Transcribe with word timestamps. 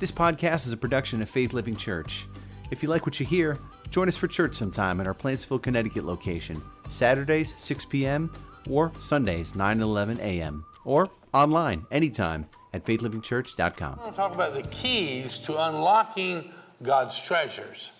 This 0.00 0.10
podcast 0.10 0.66
is 0.66 0.72
a 0.72 0.78
production 0.78 1.20
of 1.20 1.28
Faith 1.28 1.52
Living 1.52 1.76
Church. 1.76 2.26
If 2.70 2.82
you 2.82 2.88
like 2.88 3.04
what 3.04 3.20
you 3.20 3.26
hear, 3.26 3.58
join 3.90 4.08
us 4.08 4.16
for 4.16 4.28
church 4.28 4.54
sometime 4.54 4.98
at 4.98 5.06
our 5.06 5.12
Plantsville, 5.12 5.62
Connecticut 5.62 6.06
location, 6.06 6.56
Saturdays 6.88 7.52
6 7.58 7.84
p.m. 7.84 8.32
or 8.70 8.92
Sundays 8.98 9.54
9 9.54 9.72
and 9.72 9.82
11 9.82 10.18
a.m. 10.20 10.64
or 10.86 11.10
online 11.34 11.84
anytime 11.90 12.46
at 12.72 12.82
faithlivingchurch.com. 12.82 13.98
I 13.98 14.02
want 14.02 14.14
to 14.14 14.16
talk 14.16 14.34
about 14.34 14.54
the 14.54 14.62
keys 14.62 15.36
to 15.40 15.62
unlocking 15.68 16.50
God's 16.82 17.22
treasures. 17.22 17.92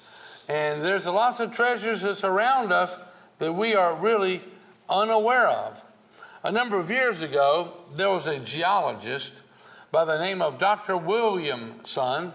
And 0.49 0.83
there's 0.83 1.05
lots 1.05 1.39
of 1.39 1.53
treasures 1.53 2.01
that's 2.01 2.25
around 2.25 2.73
us 2.73 2.97
that 3.41 3.53
we 3.53 3.75
are 3.75 3.95
really 3.95 4.41
unaware 4.89 5.49
of. 5.49 5.85
A 6.45 6.51
number 6.51 6.81
of 6.81 6.89
years 6.89 7.21
ago, 7.21 7.75
there 7.95 8.09
was 8.09 8.27
a 8.27 8.41
geologist 8.41 9.43
by 9.91 10.05
the 10.05 10.19
name 10.19 10.41
of 10.41 10.59
Dr. 10.59 10.97
Williamson 10.97 12.33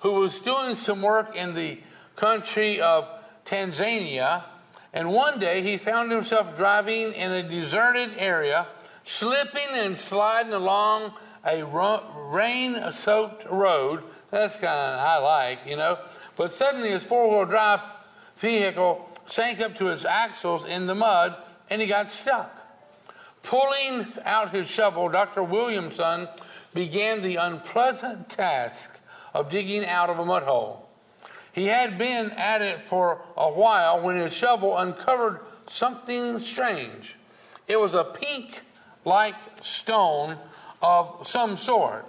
who 0.00 0.12
was 0.14 0.40
doing 0.40 0.74
some 0.74 1.02
work 1.02 1.36
in 1.36 1.54
the 1.54 1.78
country 2.16 2.80
of 2.80 3.08
Tanzania. 3.44 4.44
And 4.92 5.10
one 5.10 5.38
day 5.38 5.62
he 5.62 5.76
found 5.76 6.12
himself 6.12 6.56
driving 6.56 7.12
in 7.12 7.30
a 7.30 7.42
deserted 7.42 8.10
area, 8.18 8.66
slipping 9.04 9.68
and 9.74 9.96
sliding 9.96 10.52
along 10.52 11.12
a 11.44 11.64
rain 12.30 12.92
soaked 12.92 13.46
road. 13.46 14.02
That's 14.30 14.58
kind 14.58 14.78
of 14.78 15.00
I 15.00 15.18
like, 15.18 15.60
you 15.66 15.76
know. 15.76 15.98
But 16.36 16.52
suddenly 16.52 16.90
his 16.90 17.04
four 17.04 17.30
wheel 17.30 17.46
drive 17.46 17.80
vehicle 18.36 19.08
sank 19.26 19.60
up 19.60 19.76
to 19.76 19.88
its 19.88 20.04
axles 20.04 20.64
in 20.64 20.86
the 20.86 20.94
mud 20.94 21.36
and 21.70 21.80
he 21.80 21.86
got 21.86 22.08
stuck. 22.08 22.58
Pulling 23.42 24.06
out 24.24 24.50
his 24.50 24.70
shovel, 24.70 25.08
Dr. 25.08 25.42
Williamson 25.42 26.28
began 26.74 27.22
the 27.22 27.36
unpleasant 27.36 28.28
task 28.28 29.00
of 29.34 29.50
digging 29.50 29.84
out 29.84 30.10
of 30.10 30.18
a 30.18 30.24
mud 30.24 30.42
hole. 30.42 30.88
He 31.52 31.66
had 31.66 31.98
been 31.98 32.30
at 32.32 32.62
it 32.62 32.80
for 32.80 33.20
a 33.36 33.50
while 33.50 34.00
when 34.00 34.16
his 34.16 34.34
shovel 34.34 34.78
uncovered 34.78 35.40
something 35.66 36.40
strange. 36.40 37.16
It 37.68 37.78
was 37.78 37.94
a 37.94 38.04
pink 38.04 38.62
like 39.04 39.34
stone 39.60 40.36
of 40.80 41.26
some 41.26 41.56
sort. 41.56 42.06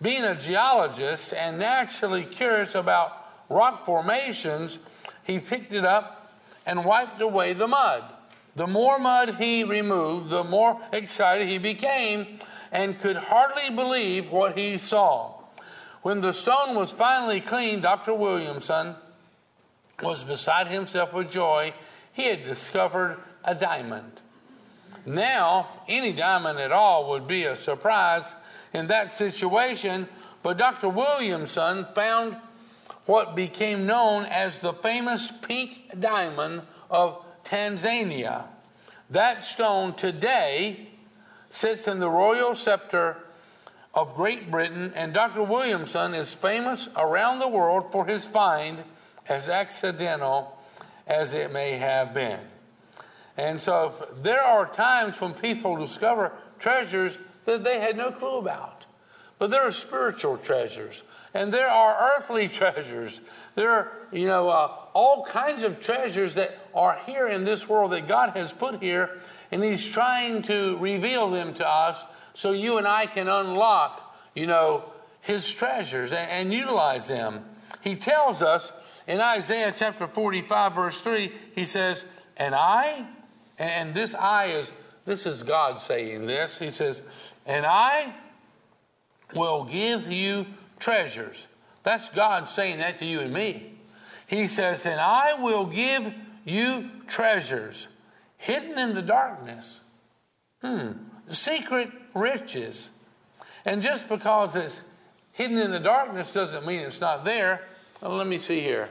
Being 0.00 0.24
a 0.24 0.34
geologist 0.34 1.32
and 1.32 1.58
naturally 1.58 2.24
curious 2.24 2.74
about 2.74 3.12
rock 3.48 3.84
formations, 3.84 4.80
he 5.24 5.38
picked 5.38 5.72
it 5.72 5.84
up 5.84 6.32
and 6.66 6.84
wiped 6.84 7.20
away 7.20 7.52
the 7.52 7.68
mud. 7.68 8.02
The 8.56 8.66
more 8.66 8.98
mud 8.98 9.36
he 9.36 9.64
removed, 9.64 10.28
the 10.28 10.44
more 10.44 10.80
excited 10.92 11.48
he 11.48 11.58
became 11.58 12.38
and 12.72 12.98
could 12.98 13.16
hardly 13.16 13.74
believe 13.74 14.32
what 14.32 14.58
he 14.58 14.78
saw. 14.78 15.34
When 16.00 16.20
the 16.22 16.32
stone 16.32 16.74
was 16.74 16.90
finally 16.90 17.40
cleaned, 17.40 17.82
Dr. 17.82 18.14
Williamson 18.14 18.96
was 20.02 20.24
beside 20.24 20.66
himself 20.66 21.12
with 21.12 21.30
joy. 21.30 21.74
He 22.12 22.24
had 22.24 22.44
discovered 22.44 23.18
a 23.44 23.54
diamond. 23.54 24.20
Now, 25.04 25.68
any 25.86 26.12
diamond 26.12 26.58
at 26.58 26.72
all 26.72 27.10
would 27.10 27.26
be 27.26 27.44
a 27.44 27.54
surprise 27.54 28.34
in 28.72 28.86
that 28.88 29.12
situation, 29.12 30.08
but 30.42 30.56
Dr. 30.56 30.88
Williamson 30.88 31.86
found 31.94 32.36
what 33.06 33.36
became 33.36 33.86
known 33.86 34.24
as 34.24 34.60
the 34.60 34.72
famous 34.72 35.30
pink 35.30 36.00
diamond 36.00 36.62
of 36.90 37.22
Tanzania. 37.44 38.44
That 39.10 39.42
stone 39.42 39.94
today 39.94 40.88
sits 41.52 41.86
in 41.86 42.00
the 42.00 42.08
royal 42.08 42.54
scepter 42.54 43.14
of 43.92 44.14
Great 44.14 44.50
Britain, 44.50 44.90
and 44.96 45.12
Dr. 45.12 45.42
Williamson 45.42 46.14
is 46.14 46.34
famous 46.34 46.88
around 46.96 47.40
the 47.40 47.48
world 47.48 47.92
for 47.92 48.06
his 48.06 48.26
find, 48.26 48.82
as 49.28 49.50
accidental 49.50 50.58
as 51.06 51.34
it 51.34 51.52
may 51.52 51.76
have 51.76 52.14
been. 52.14 52.40
And 53.36 53.60
so 53.60 53.92
there 54.22 54.40
are 54.40 54.66
times 54.66 55.20
when 55.20 55.34
people 55.34 55.76
discover 55.76 56.32
treasures 56.58 57.18
that 57.44 57.64
they 57.64 57.80
had 57.80 57.98
no 57.98 58.12
clue 58.12 58.38
about. 58.38 58.86
But 59.38 59.50
there 59.50 59.68
are 59.68 59.72
spiritual 59.72 60.38
treasures, 60.38 61.02
and 61.34 61.52
there 61.52 61.68
are 61.68 62.16
earthly 62.16 62.48
treasures. 62.60 63.20
There 63.56 63.70
are, 63.70 63.92
you 64.10 64.26
know, 64.26 64.48
uh, 64.48 64.70
all 64.94 65.26
kinds 65.26 65.64
of 65.64 65.80
treasures 65.80 66.34
that 66.34 66.56
are 66.74 66.98
here 67.04 67.28
in 67.28 67.44
this 67.44 67.68
world 67.68 67.92
that 67.92 68.08
God 68.08 68.30
has 68.30 68.54
put 68.54 68.82
here, 68.82 69.18
and 69.52 69.62
He's 69.62 69.88
trying 69.88 70.42
to 70.42 70.76
reveal 70.78 71.30
them 71.30 71.54
to 71.54 71.68
us 71.68 72.04
so 72.34 72.50
you 72.50 72.78
and 72.78 72.88
I 72.88 73.06
can 73.06 73.28
unlock, 73.28 74.16
you 74.34 74.46
know, 74.46 74.90
His 75.20 75.52
treasures 75.52 76.10
and, 76.10 76.30
and 76.30 76.52
utilize 76.52 77.06
them. 77.06 77.44
He 77.82 77.94
tells 77.94 78.42
us 78.42 78.72
in 79.06 79.20
Isaiah 79.20 79.72
chapter 79.76 80.06
45, 80.06 80.74
verse 80.74 81.00
3, 81.00 81.30
He 81.54 81.64
says, 81.64 82.04
And 82.36 82.54
I 82.54 83.06
and 83.62 83.94
this 83.94 84.14
I 84.14 84.46
is, 84.46 84.72
this 85.04 85.24
is 85.24 85.42
God 85.44 85.78
saying 85.78 86.26
this. 86.26 86.58
He 86.58 86.70
says, 86.70 87.02
And 87.46 87.64
I 87.64 88.12
will 89.34 89.64
give 89.64 90.10
you 90.10 90.46
treasures. 90.80 91.46
That's 91.84 92.08
God 92.08 92.48
saying 92.48 92.78
that 92.78 92.98
to 92.98 93.04
you 93.04 93.20
and 93.20 93.32
me. 93.32 93.74
He 94.26 94.48
says, 94.48 94.84
And 94.84 95.00
I 95.00 95.40
will 95.40 95.66
give 95.66 96.12
you 96.44 96.90
treasures 97.06 97.88
hidden 98.42 98.76
in 98.76 98.94
the 98.94 99.02
darkness. 99.02 99.82
Hmm. 100.62 100.92
Secret 101.28 101.90
riches. 102.12 102.90
And 103.64 103.82
just 103.82 104.08
because 104.08 104.56
it's 104.56 104.80
hidden 105.32 105.58
in 105.58 105.70
the 105.70 105.78
darkness 105.78 106.34
doesn't 106.34 106.66
mean 106.66 106.80
it's 106.80 107.00
not 107.00 107.24
there. 107.24 107.62
Well, 108.02 108.16
let 108.16 108.26
me 108.26 108.38
see 108.38 108.60
here. 108.60 108.88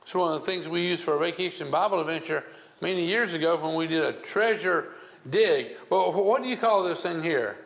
It's 0.00 0.14
one 0.14 0.32
of 0.32 0.40
the 0.40 0.46
things 0.46 0.66
we 0.66 0.80
used 0.80 1.02
for 1.02 1.16
a 1.16 1.18
vacation 1.18 1.70
Bible 1.70 2.00
adventure 2.00 2.44
many 2.80 3.04
years 3.04 3.34
ago 3.34 3.56
when 3.56 3.74
we 3.74 3.86
did 3.86 4.04
a 4.04 4.14
treasure 4.14 4.92
dig. 5.28 5.72
Well, 5.90 6.12
what 6.12 6.42
do 6.42 6.48
you 6.48 6.56
call 6.56 6.82
this 6.84 7.02
thing 7.02 7.22
here? 7.22 7.58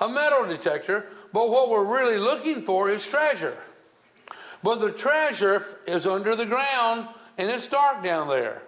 A 0.00 0.08
metal 0.08 0.44
detector. 0.44 1.06
But 1.32 1.50
what 1.50 1.70
we're 1.70 1.84
really 1.84 2.18
looking 2.18 2.62
for 2.62 2.90
is 2.90 3.08
treasure. 3.08 3.56
But 4.62 4.80
the 4.80 4.90
treasure 4.90 5.64
is 5.86 6.06
under 6.06 6.34
the 6.34 6.46
ground 6.46 7.08
and 7.36 7.50
it's 7.50 7.66
dark 7.68 8.02
down 8.02 8.28
there. 8.28 8.62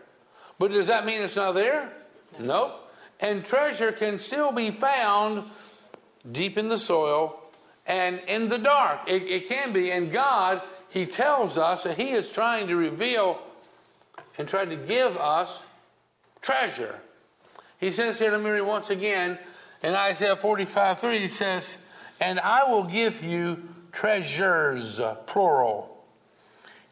But 0.59 0.73
does 0.73 0.87
that 0.89 1.05
mean 1.05 1.23
it's 1.23 1.37
not 1.37 1.53
there? 1.53 1.91
Nope. 2.39 2.93
And 3.19 3.45
treasure 3.45 3.93
can 3.93 4.19
still 4.19 4.53
be 4.53 4.71
found 4.71 5.45
deep 6.31 6.57
in 6.57 6.69
the 6.69 6.79
soil 6.79 7.41
and 7.87 8.21
in 8.29 8.49
the 8.49 8.59
dark. 8.59 9.01
It, 9.09 9.23
it 9.23 9.49
can 9.49 9.73
be. 9.73 9.91
And 9.91 10.13
God 10.13 10.63
he 10.91 11.07
tells 11.07 11.57
us 11.57 11.85
that 11.85 11.97
he 11.97 12.11
is 12.11 12.31
trying 12.31 12.67
to 12.67 12.77
reveal 12.77 13.41
and 14.37 14.49
trying 14.49 14.71
to 14.71 14.77
give 14.77 15.17
us 15.17 15.63
treasure. 16.43 16.97
He 17.79 17.93
says 17.93 18.19
here, 18.19 18.33
let 18.33 18.43
me 18.43 18.51
read 18.51 18.63
once 18.63 18.91
again, 18.91 19.39
in 19.83 19.95
Isaiah 19.95 20.37
45 20.37 20.99
3, 20.99 21.19
he 21.19 21.29
says, 21.29 21.87
And 22.21 22.39
I 22.39 22.71
will 22.71 22.85
give 22.85 23.25
you 23.25 23.69
treasures, 23.93 25.01
uh, 25.01 25.15
plural, 25.27 26.05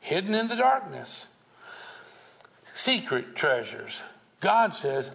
hidden 0.01 0.35
in 0.35 0.49
the 0.49 0.57
darkness, 0.57 1.29
secret 2.65 3.37
treasures. 3.37 4.03
God 4.41 4.75
says, 4.75 5.11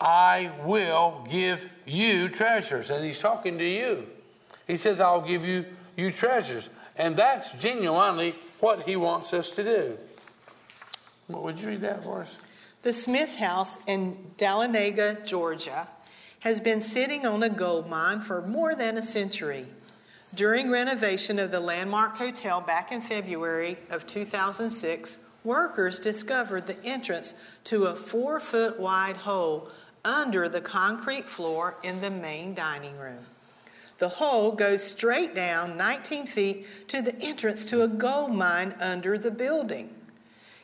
I 0.00 0.52
will 0.64 1.26
give 1.30 1.68
you 1.86 2.28
treasures. 2.28 2.90
And 2.90 3.04
he's 3.04 3.18
talking 3.18 3.58
to 3.58 3.64
you. 3.68 4.06
He 4.66 4.76
says, 4.76 5.00
I'll 5.00 5.22
give 5.22 5.44
you, 5.44 5.64
you 5.96 6.10
treasures. 6.10 6.68
And 6.96 7.16
that's 7.16 7.52
genuinely 7.60 8.34
what 8.60 8.82
he 8.82 8.96
wants 8.96 9.32
us 9.32 9.50
to 9.52 9.64
do. 9.64 9.98
What 11.26 11.42
Would 11.42 11.60
you 11.60 11.68
read 11.68 11.80
that 11.80 12.04
for 12.04 12.22
us? 12.22 12.36
The 12.82 12.92
Smith 12.92 13.36
House 13.36 13.78
in 13.86 14.16
Dahlonega, 14.38 15.26
Georgia, 15.26 15.88
has 16.46 16.60
been 16.60 16.80
sitting 16.80 17.26
on 17.26 17.42
a 17.42 17.48
gold 17.48 17.90
mine 17.90 18.20
for 18.20 18.40
more 18.40 18.76
than 18.76 18.96
a 18.96 19.02
century. 19.02 19.66
During 20.32 20.70
renovation 20.70 21.40
of 21.40 21.50
the 21.50 21.58
Landmark 21.58 22.18
Hotel 22.18 22.60
back 22.60 22.92
in 22.92 23.00
February 23.00 23.76
of 23.90 24.06
2006, 24.06 25.18
workers 25.42 25.98
discovered 25.98 26.68
the 26.68 26.80
entrance 26.84 27.34
to 27.64 27.86
a 27.86 27.96
four 27.96 28.38
foot 28.38 28.78
wide 28.78 29.16
hole 29.16 29.72
under 30.04 30.48
the 30.48 30.60
concrete 30.60 31.24
floor 31.24 31.78
in 31.82 32.00
the 32.00 32.10
main 32.10 32.54
dining 32.54 32.96
room. 32.96 33.26
The 33.98 34.08
hole 34.08 34.52
goes 34.52 34.84
straight 34.84 35.34
down 35.34 35.76
19 35.76 36.28
feet 36.28 36.64
to 36.86 37.02
the 37.02 37.20
entrance 37.20 37.64
to 37.70 37.82
a 37.82 37.88
gold 37.88 38.30
mine 38.30 38.72
under 38.78 39.18
the 39.18 39.32
building. 39.32 39.90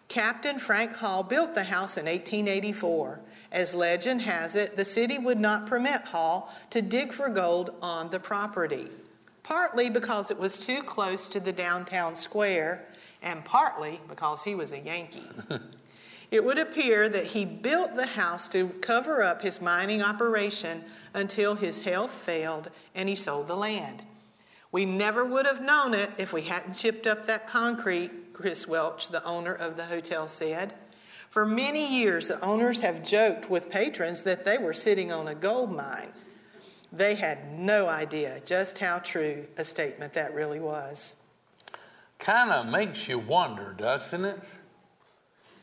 Captain 0.06 0.60
Frank 0.60 0.94
Hall 0.98 1.24
built 1.24 1.56
the 1.56 1.64
house 1.64 1.96
in 1.96 2.04
1884. 2.04 3.18
As 3.52 3.74
legend 3.74 4.22
has 4.22 4.56
it, 4.56 4.76
the 4.76 4.84
city 4.84 5.18
would 5.18 5.38
not 5.38 5.66
permit 5.66 6.02
Hall 6.06 6.52
to 6.70 6.82
dig 6.82 7.12
for 7.12 7.28
gold 7.28 7.70
on 7.80 8.08
the 8.08 8.18
property, 8.18 8.88
partly 9.44 9.90
because 9.90 10.30
it 10.30 10.38
was 10.38 10.58
too 10.58 10.82
close 10.82 11.28
to 11.28 11.38
the 11.38 11.52
downtown 11.52 12.16
square, 12.16 12.86
and 13.22 13.44
partly 13.44 14.00
because 14.08 14.42
he 14.42 14.54
was 14.54 14.72
a 14.72 14.80
Yankee. 14.80 15.28
It 16.32 16.42
would 16.42 16.56
appear 16.56 17.10
that 17.10 17.26
he 17.26 17.44
built 17.44 17.94
the 17.94 18.06
house 18.06 18.48
to 18.48 18.68
cover 18.80 19.22
up 19.22 19.42
his 19.42 19.60
mining 19.60 20.00
operation 20.00 20.82
until 21.12 21.56
his 21.56 21.82
health 21.82 22.10
failed 22.10 22.70
and 22.94 23.06
he 23.06 23.14
sold 23.14 23.48
the 23.48 23.54
land. 23.54 24.02
We 24.72 24.86
never 24.86 25.26
would 25.26 25.44
have 25.44 25.60
known 25.60 25.92
it 25.92 26.10
if 26.16 26.32
we 26.32 26.40
hadn't 26.40 26.72
chipped 26.72 27.06
up 27.06 27.26
that 27.26 27.46
concrete, 27.46 28.32
Chris 28.32 28.66
Welch, 28.66 29.08
the 29.08 29.22
owner 29.24 29.52
of 29.52 29.76
the 29.76 29.84
hotel, 29.84 30.26
said. 30.26 30.72
For 31.32 31.46
many 31.46 31.98
years, 31.98 32.28
the 32.28 32.38
owners 32.44 32.82
have 32.82 33.02
joked 33.02 33.48
with 33.48 33.70
patrons 33.70 34.24
that 34.24 34.44
they 34.44 34.58
were 34.58 34.74
sitting 34.74 35.10
on 35.10 35.28
a 35.28 35.34
gold 35.34 35.74
mine. 35.74 36.10
They 36.92 37.14
had 37.14 37.58
no 37.58 37.88
idea 37.88 38.42
just 38.44 38.78
how 38.80 38.98
true 38.98 39.46
a 39.56 39.64
statement 39.64 40.12
that 40.12 40.34
really 40.34 40.60
was. 40.60 41.18
Kind 42.18 42.50
of 42.50 42.66
makes 42.66 43.08
you 43.08 43.18
wonder, 43.18 43.74
doesn't 43.78 44.26
it? 44.26 44.38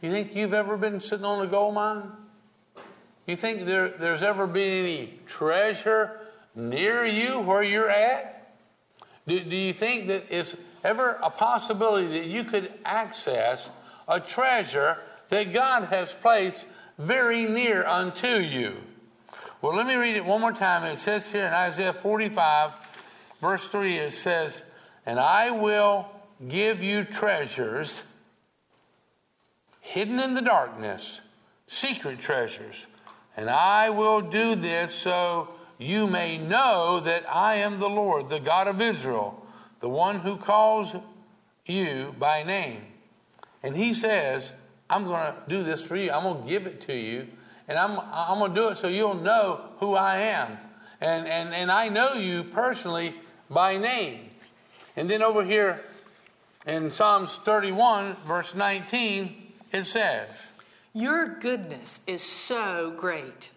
You 0.01 0.09
think 0.09 0.35
you've 0.35 0.55
ever 0.55 0.75
been 0.75 0.99
sitting 0.99 1.23
on 1.23 1.45
a 1.45 1.47
gold 1.47 1.75
mine? 1.75 2.13
You 3.27 3.35
think 3.35 3.65
there, 3.65 3.89
there's 3.89 4.23
ever 4.23 4.47
been 4.47 4.71
any 4.71 5.19
treasure 5.27 6.19
near 6.55 7.05
you 7.05 7.41
where 7.41 7.61
you're 7.61 7.91
at? 7.91 8.55
Do, 9.27 9.39
do 9.39 9.55
you 9.55 9.73
think 9.73 10.07
that 10.07 10.23
it's 10.31 10.59
ever 10.83 11.19
a 11.21 11.29
possibility 11.29 12.07
that 12.07 12.25
you 12.25 12.43
could 12.43 12.73
access 12.83 13.69
a 14.07 14.19
treasure 14.19 14.97
that 15.29 15.53
God 15.53 15.85
has 15.85 16.13
placed 16.13 16.65
very 16.97 17.45
near 17.45 17.85
unto 17.85 18.27
you? 18.27 18.75
Well, 19.61 19.75
let 19.75 19.87
me 19.87 19.95
read 19.95 20.15
it 20.15 20.25
one 20.25 20.41
more 20.41 20.53
time. 20.53 20.83
It 20.83 20.97
says 20.97 21.31
here 21.31 21.45
in 21.45 21.53
Isaiah 21.53 21.93
45, 21.93 23.37
verse 23.41 23.67
3, 23.67 23.97
it 23.97 24.11
says, 24.11 24.63
And 25.05 25.19
I 25.19 25.51
will 25.51 26.07
give 26.47 26.83
you 26.83 27.03
treasures 27.03 28.03
hidden 29.81 30.19
in 30.19 30.35
the 30.35 30.41
darkness, 30.41 31.21
secret 31.67 32.19
treasures. 32.19 32.87
And 33.35 33.49
I 33.49 33.89
will 33.89 34.21
do 34.21 34.55
this 34.55 34.93
so 34.93 35.49
you 35.77 36.07
may 36.07 36.37
know 36.37 36.99
that 36.99 37.23
I 37.33 37.55
am 37.55 37.79
the 37.79 37.89
Lord, 37.89 38.29
the 38.29 38.39
God 38.39 38.67
of 38.67 38.81
Israel, 38.81 39.45
the 39.79 39.89
one 39.89 40.19
who 40.19 40.37
calls 40.37 40.95
you 41.65 42.15
by 42.19 42.43
name. 42.43 42.81
And 43.63 43.75
he 43.75 43.93
says, 43.93 44.53
I'm 44.89 45.05
going 45.05 45.33
to 45.33 45.35
do 45.47 45.63
this 45.63 45.85
for 45.85 45.95
you. 45.95 46.11
I'm 46.11 46.23
going 46.23 46.43
to 46.43 46.49
give 46.49 46.65
it 46.65 46.81
to 46.81 46.93
you. 46.93 47.27
And 47.67 47.77
I'm, 47.77 47.99
I'm 48.11 48.39
going 48.39 48.53
to 48.53 48.61
do 48.61 48.67
it 48.69 48.77
so 48.77 48.87
you'll 48.87 49.13
know 49.13 49.61
who 49.79 49.95
I 49.95 50.17
am. 50.17 50.57
And, 50.99 51.27
and, 51.27 51.53
and 51.53 51.71
I 51.71 51.87
know 51.87 52.13
you 52.13 52.43
personally 52.43 53.13
by 53.49 53.77
name. 53.77 54.31
And 54.95 55.09
then 55.09 55.21
over 55.21 55.45
here 55.45 55.81
in 56.65 56.89
Psalms 56.89 57.35
31, 57.37 58.17
verse 58.25 58.55
19, 58.55 59.53
it 59.71 59.85
says, 59.85 60.51
Your 60.93 61.39
goodness 61.39 61.99
is 62.07 62.23
so 62.23 62.91
great. 62.97 63.51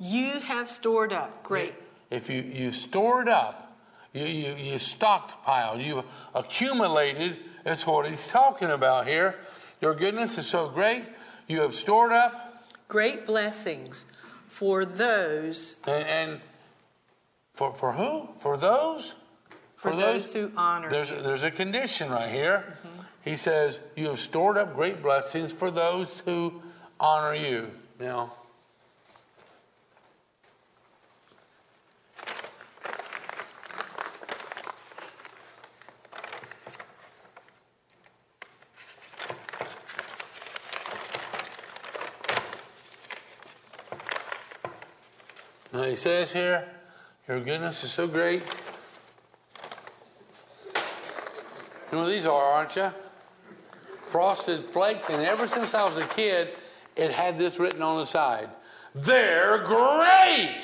You 0.00 0.40
have 0.40 0.68
stored 0.68 1.12
up 1.12 1.44
great. 1.44 1.74
If 2.10 2.28
you, 2.28 2.42
you 2.42 2.72
stored 2.72 3.28
up, 3.28 3.78
you, 4.12 4.24
you, 4.24 4.54
you 4.56 4.74
stockpiled, 4.74 5.84
you 5.84 6.04
accumulated, 6.34 7.36
that's 7.64 7.86
what 7.86 8.08
he's 8.08 8.28
talking 8.28 8.70
about 8.70 9.06
here. 9.06 9.36
Your 9.82 9.94
goodness 9.94 10.38
is 10.38 10.46
so 10.46 10.68
great. 10.68 11.04
You 11.48 11.62
have 11.62 11.74
stored 11.74 12.12
up 12.12 12.64
great 12.86 13.26
blessings 13.26 14.04
for 14.46 14.84
those. 14.84 15.74
And, 15.88 16.06
and 16.06 16.40
for, 17.52 17.74
for 17.74 17.92
who? 17.92 18.28
For 18.38 18.56
those? 18.56 19.12
For, 19.74 19.90
for 19.90 19.96
those, 19.96 20.32
those, 20.32 20.34
who 20.34 20.52
honor. 20.56 20.88
There's, 20.88 21.10
there's 21.10 21.42
a 21.42 21.50
condition 21.50 22.12
right 22.12 22.30
here. 22.30 22.76
Mm-hmm. 22.86 23.02
He 23.24 23.34
says, 23.34 23.80
You 23.96 24.06
have 24.06 24.20
stored 24.20 24.56
up 24.56 24.76
great 24.76 25.02
blessings 25.02 25.52
for 25.52 25.70
those 25.70 26.20
who 26.20 26.62
honor 27.00 27.34
you. 27.34 27.68
Now, 27.98 28.34
Now 45.72 45.84
he 45.84 45.96
says 45.96 46.32
here, 46.32 46.68
Your 47.26 47.40
goodness 47.40 47.82
is 47.82 47.92
so 47.92 48.06
great. 48.06 48.42
You 51.90 51.98
know 51.98 52.04
what 52.04 52.10
these 52.10 52.26
are, 52.26 52.52
aren't 52.52 52.76
you? 52.76 52.90
Frosted 54.02 54.64
Flakes, 54.66 55.08
and 55.08 55.24
ever 55.24 55.46
since 55.46 55.74
I 55.74 55.84
was 55.84 55.96
a 55.96 56.06
kid, 56.06 56.50
it 56.96 57.10
had 57.10 57.38
this 57.38 57.58
written 57.58 57.80
on 57.80 57.98
the 57.98 58.04
side. 58.04 58.50
They're 58.94 59.58
great! 59.60 60.58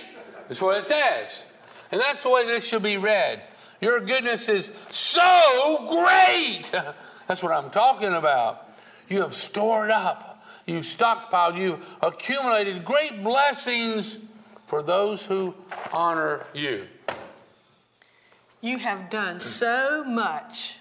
That's 0.47 0.61
what 0.61 0.77
it 0.77 0.85
says. 0.85 1.47
And 1.91 2.01
that's 2.01 2.23
the 2.23 2.31
way 2.31 2.45
this 2.45 2.69
should 2.69 2.83
be 2.83 2.99
read. 2.99 3.43
Your 3.81 4.01
goodness 4.01 4.51
is 4.51 4.73
so 4.91 5.87
great! 5.89 6.71
That's 7.27 7.43
what 7.43 7.53
I'm 7.53 7.71
talking 7.71 8.13
about. 8.13 8.69
You 9.09 9.21
have 9.21 9.35
stored 9.35 9.91
up, 9.91 10.43
you've 10.67 10.85
stockpiled, 10.85 11.59
you've 11.59 11.99
accumulated 12.03 12.85
great 12.85 13.23
blessings 13.23 14.19
for 14.69 14.82
those 14.82 15.25
who 15.25 15.55
honor 15.94 16.44
you. 16.53 16.87
You 18.61 18.76
have 18.76 19.09
done 19.09 19.41
so 19.41 20.05
much. 20.05 20.76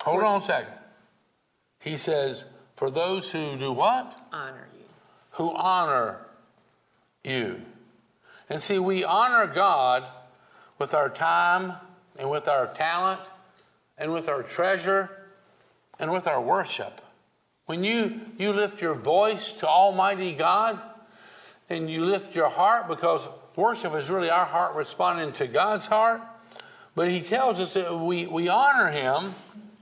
Hold 0.00 0.24
on 0.24 0.40
a 0.40 0.42
second. 0.42 0.72
He 1.80 1.98
says, 1.98 2.46
for 2.76 2.90
those 2.90 3.30
who 3.30 3.58
do 3.58 3.72
what? 3.72 4.18
Honor 4.32 4.68
you. 4.74 4.86
Who 5.32 5.54
honor 5.54 6.20
you. 7.22 7.60
And 8.48 8.58
see, 8.58 8.78
we 8.78 9.04
honor 9.04 9.46
God 9.46 10.04
with 10.78 10.94
our 10.94 11.10
time 11.10 11.74
and 12.18 12.30
with 12.30 12.48
our 12.48 12.68
talent 12.68 13.20
and 13.98 14.14
with 14.14 14.30
our 14.30 14.42
treasure 14.42 15.10
and 16.00 16.10
with 16.10 16.26
our 16.26 16.40
worship. 16.40 17.02
When 17.66 17.84
you, 17.84 18.22
you 18.38 18.54
lift 18.54 18.80
your 18.80 18.94
voice 18.94 19.52
to 19.60 19.68
Almighty 19.68 20.32
God 20.32 20.80
and 21.68 21.90
you 21.90 22.04
lift 22.04 22.34
your 22.34 22.48
heart, 22.48 22.88
because 22.88 23.28
worship 23.56 23.94
is 23.94 24.10
really 24.10 24.30
our 24.30 24.46
heart 24.46 24.74
responding 24.74 25.32
to 25.32 25.46
God's 25.46 25.86
heart, 25.86 26.22
but 26.94 27.10
He 27.10 27.20
tells 27.20 27.60
us 27.60 27.74
that 27.74 27.98
we, 27.98 28.26
we 28.26 28.48
honor 28.48 28.90
Him 28.90 29.34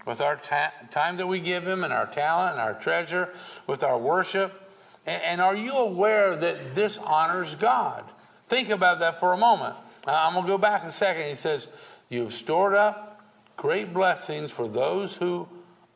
with 0.06 0.20
our 0.20 0.36
ta- 0.36 0.72
time 0.90 1.16
that 1.16 1.26
we 1.26 1.40
give 1.40 1.66
Him 1.66 1.84
and 1.84 1.92
our 1.92 2.06
talent 2.06 2.52
and 2.52 2.60
our 2.60 2.74
treasure, 2.74 3.32
with 3.66 3.82
our 3.82 3.98
worship. 3.98 4.52
And, 5.06 5.22
and 5.22 5.40
are 5.40 5.56
you 5.56 5.72
aware 5.72 6.36
that 6.36 6.74
this 6.74 6.98
honors 6.98 7.54
God? 7.54 8.04
Think 8.48 8.70
about 8.70 9.00
that 9.00 9.18
for 9.18 9.32
a 9.32 9.36
moment. 9.36 9.74
Uh, 10.06 10.12
I'm 10.12 10.34
going 10.34 10.44
to 10.44 10.48
go 10.48 10.58
back 10.58 10.84
a 10.84 10.90
second. 10.90 11.28
He 11.28 11.34
says, 11.34 11.68
You 12.08 12.22
have 12.22 12.32
stored 12.32 12.74
up 12.74 13.20
great 13.56 13.92
blessings 13.92 14.52
for 14.52 14.68
those 14.68 15.16
who 15.16 15.48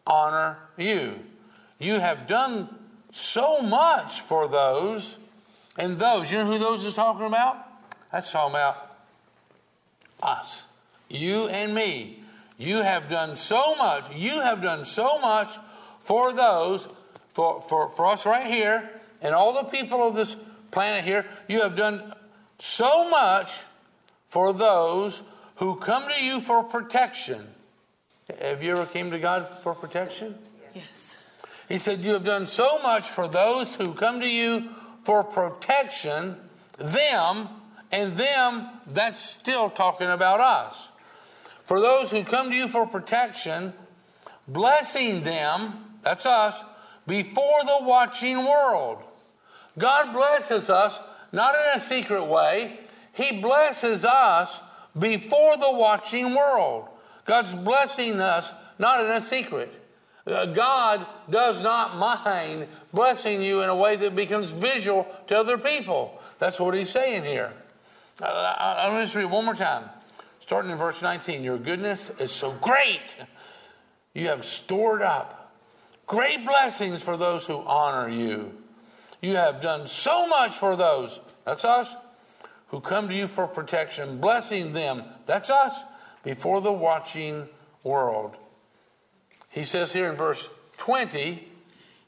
honor 0.06 0.58
you. 0.76 1.14
You 1.78 2.00
have 2.00 2.26
done 2.26 2.68
so 3.12 3.60
much 3.62 4.20
for 4.20 4.48
those, 4.48 5.18
and 5.76 5.98
those. 5.98 6.30
You 6.30 6.38
know 6.38 6.46
who 6.46 6.58
those 6.58 6.84
is 6.84 6.94
talking 6.94 7.26
about? 7.26 7.56
That's 8.12 8.30
talking 8.30 8.54
about 8.54 8.96
us, 10.22 10.66
you 11.08 11.48
and 11.48 11.74
me. 11.74 12.16
You 12.58 12.82
have 12.82 13.08
done 13.08 13.36
so 13.36 13.74
much. 13.76 14.04
You 14.14 14.40
have 14.40 14.60
done 14.60 14.84
so 14.84 15.18
much 15.18 15.48
for 16.00 16.32
those, 16.32 16.86
for, 17.30 17.62
for, 17.62 17.88
for 17.88 18.06
us 18.06 18.26
right 18.26 18.46
here, 18.46 18.90
and 19.22 19.34
all 19.34 19.54
the 19.54 19.68
people 19.70 20.06
of 20.06 20.14
this 20.14 20.34
planet 20.70 21.04
here. 21.04 21.24
You 21.48 21.62
have 21.62 21.74
done 21.74 22.12
so 22.58 23.08
much 23.08 23.60
for 24.26 24.52
those 24.52 25.22
who 25.56 25.76
come 25.76 26.08
to 26.08 26.24
you 26.24 26.40
for 26.40 26.62
protection. 26.62 27.46
Have 28.40 28.62
you 28.62 28.72
ever 28.72 28.86
came 28.86 29.10
to 29.10 29.18
God 29.18 29.48
for 29.62 29.74
protection? 29.74 30.34
Yes. 30.74 31.44
He 31.68 31.78
said, 31.78 32.00
You 32.00 32.12
have 32.12 32.24
done 32.24 32.46
so 32.46 32.80
much 32.82 33.08
for 33.08 33.26
those 33.26 33.74
who 33.74 33.94
come 33.94 34.20
to 34.20 34.30
you 34.30 34.68
for 35.10 35.24
protection, 35.24 36.36
them, 36.78 37.48
and 37.90 38.16
them, 38.16 38.68
that's 38.86 39.18
still 39.18 39.68
talking 39.68 40.08
about 40.08 40.40
us 40.40 40.90
for 41.70 41.78
those 41.78 42.10
who 42.10 42.24
come 42.24 42.50
to 42.50 42.56
you 42.56 42.66
for 42.66 42.84
protection, 42.84 43.72
blessing 44.48 45.22
them, 45.22 45.72
that's 46.02 46.26
us, 46.26 46.64
before 47.06 47.62
the 47.62 47.78
watching 47.82 48.38
world. 48.38 49.00
God 49.78 50.12
blesses 50.12 50.68
us 50.68 50.98
not 51.30 51.54
in 51.54 51.78
a 51.78 51.80
secret 51.80 52.24
way, 52.24 52.80
He 53.12 53.40
blesses 53.40 54.04
us 54.04 54.60
before 54.98 55.56
the 55.58 55.70
watching 55.70 56.34
world. 56.34 56.88
God's 57.24 57.54
blessing 57.54 58.20
us 58.20 58.52
not 58.80 59.04
in 59.04 59.12
a 59.12 59.20
secret. 59.20 59.72
Uh, 60.26 60.46
God 60.46 61.06
does 61.28 61.62
not 61.62 61.96
mind 61.96 62.68
blessing 62.92 63.42
you 63.42 63.62
in 63.62 63.68
a 63.68 63.76
way 63.76 63.96
that 63.96 64.14
becomes 64.14 64.50
visual 64.50 65.08
to 65.26 65.38
other 65.38 65.56
people. 65.56 66.20
That's 66.38 66.60
what 66.60 66.74
he's 66.74 66.90
saying 66.90 67.24
here. 67.24 67.52
I'm 68.22 68.92
going 68.92 69.06
to 69.06 69.18
read 69.18 69.30
one 69.30 69.44
more 69.46 69.54
time. 69.54 69.84
Starting 70.40 70.70
in 70.70 70.78
verse 70.78 71.00
19, 71.00 71.42
your 71.42 71.58
goodness 71.58 72.10
is 72.20 72.30
so 72.30 72.52
great. 72.60 73.16
You 74.14 74.26
have 74.26 74.44
stored 74.44 75.02
up 75.02 75.52
great 76.06 76.44
blessings 76.44 77.02
for 77.02 77.16
those 77.16 77.46
who 77.46 77.58
honor 77.60 78.08
you. 78.08 78.52
You 79.22 79.36
have 79.36 79.60
done 79.60 79.86
so 79.86 80.26
much 80.26 80.56
for 80.56 80.74
those, 80.74 81.20
that's 81.44 81.64
us, 81.64 81.94
who 82.68 82.80
come 82.80 83.08
to 83.08 83.14
you 83.14 83.26
for 83.26 83.46
protection, 83.46 84.20
blessing 84.20 84.72
them, 84.72 85.04
that's 85.26 85.50
us, 85.50 85.82
before 86.24 86.60
the 86.60 86.72
watching 86.72 87.48
world. 87.84 88.36
He 89.50 89.64
says 89.64 89.92
here 89.92 90.10
in 90.10 90.16
verse 90.16 90.48
20, 90.78 91.46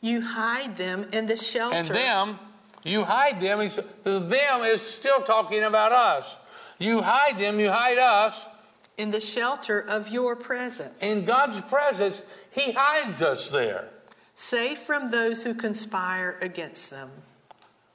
You 0.01 0.23
hide 0.23 0.77
them 0.77 1.09
in 1.13 1.27
the 1.27 1.37
shelter. 1.37 1.77
and 1.77 1.89
them, 1.89 2.39
you 2.85 3.05
hide 3.05 3.41
them. 3.41 3.61
He's, 3.61 3.77
the 4.03 4.19
them 4.21 4.63
is 4.63 4.81
still 4.81 5.21
talking 5.23 5.63
about 5.65 5.93
us. 5.93 6.39
You 6.79 7.03
hide 7.03 7.39
them, 7.39 7.61
you 7.61 7.71
hide 7.71 7.99
us. 7.99 8.47
in 8.97 9.11
the 9.11 9.21
shelter 9.21 9.81
of 9.81 10.09
your 10.09 10.37
presence, 10.37 11.03
In 11.03 11.25
God's 11.25 11.61
presence, 11.63 12.23
He 12.51 12.73
hides 12.73 13.23
us 13.23 13.49
there. 13.51 13.89
safe 14.35 14.79
from 14.79 15.11
those 15.11 15.43
who 15.43 15.55
conspire 15.55 16.39
against 16.41 16.91
them. 16.91 17.11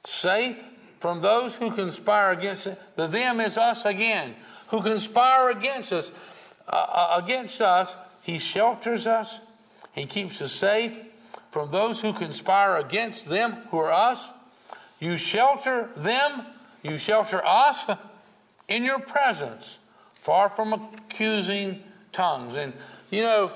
Safe 0.04 0.62
from 1.00 1.20
those 1.20 1.56
who 1.56 1.70
conspire 1.70 2.30
against 2.30 2.66
it. 2.66 2.78
The 2.96 3.06
them 3.06 3.40
is 3.40 3.56
us 3.56 3.84
again, 3.84 4.34
who 4.68 4.82
conspire 4.82 5.50
against 5.50 5.92
us. 5.92 6.12
Uh, 6.66 6.76
uh, 6.76 7.20
against 7.22 7.60
us, 7.62 7.96
He 8.28 8.38
shelters 8.38 9.06
us. 9.06 9.40
He 9.92 10.04
keeps 10.04 10.42
us 10.42 10.52
safe 10.52 10.94
from 11.50 11.70
those 11.70 12.02
who 12.02 12.12
conspire 12.12 12.76
against 12.76 13.24
them, 13.24 13.52
who 13.70 13.78
are 13.78 13.90
us. 13.90 14.28
You 15.00 15.16
shelter 15.16 15.88
them, 15.96 16.44
you 16.82 16.98
shelter 16.98 17.40
us 17.42 17.90
in 18.68 18.84
your 18.84 18.98
presence, 18.98 19.78
far 20.12 20.50
from 20.50 20.74
accusing 20.74 21.82
tongues. 22.12 22.54
And 22.54 22.74
you 23.10 23.22
know, 23.22 23.50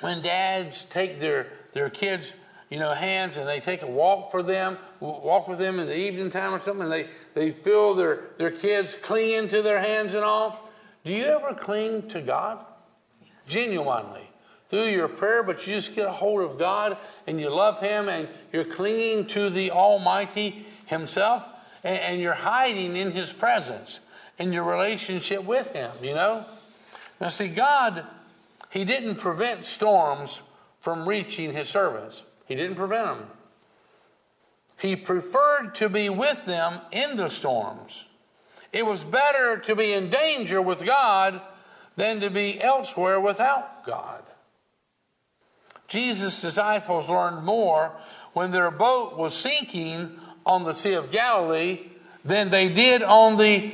when 0.00 0.22
dads 0.22 0.84
take 0.84 1.18
their, 1.18 1.48
their 1.72 1.90
kids, 1.90 2.34
you 2.70 2.78
know, 2.78 2.94
hands 2.94 3.36
and 3.36 3.48
they 3.48 3.58
take 3.58 3.82
a 3.82 3.90
walk 3.90 4.30
for 4.30 4.44
them, 4.44 4.78
walk 5.00 5.48
with 5.48 5.58
them 5.58 5.80
in 5.80 5.86
the 5.86 5.98
evening 5.98 6.30
time 6.30 6.54
or 6.54 6.60
something, 6.60 6.84
and 6.84 6.92
they, 6.92 7.08
they 7.34 7.50
feel 7.50 7.96
their, 7.96 8.26
their 8.36 8.52
kids 8.52 8.94
clinging 8.94 9.48
to 9.48 9.60
their 9.60 9.80
hands 9.80 10.14
and 10.14 10.22
all. 10.22 10.70
Do 11.04 11.10
you 11.10 11.24
ever 11.24 11.52
cling 11.52 12.06
to 12.10 12.20
God? 12.20 12.64
Genuinely. 13.48 14.22
Through 14.68 14.88
your 14.88 15.08
prayer, 15.08 15.44
but 15.44 15.64
you 15.66 15.74
just 15.74 15.94
get 15.94 16.06
a 16.06 16.12
hold 16.12 16.42
of 16.42 16.58
God 16.58 16.96
and 17.26 17.40
you 17.40 17.50
love 17.50 17.80
Him 17.80 18.08
and 18.08 18.28
you're 18.52 18.64
clinging 18.64 19.26
to 19.28 19.48
the 19.48 19.70
Almighty 19.70 20.66
Himself 20.86 21.44
and, 21.84 21.98
and 21.98 22.20
you're 22.20 22.34
hiding 22.34 22.96
in 22.96 23.12
His 23.12 23.32
presence 23.32 24.00
in 24.38 24.52
your 24.52 24.64
relationship 24.64 25.44
with 25.44 25.72
Him, 25.72 25.90
you 26.02 26.14
know? 26.14 26.44
Now, 27.20 27.28
see, 27.28 27.48
God, 27.48 28.04
He 28.70 28.84
didn't 28.84 29.16
prevent 29.16 29.64
storms 29.64 30.42
from 30.80 31.08
reaching 31.08 31.52
His 31.52 31.68
servants, 31.68 32.24
He 32.46 32.56
didn't 32.56 32.76
prevent 32.76 33.06
them. 33.06 33.26
He 34.78 34.94
preferred 34.94 35.74
to 35.76 35.88
be 35.88 36.08
with 36.10 36.44
them 36.44 36.80
in 36.92 37.16
the 37.16 37.30
storms. 37.30 38.06
It 38.72 38.84
was 38.84 39.04
better 39.04 39.58
to 39.60 39.74
be 39.74 39.92
in 39.92 40.10
danger 40.10 40.60
with 40.60 40.84
God 40.84 41.40
than 41.96 42.20
to 42.20 42.30
be 42.30 42.60
elsewhere 42.60 43.20
without 43.20 43.84
God. 43.86 44.22
Jesus' 45.88 46.40
disciples 46.40 47.08
learned 47.08 47.44
more 47.44 47.92
when 48.32 48.50
their 48.50 48.70
boat 48.70 49.16
was 49.16 49.34
sinking 49.34 50.18
on 50.44 50.64
the 50.64 50.74
Sea 50.74 50.94
of 50.94 51.10
Galilee 51.10 51.80
than 52.24 52.50
they 52.50 52.68
did 52.68 53.02
on 53.02 53.36
the 53.36 53.72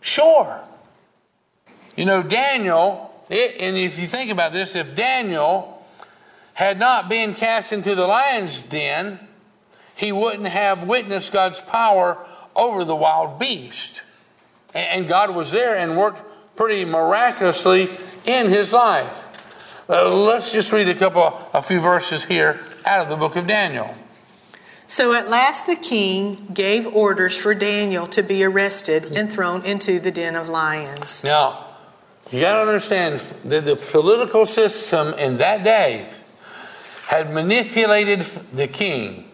shore. 0.00 0.60
You 1.96 2.04
know, 2.04 2.22
Daniel, 2.22 3.14
it, 3.30 3.60
and 3.60 3.76
if 3.76 3.98
you 3.98 4.06
think 4.06 4.30
about 4.30 4.52
this, 4.52 4.74
if 4.74 4.94
Daniel 4.94 5.84
had 6.54 6.78
not 6.78 7.08
been 7.08 7.34
cast 7.34 7.72
into 7.72 7.94
the 7.94 8.06
lion's 8.06 8.62
den, 8.62 9.18
he 9.96 10.12
wouldn't 10.12 10.48
have 10.48 10.86
witnessed 10.86 11.32
God's 11.32 11.60
power 11.60 12.18
over 12.56 12.84
the 12.84 12.96
wild 12.96 13.38
beast. 13.38 14.02
And 14.74 15.06
God 15.06 15.30
was 15.30 15.52
there 15.52 15.76
and 15.76 15.96
worked 15.96 16.22
pretty 16.56 16.84
miraculously 16.84 17.90
in 18.24 18.50
his 18.50 18.72
life. 18.72 19.18
Uh, 19.88 20.14
let's 20.14 20.52
just 20.52 20.72
read 20.72 20.88
a 20.88 20.94
couple, 20.94 21.38
a 21.52 21.62
few 21.62 21.80
verses 21.80 22.24
here 22.24 22.60
out 22.86 23.02
of 23.02 23.08
the 23.08 23.16
book 23.16 23.36
of 23.36 23.46
Daniel. 23.46 23.94
So 24.86 25.14
at 25.14 25.28
last 25.28 25.66
the 25.66 25.76
king 25.76 26.48
gave 26.52 26.86
orders 26.86 27.36
for 27.36 27.54
Daniel 27.54 28.06
to 28.08 28.22
be 28.22 28.44
arrested 28.44 29.06
and 29.16 29.32
thrown 29.32 29.64
into 29.64 29.98
the 29.98 30.10
den 30.10 30.36
of 30.36 30.48
lions. 30.48 31.24
Now, 31.24 31.66
you 32.30 32.40
got 32.40 32.56
to 32.56 32.60
understand 32.60 33.20
that 33.44 33.64
the 33.64 33.76
political 33.76 34.46
system 34.46 35.14
in 35.18 35.38
that 35.38 35.64
day 35.64 36.08
had 37.06 37.30
manipulated 37.30 38.20
the 38.52 38.68
king 38.68 39.30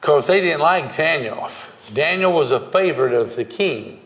because 0.00 0.26
they 0.26 0.40
didn't 0.40 0.60
like 0.60 0.96
Daniel. 0.96 1.48
Daniel 1.92 2.32
was 2.32 2.52
a 2.52 2.60
favorite 2.60 3.12
of 3.12 3.36
the 3.36 3.44
king. 3.44 4.00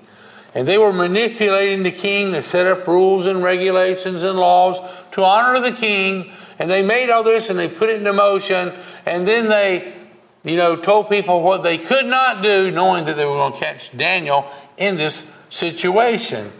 And 0.54 0.68
they 0.68 0.78
were 0.78 0.92
manipulating 0.92 1.82
the 1.82 1.90
king 1.90 2.32
to 2.32 2.42
set 2.42 2.66
up 2.66 2.87
rules 2.87 3.26
and 3.26 3.42
regulations 3.42 4.23
and 4.23 4.38
laws 4.38 4.78
to 5.12 5.25
honor 5.25 5.61
the 5.61 5.73
king. 5.73 6.30
And 6.59 6.68
they 6.68 6.82
made 6.82 7.11
all 7.11 7.23
this 7.23 7.49
and 7.49 7.59
they 7.59 7.68
put 7.68 7.88
it 7.88 7.97
into 7.97 8.12
motion. 8.12 8.73
And 9.06 9.26
then 9.26 9.49
they, 9.49 9.92
you 10.44 10.56
know, 10.56 10.76
told 10.76 11.09
people 11.09 11.42
what 11.42 11.62
they 11.62 11.78
could 11.78 12.06
not 12.06 12.42
do, 12.42 12.71
knowing 12.71 13.06
that 13.06 13.16
they 13.16 13.25
were 13.25 13.35
going 13.35 13.54
to 13.54 13.59
catch 13.59 13.97
Daniel 13.97 14.47
in 14.76 14.97
this 14.97 15.30
situation. 15.49 16.52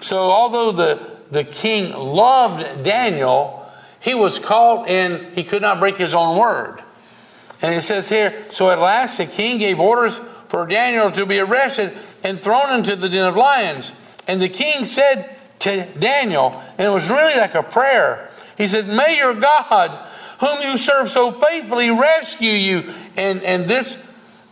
So, 0.00 0.30
although 0.30 0.72
the, 0.72 1.18
the 1.30 1.44
king 1.44 1.92
loved 1.92 2.84
Daniel, 2.84 3.66
he 4.00 4.14
was 4.14 4.38
caught 4.38 4.88
in, 4.88 5.32
he 5.34 5.44
could 5.44 5.62
not 5.62 5.78
break 5.78 5.96
his 5.96 6.14
own 6.14 6.38
word. 6.38 6.82
And 7.62 7.74
it 7.74 7.82
says 7.82 8.08
here, 8.08 8.46
so 8.50 8.70
at 8.70 8.78
last 8.78 9.18
the 9.18 9.26
king 9.26 9.58
gave 9.58 9.80
orders 9.80 10.20
for 10.50 10.66
Daniel 10.66 11.12
to 11.12 11.24
be 11.24 11.38
arrested 11.38 11.96
and 12.24 12.40
thrown 12.40 12.76
into 12.76 12.96
the 12.96 13.08
den 13.08 13.24
of 13.24 13.36
lions. 13.36 13.92
And 14.26 14.42
the 14.42 14.48
king 14.48 14.84
said 14.84 15.30
to 15.60 15.86
Daniel, 15.96 16.60
and 16.76 16.88
it 16.88 16.90
was 16.90 17.08
really 17.08 17.38
like 17.38 17.54
a 17.54 17.62
prayer. 17.62 18.28
He 18.58 18.66
said, 18.66 18.88
May 18.88 19.16
your 19.16 19.34
God, 19.34 19.90
whom 20.40 20.60
you 20.68 20.76
serve 20.76 21.08
so 21.08 21.30
faithfully, 21.30 21.90
rescue 21.90 22.50
you. 22.50 22.92
And, 23.16 23.44
and 23.44 23.66
this 23.66 24.04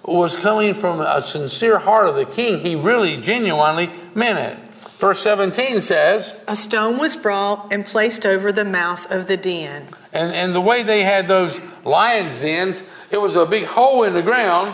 was 0.04 0.36
coming 0.36 0.74
from 0.74 1.00
a 1.00 1.20
sincere 1.20 1.80
heart 1.80 2.06
of 2.06 2.14
the 2.14 2.26
king. 2.26 2.60
He 2.60 2.76
really 2.76 3.16
genuinely 3.16 3.90
meant 4.14 4.38
it. 4.38 4.56
Verse 4.98 5.18
17 5.20 5.80
says, 5.80 6.44
A 6.46 6.54
stone 6.54 6.98
was 6.98 7.16
brought 7.16 7.72
and 7.72 7.84
placed 7.84 8.24
over 8.24 8.52
the 8.52 8.64
mouth 8.64 9.10
of 9.10 9.26
the 9.26 9.36
den. 9.36 9.88
and, 10.12 10.32
and 10.32 10.54
the 10.54 10.60
way 10.60 10.84
they 10.84 11.02
had 11.02 11.26
those 11.26 11.60
lions' 11.84 12.40
dens, 12.40 12.88
it 13.10 13.20
was 13.20 13.34
a 13.34 13.46
big 13.46 13.64
hole 13.64 14.04
in 14.04 14.14
the 14.14 14.22
ground, 14.22 14.72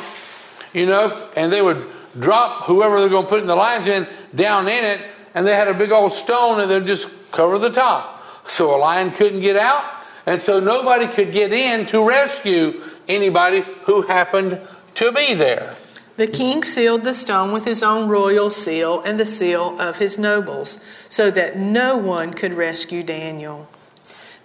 you 0.75 0.87
know, 0.87 1.29
and 1.37 1.51
they 1.51 1.63
would 1.63 1.87
drop 2.19 2.65
whoever 2.65 3.01
they're 3.01 3.09
going 3.09 3.25
to 3.25 3.29
put 3.29 3.41
in 3.41 3.47
the 3.47 3.57
lions 3.57 3.89
in 3.89 4.07
down 4.35 4.69
in 4.69 4.85
it, 4.85 5.01
and 5.35 5.47
they 5.47 5.55
had 5.55 5.69
a 5.69 5.75
big 5.75 5.91
old 5.91 6.13
stone 6.13 6.61
and 6.61 6.71
they'd 6.71 6.87
just 6.87 7.33
cover 7.33 7.59
the 7.59 7.71
top. 7.71 8.23
So 8.47 8.77
a 8.77 8.79
lion 8.79 9.11
couldn't 9.11 9.41
get 9.41 9.57
out, 9.57 9.85
and 10.27 10.41
so 10.41 10.61
nobody 10.61 11.07
could 11.07 11.33
get 11.33 11.53
in 11.53 11.87
to 11.87 12.07
rescue 12.07 12.83
anybody 13.09 13.65
who 13.85 14.03
happened 14.03 14.61
to 14.97 15.13
be 15.13 15.35
there. 15.35 15.77
The 16.17 16.27
king 16.29 16.63
sealed 16.63 17.03
the 17.03 17.15
stone 17.15 17.53
with 17.53 17.65
his 17.65 17.83
own 17.83 18.09
royal 18.09 18.49
seal 18.51 19.03
and 19.05 19.19
the 19.19 19.27
seal 19.27 19.81
of 19.81 19.99
his 19.99 20.17
nobles, 20.17 20.79
so 21.09 21.31
that 21.31 21.57
no 21.57 21.97
one 21.97 22.35
could 22.35 22.53
rescue 22.53 23.03
Daniel. 23.03 23.69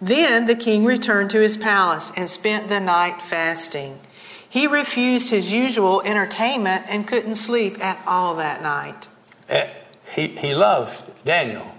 Then 0.01 0.47
the 0.47 0.55
king 0.55 0.85
returned 0.85 1.29
to 1.31 1.41
his 1.41 1.57
palace 1.57 2.11
and 2.17 2.29
spent 2.29 2.69
the 2.69 2.79
night 2.79 3.21
fasting. 3.21 3.99
He 4.49 4.65
refused 4.65 5.29
his 5.29 5.53
usual 5.53 6.01
entertainment 6.01 6.85
and 6.89 7.07
couldn't 7.07 7.35
sleep 7.35 7.83
at 7.83 8.01
all 8.07 8.35
that 8.35 8.61
night. 8.61 9.07
Eh, 9.47 9.69
He, 10.15 10.27
he 10.27 10.55
loved 10.55 10.99
Daniel. 11.23 11.71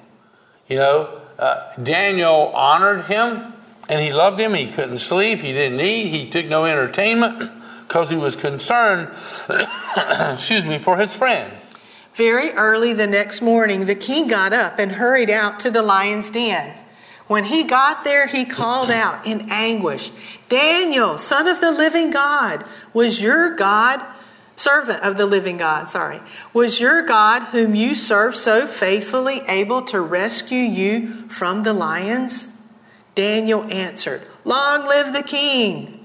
You 0.68 0.76
know, 0.76 1.20
uh, 1.38 1.72
Daniel 1.82 2.52
honored 2.54 3.06
him 3.06 3.52
and 3.88 4.00
he 4.00 4.12
loved 4.12 4.38
him. 4.38 4.54
He 4.54 4.66
couldn't 4.66 5.00
sleep. 5.00 5.40
He 5.40 5.52
didn't 5.52 5.80
eat. 5.80 6.06
He 6.08 6.30
took 6.30 6.46
no 6.46 6.64
entertainment 6.64 7.50
because 7.88 8.08
he 8.08 8.16
was 8.16 8.36
concerned, 8.36 9.08
excuse 10.32 10.64
me, 10.64 10.78
for 10.78 10.96
his 10.96 11.16
friend. 11.16 11.52
Very 12.14 12.52
early 12.52 12.92
the 12.92 13.06
next 13.08 13.42
morning, 13.42 13.86
the 13.86 13.94
king 13.96 14.28
got 14.28 14.52
up 14.52 14.78
and 14.78 14.92
hurried 14.92 15.30
out 15.30 15.58
to 15.60 15.70
the 15.70 15.82
lion's 15.82 16.30
den. 16.30 16.76
When 17.26 17.44
he 17.44 17.64
got 17.64 18.04
there, 18.04 18.26
he 18.28 18.44
called 18.44 18.90
out 18.90 19.26
in 19.26 19.48
anguish, 19.50 20.12
Daniel, 20.50 21.16
son 21.16 21.46
of 21.46 21.60
the 21.60 21.70
living 21.70 22.10
God, 22.10 22.64
was 22.92 23.22
your 23.22 23.54
God, 23.54 24.04
servant 24.56 25.00
of 25.02 25.16
the 25.16 25.24
living 25.24 25.56
God, 25.56 25.88
sorry, 25.88 26.20
was 26.52 26.80
your 26.80 27.02
God, 27.06 27.44
whom 27.44 27.76
you 27.76 27.94
serve 27.94 28.34
so 28.34 28.66
faithfully, 28.66 29.42
able 29.46 29.82
to 29.82 30.00
rescue 30.00 30.58
you 30.58 31.28
from 31.28 31.62
the 31.62 31.72
lions? 31.72 32.52
Daniel 33.14 33.64
answered, 33.72 34.22
Long 34.44 34.86
live 34.88 35.12
the 35.12 35.22
king! 35.22 36.04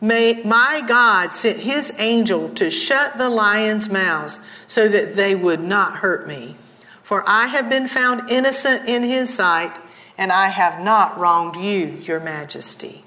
May 0.00 0.42
my 0.44 0.82
God 0.86 1.30
sent 1.30 1.60
his 1.60 1.94
angel 2.00 2.50
to 2.50 2.70
shut 2.70 3.16
the 3.16 3.30
lions' 3.30 3.88
mouths 3.88 4.40
so 4.66 4.88
that 4.88 5.14
they 5.14 5.36
would 5.36 5.60
not 5.60 5.98
hurt 5.98 6.26
me. 6.26 6.56
For 7.04 7.22
I 7.26 7.46
have 7.46 7.70
been 7.70 7.86
found 7.86 8.30
innocent 8.30 8.88
in 8.88 9.04
his 9.04 9.32
sight, 9.32 9.72
and 10.18 10.32
I 10.32 10.48
have 10.48 10.82
not 10.82 11.16
wronged 11.18 11.54
you, 11.54 11.86
your 12.02 12.18
majesty. 12.18 13.04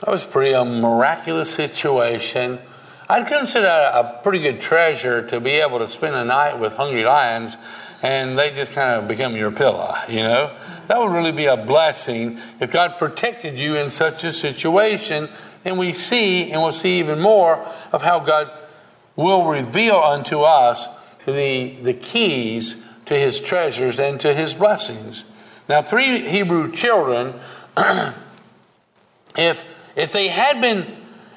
That 0.00 0.10
was 0.10 0.24
pretty 0.26 0.52
a 0.52 0.64
miraculous 0.64 1.54
situation. 1.54 2.58
I'd 3.08 3.26
consider 3.26 3.66
a 3.66 4.20
pretty 4.22 4.40
good 4.40 4.60
treasure 4.60 5.26
to 5.28 5.40
be 5.40 5.52
able 5.52 5.78
to 5.78 5.86
spend 5.86 6.14
a 6.14 6.24
night 6.24 6.58
with 6.58 6.74
hungry 6.74 7.04
lions 7.04 7.56
and 8.02 8.38
they 8.38 8.50
just 8.50 8.72
kind 8.72 9.00
of 9.00 9.08
become 9.08 9.34
your 9.36 9.50
pillow, 9.50 9.94
you 10.08 10.22
know? 10.22 10.54
That 10.88 10.98
would 10.98 11.10
really 11.10 11.32
be 11.32 11.46
a 11.46 11.56
blessing 11.56 12.38
if 12.60 12.70
God 12.70 12.98
protected 12.98 13.58
you 13.58 13.76
in 13.76 13.90
such 13.90 14.22
a 14.22 14.32
situation. 14.32 15.28
And 15.64 15.78
we 15.78 15.92
see, 15.92 16.52
and 16.52 16.60
we'll 16.60 16.72
see 16.72 16.98
even 16.98 17.20
more 17.20 17.66
of 17.90 18.02
how 18.02 18.20
God 18.20 18.50
will 19.16 19.48
reveal 19.48 19.96
unto 19.96 20.42
us 20.42 20.86
the, 21.24 21.74
the 21.82 21.94
keys 21.94 22.84
to 23.06 23.14
his 23.14 23.40
treasures 23.40 23.98
and 23.98 24.20
to 24.20 24.34
his 24.34 24.52
blessings. 24.52 25.24
Now, 25.68 25.80
three 25.82 26.20
Hebrew 26.28 26.70
children, 26.70 27.34
if, 29.36 29.64
if 29.96 30.12
they 30.12 30.28
had 30.28 30.60
been 30.60 30.86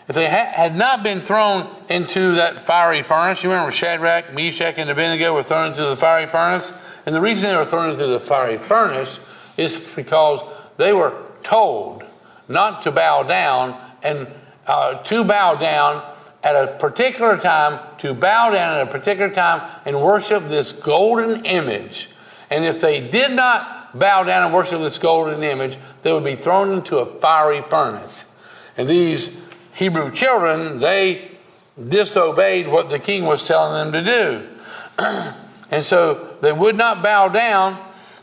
if 0.07 0.15
they 0.15 0.27
ha- 0.27 0.51
had 0.55 0.75
not 0.75 1.03
been 1.03 1.21
thrown 1.21 1.69
into 1.87 2.33
that 2.33 2.65
fiery 2.65 3.03
furnace, 3.03 3.43
you 3.43 3.51
remember 3.51 3.71
Shadrach, 3.71 4.33
Meshach, 4.33 4.79
and 4.79 4.89
Abednego 4.89 5.35
were 5.35 5.43
thrown 5.43 5.67
into 5.67 5.85
the 5.85 5.95
fiery 5.95 6.25
furnace? 6.25 6.73
And 7.05 7.13
the 7.13 7.21
reason 7.21 7.51
they 7.51 7.55
were 7.55 7.63
thrown 7.63 7.91
into 7.91 8.07
the 8.07 8.19
fiery 8.19 8.57
furnace 8.57 9.19
is 9.55 9.93
because 9.95 10.41
they 10.77 10.93
were 10.93 11.13
told 11.43 12.03
not 12.47 12.81
to 12.81 12.91
bow 12.91 13.21
down 13.21 13.79
and 14.01 14.27
uh, 14.65 14.95
to 15.03 15.23
bow 15.23 15.53
down 15.55 16.03
at 16.43 16.55
a 16.55 16.75
particular 16.77 17.37
time, 17.37 17.79
to 17.99 18.13
bow 18.13 18.49
down 18.49 18.79
at 18.79 18.87
a 18.87 18.91
particular 18.91 19.29
time 19.29 19.61
and 19.85 20.01
worship 20.01 20.47
this 20.47 20.71
golden 20.71 21.45
image. 21.45 22.09
And 22.49 22.65
if 22.65 22.81
they 22.81 22.99
did 22.99 23.33
not 23.33 23.97
bow 23.97 24.23
down 24.23 24.45
and 24.45 24.53
worship 24.53 24.79
this 24.79 24.97
golden 24.97 25.43
image, 25.43 25.77
they 26.01 26.13
would 26.13 26.23
be 26.23 26.35
thrown 26.35 26.71
into 26.71 26.97
a 26.97 27.05
fiery 27.05 27.61
furnace. 27.61 28.28
And 28.79 28.87
these 28.87 29.37
Hebrew 29.73 30.09
children, 30.09 30.79
they 30.79 31.31
disobeyed 31.83 32.69
what 32.69 32.89
the 32.89 32.97
king 32.97 33.25
was 33.25 33.45
telling 33.45 33.73
them 33.73 33.91
to 33.91 34.01
do. 34.09 34.47
and 35.69 35.83
so 35.83 36.37
they 36.39 36.53
would 36.53 36.77
not 36.77 37.03
bow 37.03 37.27
down. 37.27 37.77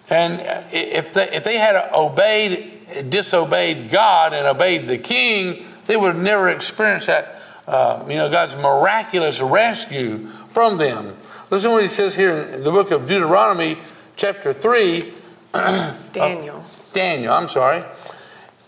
And 0.08 0.40
if 0.72 1.12
they, 1.12 1.30
if 1.30 1.44
they 1.44 1.58
had 1.58 1.90
obeyed, 1.92 3.10
disobeyed 3.10 3.90
God 3.90 4.32
and 4.32 4.46
obeyed 4.46 4.88
the 4.88 4.96
king, 4.96 5.66
they 5.84 5.96
would 5.98 6.14
have 6.14 6.24
never 6.24 6.48
experienced 6.48 7.08
that, 7.08 7.38
uh, 7.66 8.02
you 8.08 8.16
know, 8.16 8.30
God's 8.30 8.56
miraculous 8.56 9.42
rescue 9.42 10.26
from 10.48 10.78
them. 10.78 11.18
Listen 11.50 11.68
to 11.68 11.74
what 11.74 11.82
he 11.82 11.88
says 11.88 12.16
here 12.16 12.34
in 12.34 12.64
the 12.64 12.70
book 12.70 12.92
of 12.92 13.06
Deuteronomy, 13.06 13.76
chapter 14.16 14.54
3. 14.54 15.12
Daniel. 16.14 16.64
Daniel, 16.94 17.34
I'm 17.34 17.48
sorry. 17.48 17.84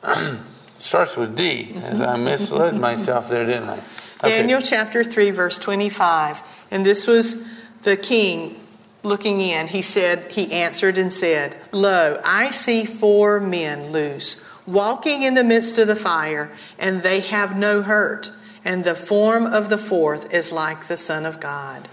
Starts 0.78 1.16
with 1.16 1.36
D, 1.36 1.74
as 1.82 2.00
I 2.00 2.16
misled 2.16 2.76
myself 2.76 3.28
there, 3.28 3.44
didn't 3.44 3.68
I? 3.68 3.78
Okay. 4.24 4.38
Daniel 4.38 4.60
chapter 4.62 5.02
3, 5.02 5.30
verse 5.30 5.58
25. 5.58 6.40
And 6.70 6.86
this 6.86 7.06
was 7.06 7.48
the 7.82 7.96
king 7.96 8.60
looking 9.02 9.40
in. 9.40 9.66
He 9.66 9.82
said, 9.82 10.32
He 10.32 10.52
answered 10.52 10.96
and 10.96 11.12
said, 11.12 11.56
Lo, 11.72 12.20
I 12.24 12.50
see 12.50 12.84
four 12.84 13.40
men 13.40 13.90
loose, 13.90 14.48
walking 14.66 15.24
in 15.24 15.34
the 15.34 15.44
midst 15.44 15.78
of 15.78 15.88
the 15.88 15.96
fire, 15.96 16.50
and 16.78 17.02
they 17.02 17.20
have 17.20 17.56
no 17.56 17.82
hurt. 17.82 18.30
And 18.64 18.84
the 18.84 18.94
form 18.94 19.46
of 19.46 19.70
the 19.70 19.78
fourth 19.78 20.32
is 20.32 20.52
like 20.52 20.86
the 20.86 20.96
Son 20.96 21.26
of 21.26 21.40
God. 21.40 21.86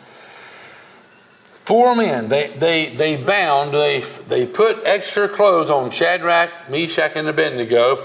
Four 1.65 1.96
men, 1.96 2.27
they, 2.27 2.50
they, 2.50 2.88
they 2.88 3.15
bound, 3.15 3.74
they, 3.74 4.01
they 4.27 4.46
put 4.46 4.84
extra 4.84 5.27
clothes 5.27 5.70
on 5.70 5.89
Shadrach, 5.89 6.70
Meshach, 6.70 7.13
and 7.15 7.27
Abednego 7.27 7.96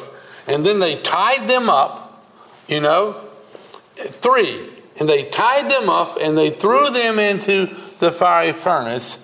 and 0.47 0.65
then 0.65 0.79
they 0.79 0.97
tied 0.97 1.49
them 1.49 1.69
up, 1.69 2.25
you 2.69 2.81
know, 2.81 3.29
three. 3.97 4.71
And 4.99 5.09
they 5.09 5.25
tied 5.25 5.71
them 5.71 5.89
up 5.89 6.19
and 6.21 6.37
they 6.37 6.51
threw 6.51 6.91
them 6.91 7.19
into 7.19 7.75
the 8.01 8.13
fiery 8.13 8.53
furnace 8.53 9.19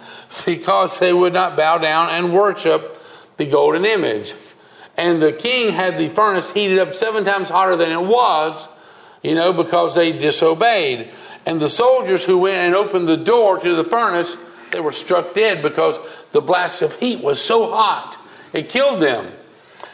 because 0.44 0.98
they 0.98 1.12
would 1.12 1.32
not 1.32 1.56
bow 1.56 1.78
down 1.78 2.10
and 2.10 2.32
worship 2.32 2.98
the 3.36 3.46
golden 3.46 3.84
image. 3.84 4.34
And 4.96 5.20
the 5.20 5.32
king 5.32 5.72
had 5.72 5.98
the 5.98 6.08
furnace 6.08 6.50
heated 6.52 6.78
up 6.78 6.94
seven 6.94 7.24
times 7.24 7.50
hotter 7.50 7.76
than 7.76 7.90
it 7.90 8.02
was, 8.02 8.68
you 9.22 9.34
know, 9.34 9.52
because 9.52 9.94
they 9.94 10.12
disobeyed. 10.12 11.10
And 11.44 11.60
the 11.60 11.68
soldiers 11.68 12.24
who 12.24 12.38
went 12.38 12.56
and 12.56 12.74
opened 12.74 13.08
the 13.08 13.16
door 13.16 13.58
to 13.60 13.74
the 13.74 13.84
furnace, 13.84 14.36
they 14.70 14.80
were 14.80 14.92
struck 14.92 15.34
dead 15.34 15.62
because 15.62 15.98
the 16.32 16.40
blast 16.40 16.82
of 16.82 16.96
heat 16.96 17.22
was 17.22 17.40
so 17.40 17.70
hot. 17.70 18.18
It 18.52 18.68
killed 18.68 19.00
them. 19.00 19.30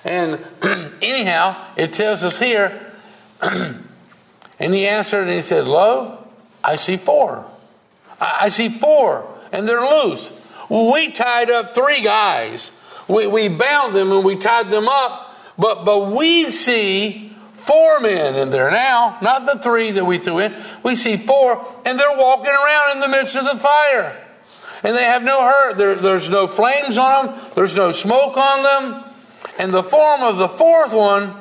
And 0.04 0.44
anyhow, 1.02 1.56
it 1.76 1.92
tells 1.92 2.24
us 2.24 2.38
here, 2.38 2.92
and 3.42 4.74
he 4.74 4.86
answered 4.86 5.22
and 5.22 5.30
he 5.30 5.42
said, 5.42 5.68
Lo, 5.68 6.26
I 6.62 6.76
see 6.76 6.96
four. 6.96 7.46
I, 8.20 8.38
I 8.42 8.48
see 8.48 8.68
four, 8.68 9.26
and 9.52 9.68
they're 9.68 9.80
loose. 9.80 10.32
We 10.68 11.12
tied 11.12 11.50
up 11.50 11.74
three 11.74 12.02
guys. 12.02 12.70
We, 13.08 13.26
we 13.26 13.48
bound 13.48 13.94
them 13.94 14.10
and 14.12 14.24
we 14.24 14.36
tied 14.36 14.70
them 14.70 14.88
up, 14.88 15.36
but, 15.58 15.84
but 15.84 16.12
we 16.12 16.50
see 16.50 17.32
four 17.52 18.00
men 18.00 18.34
in 18.34 18.50
there 18.50 18.70
now, 18.70 19.18
not 19.22 19.46
the 19.46 19.58
three 19.58 19.92
that 19.92 20.04
we 20.04 20.18
threw 20.18 20.40
in. 20.40 20.56
We 20.82 20.94
see 20.94 21.16
four, 21.16 21.64
and 21.84 21.98
they're 21.98 22.16
walking 22.16 22.52
around 22.52 22.94
in 22.94 23.00
the 23.00 23.08
midst 23.08 23.36
of 23.36 23.44
the 23.44 23.58
fire. 23.58 24.18
And 24.84 24.96
they 24.96 25.04
have 25.04 25.22
no 25.22 25.42
hurt. 25.42 25.76
There, 25.76 25.94
there's 25.94 26.28
no 26.28 26.48
flames 26.48 26.98
on 26.98 27.26
them, 27.26 27.40
there's 27.54 27.76
no 27.76 27.92
smoke 27.92 28.36
on 28.36 28.62
them. 28.62 29.11
And 29.58 29.72
the 29.72 29.82
form 29.82 30.22
of 30.22 30.36
the 30.36 30.48
fourth 30.48 30.92
one 30.92 31.34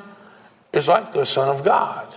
is 0.73 0.87
like 0.87 1.11
the 1.11 1.25
Son 1.25 1.49
of 1.49 1.63
God. 1.63 2.15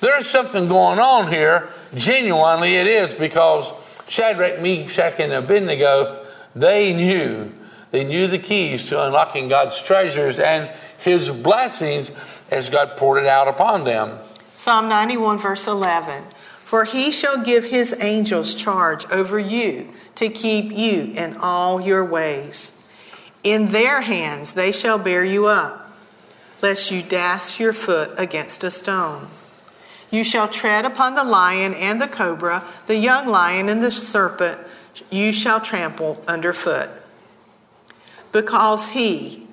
There's 0.00 0.28
something 0.28 0.68
going 0.68 0.98
on 0.98 1.30
here. 1.30 1.68
Genuinely, 1.94 2.76
it 2.76 2.86
is 2.86 3.14
because 3.14 3.72
Shadrach, 4.08 4.60
Meshach, 4.60 5.18
and 5.18 5.32
Abednego, 5.32 6.26
they 6.54 6.92
knew. 6.92 7.52
They 7.90 8.04
knew 8.04 8.26
the 8.26 8.38
keys 8.38 8.88
to 8.88 9.06
unlocking 9.06 9.48
God's 9.48 9.82
treasures 9.82 10.38
and 10.38 10.70
his 10.98 11.30
blessings 11.30 12.10
as 12.50 12.68
God 12.68 12.96
poured 12.96 13.22
it 13.22 13.28
out 13.28 13.48
upon 13.48 13.84
them. 13.84 14.18
Psalm 14.56 14.88
91, 14.88 15.38
verse 15.38 15.66
11 15.66 16.24
For 16.62 16.84
he 16.84 17.10
shall 17.10 17.42
give 17.42 17.66
his 17.66 17.96
angels 18.00 18.54
charge 18.54 19.06
over 19.10 19.38
you 19.38 19.92
to 20.16 20.28
keep 20.28 20.72
you 20.72 21.12
in 21.14 21.36
all 21.40 21.80
your 21.80 22.04
ways. 22.04 22.75
In 23.46 23.70
their 23.70 24.00
hands 24.00 24.54
they 24.54 24.72
shall 24.72 24.98
bear 24.98 25.24
you 25.24 25.46
up, 25.46 25.88
lest 26.62 26.90
you 26.90 27.00
dash 27.00 27.60
your 27.60 27.72
foot 27.72 28.10
against 28.18 28.64
a 28.64 28.72
stone. 28.72 29.28
You 30.10 30.24
shall 30.24 30.48
tread 30.48 30.84
upon 30.84 31.14
the 31.14 31.22
lion 31.22 31.72
and 31.72 32.02
the 32.02 32.08
cobra, 32.08 32.64
the 32.88 32.96
young 32.96 33.28
lion 33.28 33.68
and 33.68 33.84
the 33.84 33.92
serpent, 33.92 34.58
you 35.12 35.30
shall 35.30 35.60
trample 35.60 36.20
underfoot. 36.26 36.90
Because 38.32 38.90
he. 38.90 39.46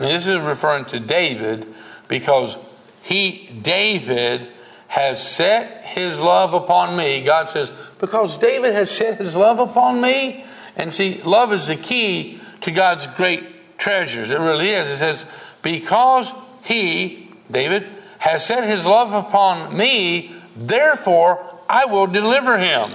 And 0.00 0.08
this 0.08 0.26
is 0.26 0.40
referring 0.40 0.86
to 0.86 0.98
David, 0.98 1.68
because 2.08 2.58
he, 3.00 3.48
David, 3.62 4.48
has 4.88 5.24
set 5.24 5.84
his 5.84 6.18
love 6.18 6.52
upon 6.52 6.96
me. 6.96 7.22
God 7.22 7.48
says, 7.48 7.70
because 8.00 8.38
David 8.38 8.74
has 8.74 8.90
set 8.90 9.18
his 9.18 9.36
love 9.36 9.60
upon 9.60 10.00
me. 10.00 10.44
And 10.76 10.92
see, 10.92 11.22
love 11.22 11.52
is 11.52 11.68
the 11.68 11.76
key 11.76 12.40
to 12.62 12.70
God's 12.70 13.06
great 13.06 13.78
treasures. 13.78 14.30
It 14.30 14.38
really 14.38 14.70
is. 14.70 14.88
It 14.90 14.96
says, 14.98 15.24
Because 15.62 16.32
he, 16.64 17.28
David, 17.50 17.86
has 18.18 18.44
set 18.44 18.64
his 18.64 18.84
love 18.84 19.12
upon 19.12 19.76
me, 19.76 20.34
therefore 20.56 21.44
I 21.68 21.86
will 21.86 22.06
deliver 22.06 22.58
him. 22.58 22.94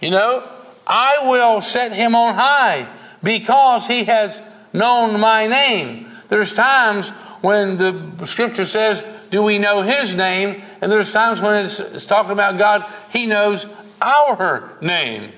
You 0.00 0.10
know, 0.10 0.48
I 0.86 1.28
will 1.28 1.60
set 1.60 1.92
him 1.92 2.14
on 2.14 2.34
high 2.34 2.88
because 3.22 3.86
he 3.86 4.04
has 4.04 4.42
known 4.72 5.20
my 5.20 5.46
name. 5.46 6.08
There's 6.28 6.54
times 6.54 7.10
when 7.40 7.76
the 7.76 8.26
scripture 8.26 8.64
says, 8.64 9.04
Do 9.30 9.42
we 9.42 9.58
know 9.58 9.82
his 9.82 10.14
name? 10.14 10.62
And 10.80 10.90
there's 10.90 11.12
times 11.12 11.40
when 11.40 11.66
it's, 11.66 11.78
it's 11.78 12.06
talking 12.06 12.32
about 12.32 12.58
God, 12.58 12.84
he 13.12 13.26
knows 13.26 13.66
our 14.00 14.72
name. 14.80 15.30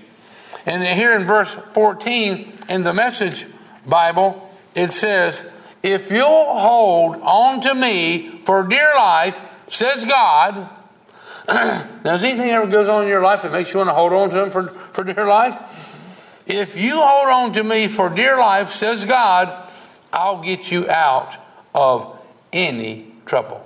And 0.66 0.83
here 0.83 1.14
in 1.14 1.24
verse 1.24 1.55
14 1.55 2.53
in 2.68 2.85
the 2.85 2.94
Message 2.94 3.46
Bible, 3.87 4.50
it 4.74 4.92
says, 4.92 5.50
If 5.83 6.11
you'll 6.11 6.59
hold 6.59 7.16
on 7.16 7.61
to 7.62 7.74
me 7.74 8.29
for 8.40 8.62
dear 8.64 8.90
life, 8.96 9.40
says 9.66 10.05
God. 10.05 10.68
now, 11.48 11.87
does 12.03 12.24
anything 12.24 12.48
ever 12.50 12.66
goes 12.66 12.88
on 12.88 13.03
in 13.03 13.09
your 13.09 13.22
life 13.22 13.42
that 13.42 13.53
makes 13.53 13.72
you 13.72 13.79
want 13.79 13.90
to 13.90 13.94
hold 13.94 14.12
on 14.12 14.31
to 14.31 14.44
him 14.44 14.50
for, 14.50 14.68
for 14.68 15.05
dear 15.05 15.27
life? 15.27 16.42
If 16.46 16.77
you 16.77 16.94
hold 16.96 17.29
on 17.29 17.53
to 17.55 17.62
me 17.62 17.88
for 17.88 18.09
dear 18.09 18.38
life, 18.38 18.70
says 18.70 19.05
God, 19.05 19.70
I'll 20.12 20.42
get 20.42 20.70
you 20.70 20.88
out 20.88 21.37
of 21.74 22.18
any 22.53 23.12
trouble. 23.27 23.59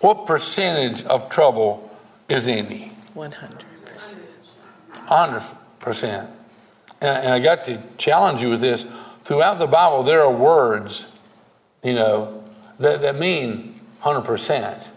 What 0.00 0.26
percentage 0.26 1.04
of 1.04 1.30
trouble 1.30 1.96
is 2.28 2.48
any? 2.48 2.92
100. 3.14 3.63
100%. 5.14 6.30
And, 7.00 7.24
and 7.24 7.32
I 7.32 7.40
got 7.40 7.64
to 7.64 7.82
challenge 7.98 8.42
you 8.42 8.50
with 8.50 8.60
this. 8.60 8.86
Throughout 9.22 9.58
the 9.58 9.66
Bible, 9.66 10.02
there 10.02 10.22
are 10.22 10.32
words, 10.32 11.10
you 11.82 11.94
know, 11.94 12.44
that, 12.78 13.00
that 13.02 13.16
mean 13.16 13.80
100%. 14.02 14.88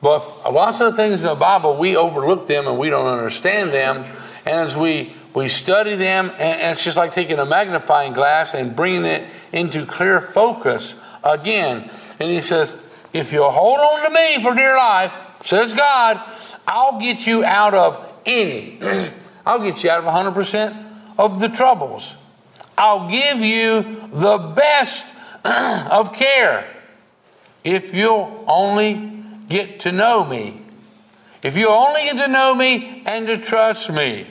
But 0.00 0.52
lots 0.52 0.80
of 0.80 0.96
things 0.96 1.22
in 1.22 1.28
the 1.28 1.34
Bible, 1.34 1.76
we 1.76 1.96
overlook 1.96 2.46
them 2.46 2.66
and 2.66 2.78
we 2.78 2.90
don't 2.90 3.06
understand 3.06 3.70
them. 3.70 4.04
And 4.44 4.56
as 4.56 4.76
we, 4.76 5.12
we 5.34 5.48
study 5.48 5.96
them, 5.96 6.30
and, 6.32 6.60
and 6.60 6.72
it's 6.72 6.84
just 6.84 6.96
like 6.96 7.12
taking 7.12 7.38
a 7.38 7.46
magnifying 7.46 8.12
glass 8.12 8.54
and 8.54 8.76
bringing 8.76 9.04
it 9.04 9.24
into 9.52 9.86
clear 9.86 10.20
focus 10.20 11.00
again. 11.22 11.90
And 12.20 12.30
he 12.30 12.42
says, 12.42 12.74
If 13.12 13.32
you'll 13.32 13.50
hold 13.50 13.78
on 13.78 14.04
to 14.04 14.10
me 14.10 14.42
for 14.42 14.54
dear 14.54 14.76
life, 14.76 15.14
says 15.40 15.74
God, 15.74 16.20
I'll 16.66 17.00
get 17.00 17.26
you 17.26 17.44
out 17.44 17.74
of 17.74 18.12
any. 18.26 18.78
I'll 19.46 19.62
get 19.62 19.84
you 19.84 19.90
out 19.90 20.04
of 20.04 20.34
100% 20.34 20.86
of 21.18 21.40
the 21.40 21.48
troubles. 21.48 22.16
I'll 22.76 23.08
give 23.08 23.40
you 23.40 23.82
the 24.12 24.38
best 24.54 25.14
of 25.44 26.12
care 26.12 26.66
if 27.62 27.94
you'll 27.94 28.44
only 28.46 29.22
get 29.48 29.80
to 29.80 29.92
know 29.92 30.24
me. 30.24 30.60
If 31.42 31.56
you 31.56 31.68
only 31.68 32.04
get 32.04 32.16
to 32.24 32.28
know 32.28 32.54
me 32.54 33.02
and 33.06 33.26
to 33.26 33.38
trust 33.38 33.92
me, 33.92 34.26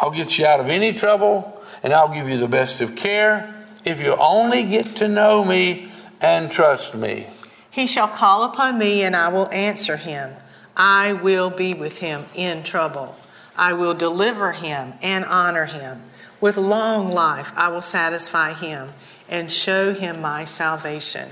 I'll 0.00 0.10
get 0.10 0.38
you 0.38 0.46
out 0.46 0.60
of 0.60 0.68
any 0.68 0.92
trouble 0.92 1.62
and 1.82 1.92
I'll 1.92 2.12
give 2.12 2.28
you 2.28 2.38
the 2.38 2.48
best 2.48 2.80
of 2.80 2.96
care 2.96 3.54
if 3.84 4.00
you 4.00 4.14
only 4.16 4.64
get 4.64 4.84
to 4.96 5.08
know 5.08 5.44
me 5.44 5.88
and 6.20 6.50
trust 6.50 6.94
me. 6.94 7.26
He 7.70 7.86
shall 7.86 8.08
call 8.08 8.44
upon 8.44 8.78
me 8.78 9.02
and 9.02 9.16
I 9.16 9.28
will 9.28 9.50
answer 9.50 9.96
him. 9.96 10.30
I 10.76 11.12
will 11.12 11.50
be 11.50 11.74
with 11.74 11.98
him 11.98 12.24
in 12.34 12.62
trouble. 12.62 13.16
I 13.56 13.72
will 13.72 13.94
deliver 13.94 14.52
him 14.52 14.94
and 15.02 15.24
honor 15.24 15.66
him. 15.66 16.02
With 16.40 16.56
long 16.56 17.10
life 17.10 17.52
I 17.56 17.68
will 17.68 17.82
satisfy 17.82 18.52
him 18.52 18.90
and 19.28 19.50
show 19.50 19.94
him 19.94 20.20
my 20.20 20.44
salvation. 20.44 21.28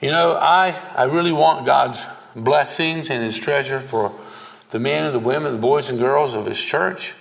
You 0.00 0.10
know, 0.10 0.36
I, 0.36 0.76
I 0.94 1.04
really 1.04 1.32
want 1.32 1.66
God's 1.66 2.06
blessings 2.36 3.10
and 3.10 3.22
his 3.22 3.36
treasure 3.36 3.80
for 3.80 4.14
the 4.70 4.78
men 4.78 5.04
and 5.04 5.14
the 5.14 5.18
women, 5.18 5.52
the 5.52 5.58
boys 5.58 5.88
and 5.88 5.98
girls 5.98 6.34
of 6.34 6.46
his 6.46 6.62
church, 6.62 7.14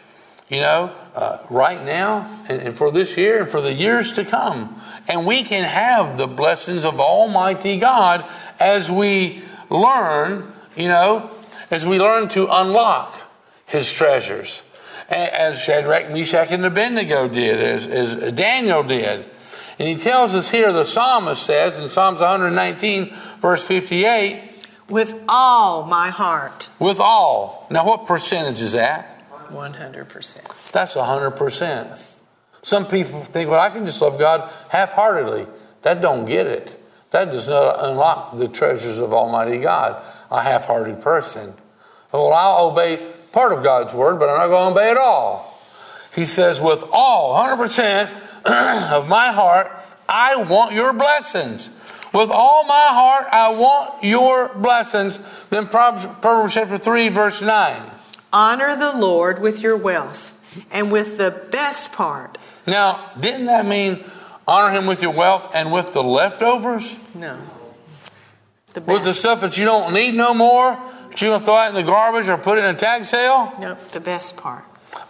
you 0.50 0.62
know, 0.62 0.94
uh, 1.16 1.40
right 1.50 1.84
now 1.84 2.44
and, 2.48 2.62
and 2.62 2.78
for 2.78 2.92
this 2.92 3.18
year 3.18 3.42
and 3.42 3.50
for 3.50 3.62
the 3.62 3.74
years 3.74 4.14
to 4.14 4.26
come. 4.26 4.80
And 5.08 5.26
we 5.26 5.44
can 5.44 5.64
have 5.64 6.18
the 6.18 6.28
blessings 6.28 6.86
of 6.86 7.00
Almighty 7.00 7.80
God 7.80 8.24
as 8.60 8.92
we 8.92 9.42
learn, 9.70 10.54
you 10.76 10.88
know, 10.88 11.32
as 11.72 11.88
we 11.88 11.98
learn 12.00 12.28
to 12.30 12.48
unlock 12.50 13.17
his 13.68 13.92
treasures. 13.94 14.64
As 15.10 15.62
Shadrach, 15.62 16.10
Meshach, 16.10 16.52
and 16.52 16.66
Abednego 16.66 17.28
did, 17.28 17.62
as, 17.62 17.88
as 17.88 18.34
Daniel 18.34 18.84
did. 18.84 19.26
And 19.80 19.88
he 19.88 19.96
tells 19.96 20.34
us 20.34 20.50
here, 20.50 20.74
the 20.74 20.84
psalmist 20.84 21.44
says 21.44 21.78
in 21.80 21.88
Psalms 21.90 22.20
119, 22.20 23.14
verse 23.40 23.66
58, 23.66 24.66
with 24.90 25.24
all 25.30 25.86
my 25.86 26.10
heart. 26.10 26.70
With 26.80 27.00
all. 27.00 27.68
Now, 27.70 27.86
what 27.86 28.06
percentage 28.06 28.62
is 28.62 28.72
that? 28.74 29.14
100%. 29.50 30.72
That's 30.72 30.96
100%. 30.96 32.02
Some 32.64 32.86
people 32.86 33.24
think, 33.24 33.50
well, 33.50 33.60
I 33.60 33.70
can 33.70 33.86
just 33.86 34.02
love 34.02 34.20
God 34.20 34.50
half 34.70 34.94
heartedly. 34.94 35.48
That 35.84 36.02
don't 36.02 36.26
get 36.26 36.48
it. 36.48 36.76
That 37.12 37.32
does 37.32 37.48
not 37.48 37.84
unlock 37.86 38.38
the 38.38 38.48
treasures 38.50 39.00
of 39.00 39.14
Almighty 39.14 39.60
God, 39.60 40.02
a 40.30 40.42
half 40.42 40.66
hearted 40.66 41.02
person. 41.02 41.54
Well, 42.12 42.34
I'll 42.34 42.72
obey 42.72 43.06
part 43.38 43.54
of 43.54 43.62
God's 43.62 43.94
word, 43.94 44.18
but 44.18 44.30
I'm 44.30 44.38
not 44.38 44.48
going 44.48 44.74
to 44.74 44.82
obey 44.82 44.90
it 44.90 44.98
all. 44.98 45.62
He 46.16 46.26
says, 46.26 46.60
with 46.60 46.84
all, 46.92 47.36
100%, 47.36 48.10
of 48.92 49.08
my 49.08 49.32
heart, 49.32 49.72
I 50.10 50.38
want 50.38 50.74
your 50.74 50.92
blessings. 50.92 51.70
With 52.16 52.32
all 52.32 52.64
my 52.64 52.88
heart, 52.90 53.28
I 53.32 53.54
want 53.54 54.04
your 54.04 54.56
blessings. 54.56 55.20
Then 55.50 55.68
Proverbs, 55.68 56.08
Proverbs 56.20 56.56
chapter 56.56 56.80
3, 56.80 57.10
verse 57.10 57.44
9. 57.44 57.80
Honor 58.34 58.76
the 58.76 58.98
Lord 58.98 59.40
with 59.40 59.62
your 59.62 59.78
wealth 59.78 60.34
and 60.72 60.92
with 60.92 61.20
the 61.20 61.48
best 61.52 61.94
part. 61.94 62.40
Now, 62.66 63.12
didn't 63.20 63.46
that 63.46 63.68
mean 63.68 64.04
honor 64.48 64.76
him 64.76 64.88
with 64.88 65.04
your 65.04 65.14
wealth 65.14 65.52
and 65.54 65.72
with 65.72 65.94
the 65.94 66.02
leftovers? 66.02 66.98
No. 67.14 67.38
The 68.74 68.82
with 68.82 69.04
the 69.04 69.14
stuff 69.14 69.42
that 69.42 69.60
you 69.60 69.66
don't 69.66 69.94
need 69.94 70.16
no 70.16 70.34
more? 70.34 70.82
Going 71.20 71.40
to 71.40 71.46
throw 71.46 71.56
out 71.56 71.70
in 71.70 71.76
the 71.76 71.84
garbage 71.84 72.28
or 72.30 72.38
put 72.38 72.60
it 72.60 72.64
in 72.64 72.76
a 72.76 72.78
tag 72.78 73.06
sale? 73.06 73.54
Nope, 73.60 73.80
the 73.90 74.00
best 74.00 74.38
part. 74.38 74.64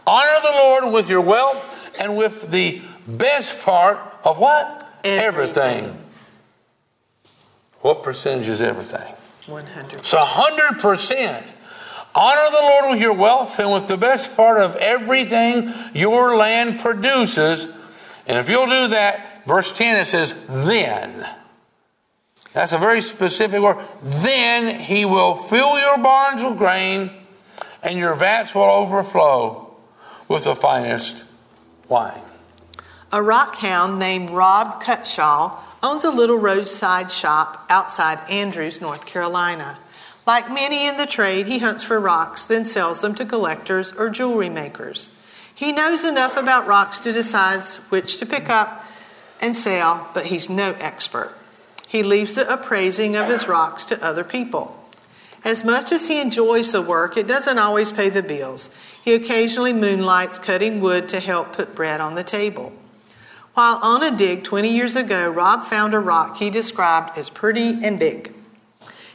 Honor 0.06 0.40
the 0.42 0.52
Lord 0.54 0.94
with 0.94 1.10
your 1.10 1.22
wealth 1.22 2.00
and 2.00 2.16
with 2.16 2.50
the 2.50 2.82
best 3.08 3.66
part 3.66 4.00
of 4.24 4.40
what? 4.40 4.90
Everything. 5.04 5.84
everything. 5.86 6.04
What 7.82 8.04
percentage 8.04 8.48
is 8.48 8.62
everything? 8.62 9.14
100 9.48 10.06
So 10.06 10.18
100%. 10.18 11.44
Honor 12.16 12.52
the 12.52 12.62
Lord 12.62 12.92
with 12.94 13.02
your 13.02 13.14
wealth 13.14 13.60
and 13.60 13.72
with 13.72 13.88
the 13.88 13.98
best 13.98 14.36
part 14.36 14.60
of 14.60 14.76
everything 14.78 15.72
your 15.94 16.36
land 16.36 16.80
produces. 16.80 17.66
And 18.28 18.38
if 18.38 18.50
you'll 18.50 18.66
do 18.66 18.88
that, 18.90 19.46
verse 19.46 19.72
10 19.72 19.98
it 19.98 20.06
says, 20.06 20.46
then. 20.48 21.28
That's 22.58 22.74
a 22.74 22.80
very 22.80 23.02
specific 23.02 23.62
word. 23.62 23.86
Then 24.02 24.80
he 24.80 25.06
will 25.06 25.36
fill 25.36 25.80
your 25.80 26.00
barns 26.00 26.44
with 26.44 26.58
grain, 26.58 27.12
and 27.84 28.00
your 28.00 28.16
vats 28.16 28.56
will 28.56 28.64
overflow 28.64 29.76
with 30.28 30.46
the 30.46 30.56
finest 30.56 31.24
wine. 31.88 32.20
A 33.12 33.22
rock 33.22 33.58
hound 33.58 34.00
named 34.00 34.32
Rob 34.32 34.82
Cutshaw 34.82 35.56
owns 35.84 36.04
a 36.04 36.10
little 36.10 36.40
roadside 36.40 37.12
shop 37.12 37.64
outside 37.70 38.28
Andrews, 38.28 38.82
North 38.82 39.06
Carolina. 39.06 39.78
Like 40.26 40.50
many 40.50 40.88
in 40.88 40.98
the 40.98 41.06
trade, 41.06 41.46
he 41.46 41.60
hunts 41.60 41.84
for 41.84 42.00
rocks, 42.00 42.46
then 42.46 42.66
sells 42.66 43.02
them 43.02 43.14
to 43.16 43.26
collectors 43.26 43.94
or 43.94 44.10
jewelry 44.10 44.50
makers. 44.50 45.24
He 45.54 45.72
knows 45.72 46.04
enough 46.04 46.36
about 46.36 46.66
rocks 46.66 47.00
to 47.02 47.14
decide 47.14 47.62
which 47.90 48.18
to 48.18 48.26
pick 48.26 48.50
up 48.50 48.84
and 49.44 49.56
sell, 49.56 50.10
but 50.16 50.26
he's 50.26 50.50
no 50.50 50.72
expert. 50.80 51.36
He 51.88 52.04
leaves 52.04 52.34
the 52.34 52.52
appraising 52.52 53.16
of 53.16 53.28
his 53.28 53.48
rocks 53.48 53.86
to 53.86 54.06
other 54.06 54.24
people. 54.24 54.76
As 55.44 55.64
much 55.64 55.92
as 55.92 56.08
he 56.08 56.20
enjoys 56.20 56.72
the 56.72 56.82
work, 56.82 57.16
it 57.16 57.28
doesn't 57.28 57.58
always 57.58 57.92
pay 57.92 58.10
the 58.10 58.24
bills. 58.24 58.78
He 59.04 59.14
occasionally 59.14 59.72
moonlights 59.72 60.40
cutting 60.40 60.82
wood 60.82 61.08
to 61.10 61.20
help 61.20 61.54
put 61.54 61.76
bread 61.76 62.02
on 62.02 62.16
the 62.16 62.24
table. 62.24 62.74
While 63.54 63.80
on 63.82 64.04
a 64.04 64.16
dig 64.16 64.44
20 64.44 64.68
years 64.68 64.96
ago, 64.96 65.30
Rob 65.30 65.64
found 65.64 65.94
a 65.94 66.00
rock 66.00 66.38
he 66.38 66.50
described 66.50 67.18
as 67.18 67.30
pretty 67.30 67.84
and 67.84 67.98
big. 67.98 68.34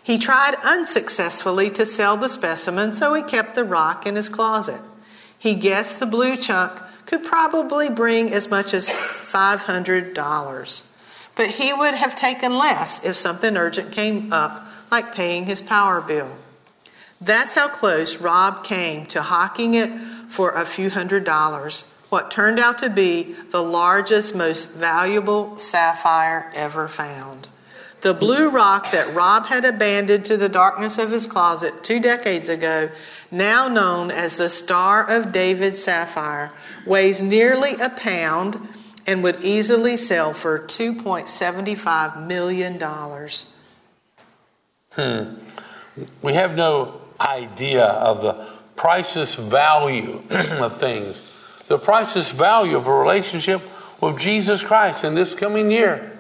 He 0.03 0.19
tried 0.19 0.57
unsuccessfully 0.65 1.71
to 1.71 1.87
sell 1.87 2.17
the 2.17 2.29
specimen, 2.29 2.93
so 2.93 3.15
he 3.15 3.23
kept 3.23 3.55
the 3.55 3.65
rock 3.65 4.07
in 4.07 4.17
his 4.17 4.29
closet. 4.29 4.81
He 5.39 5.55
guessed 5.55 6.01
the 6.01 6.07
blue 6.07 6.37
chunk 6.37 6.73
could 7.07 7.25
probably 7.25 7.91
bring 7.91 8.33
as 8.33 8.51
much 8.51 8.75
as 8.75 8.89
$500, 8.89 10.92
but 11.37 11.51
he 11.51 11.73
would 11.73 11.95
have 11.95 12.17
taken 12.17 12.59
less 12.59 13.05
if 13.05 13.17
something 13.17 13.57
urgent 13.57 13.93
came 13.93 14.33
up, 14.33 14.67
like 14.91 15.15
paying 15.15 15.47
his 15.47 15.61
power 15.61 16.01
bill. 16.01 16.31
That's 17.21 17.55
how 17.55 17.69
close 17.69 18.17
Rob 18.17 18.65
came 18.65 19.07
to 19.07 19.23
hawking 19.23 19.75
it 19.75 19.91
for 20.29 20.53
a 20.53 20.65
few 20.65 20.91
hundred 20.91 21.25
dollars 21.25 21.93
what 22.13 22.31
turned 22.31 22.59
out 22.59 22.77
to 22.77 22.91
be 22.91 23.35
the 23.53 23.63
largest, 23.63 24.37
most 24.37 24.69
valuable 24.69 25.57
sapphire 25.57 26.53
ever 26.55 26.87
found. 26.87 27.49
The 28.03 28.13
blue 28.13 28.51
rock 28.51 28.91
that 28.91 29.15
Rob 29.15 29.47
had 29.47 29.65
abandoned 29.65 30.27
to 30.27 30.37
the 30.37 30.51
darkness 30.51 30.99
of 30.99 31.11
his 31.11 31.27
closet 31.27 31.83
two 31.83 32.01
decades 32.01 32.51
ago, 32.51 32.91
now 33.31 33.67
known 33.67 34.11
as 34.11 34.37
the 34.37 34.51
Star 34.51 35.09
of 35.09 35.33
David 35.33 35.75
sapphire, 35.75 36.53
weighs 36.85 37.23
nearly 37.23 37.77
a 37.81 37.89
pound 37.89 38.69
and 39.07 39.23
would 39.23 39.41
easily 39.43 39.97
sell 39.97 40.33
for 40.33 40.59
$2.75 40.59 42.27
million. 42.27 42.81
Hmm. 44.93 45.35
We 46.23 46.35
have 46.35 46.55
no 46.55 47.01
idea 47.21 47.85
of 47.85 48.23
the 48.23 48.47
priceless 48.77 49.35
value 49.35 50.23
of 50.31 50.79
things 50.79 51.33
the 51.73 51.79
priceless 51.79 52.33
value 52.33 52.77
of 52.77 52.87
a 52.87 52.93
relationship 52.93 53.63
with 54.01 54.19
Jesus 54.19 54.63
Christ 54.63 55.05
in 55.05 55.15
this 55.15 55.35
coming 55.35 55.71
year, 55.71 56.13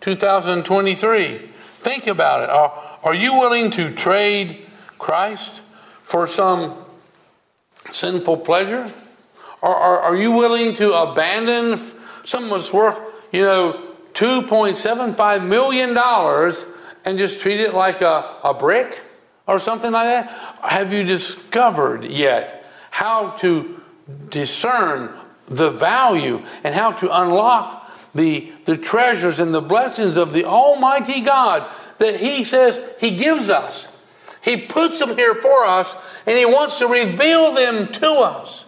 2023. 0.00 1.38
Think 1.38 2.06
about 2.06 2.42
it. 2.42 2.48
Are, 2.48 2.98
are 3.02 3.14
you 3.14 3.34
willing 3.34 3.70
to 3.72 3.92
trade 3.92 4.64
Christ 4.98 5.60
for 6.04 6.26
some 6.26 6.74
sinful 7.90 8.38
pleasure? 8.38 8.90
Or 9.60 9.74
are, 9.74 9.98
are 10.00 10.16
you 10.16 10.32
willing 10.32 10.74
to 10.76 10.94
abandon 10.94 11.76
something 12.24 12.50
that's 12.50 12.72
worth, 12.72 12.98
you 13.32 13.42
know, 13.42 13.80
$2.75 14.14 15.46
million 15.46 15.96
and 17.04 17.18
just 17.18 17.40
treat 17.40 17.60
it 17.60 17.74
like 17.74 18.00
a, 18.00 18.38
a 18.42 18.54
brick 18.54 19.00
or 19.46 19.58
something 19.58 19.92
like 19.92 20.08
that? 20.08 20.28
Have 20.62 20.92
you 20.92 21.04
discovered 21.04 22.04
yet 22.04 22.64
how 22.90 23.30
to 23.30 23.80
discern 24.30 25.12
the 25.46 25.70
value 25.70 26.42
and 26.62 26.74
how 26.74 26.92
to 26.92 27.20
unlock 27.20 27.82
the, 28.14 28.52
the 28.64 28.76
treasures 28.76 29.40
and 29.40 29.52
the 29.52 29.60
blessings 29.60 30.16
of 30.16 30.32
the 30.32 30.44
Almighty 30.44 31.20
God 31.20 31.68
that 31.98 32.20
He 32.20 32.44
says 32.44 32.80
He 33.00 33.16
gives 33.16 33.50
us. 33.50 33.88
He 34.42 34.56
puts 34.56 34.98
them 34.98 35.16
here 35.16 35.34
for 35.34 35.64
us 35.64 35.94
and 36.26 36.36
He 36.36 36.46
wants 36.46 36.78
to 36.78 36.86
reveal 36.86 37.52
them 37.54 37.88
to 37.88 38.06
us. 38.06 38.64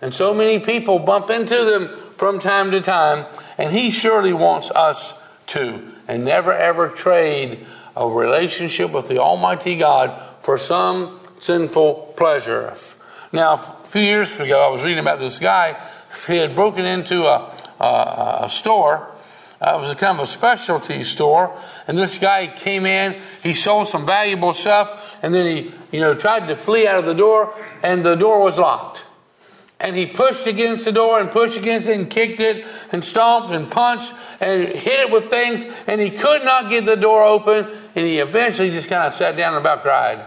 And 0.00 0.12
so 0.12 0.34
many 0.34 0.58
people 0.58 0.98
bump 0.98 1.30
into 1.30 1.64
them 1.64 1.96
from 2.22 2.38
time 2.38 2.70
to 2.70 2.80
time, 2.80 3.26
and 3.58 3.72
He 3.72 3.90
surely 3.90 4.32
wants 4.32 4.70
us 4.70 5.20
to. 5.48 5.82
And 6.06 6.24
never 6.24 6.52
ever 6.52 6.88
trade 6.88 7.66
a 7.96 8.08
relationship 8.08 8.92
with 8.92 9.08
the 9.08 9.18
Almighty 9.18 9.74
God 9.74 10.12
for 10.40 10.56
some 10.56 11.18
sinful 11.40 12.14
pleasure. 12.16 12.74
Now, 13.32 13.54
a 13.54 13.86
few 13.88 14.02
years 14.02 14.38
ago, 14.38 14.64
I 14.64 14.70
was 14.70 14.84
reading 14.84 15.00
about 15.00 15.18
this 15.18 15.40
guy. 15.40 15.76
He 16.28 16.36
had 16.36 16.54
broken 16.54 16.84
into 16.84 17.24
a, 17.24 17.52
a, 17.80 18.38
a 18.42 18.48
store. 18.48 19.08
Uh, 19.60 19.74
it 19.74 19.80
was 19.80 19.90
a 19.90 19.96
kind 19.96 20.16
of 20.16 20.22
a 20.22 20.26
specialty 20.26 21.02
store, 21.02 21.52
and 21.88 21.98
this 21.98 22.20
guy 22.20 22.46
came 22.46 22.86
in. 22.86 23.16
He 23.42 23.52
sold 23.52 23.88
some 23.88 24.06
valuable 24.06 24.54
stuff, 24.54 25.18
and 25.24 25.34
then 25.34 25.44
he, 25.44 25.74
you 25.90 25.98
know, 25.98 26.14
tried 26.14 26.46
to 26.46 26.54
flee 26.54 26.86
out 26.86 27.00
of 27.00 27.04
the 27.04 27.14
door, 27.14 27.52
and 27.82 28.04
the 28.04 28.14
door 28.14 28.44
was 28.44 28.58
locked. 28.58 29.01
And 29.82 29.96
he 29.96 30.06
pushed 30.06 30.46
against 30.46 30.84
the 30.84 30.92
door 30.92 31.20
and 31.20 31.30
pushed 31.30 31.58
against 31.58 31.88
it 31.88 31.98
and 31.98 32.08
kicked 32.08 32.40
it 32.40 32.64
and 32.92 33.04
stomped 33.04 33.52
and 33.52 33.70
punched 33.70 34.14
and 34.40 34.68
hit 34.68 35.00
it 35.00 35.10
with 35.10 35.28
things, 35.28 35.66
and 35.86 36.00
he 36.00 36.10
could 36.10 36.44
not 36.44 36.70
get 36.70 36.86
the 36.86 36.96
door 36.96 37.22
open. 37.24 37.66
And 37.94 38.06
he 38.06 38.20
eventually 38.20 38.70
just 38.70 38.88
kind 38.88 39.06
of 39.06 39.12
sat 39.12 39.36
down 39.36 39.54
and 39.54 39.60
about 39.60 39.82
cried. 39.82 40.24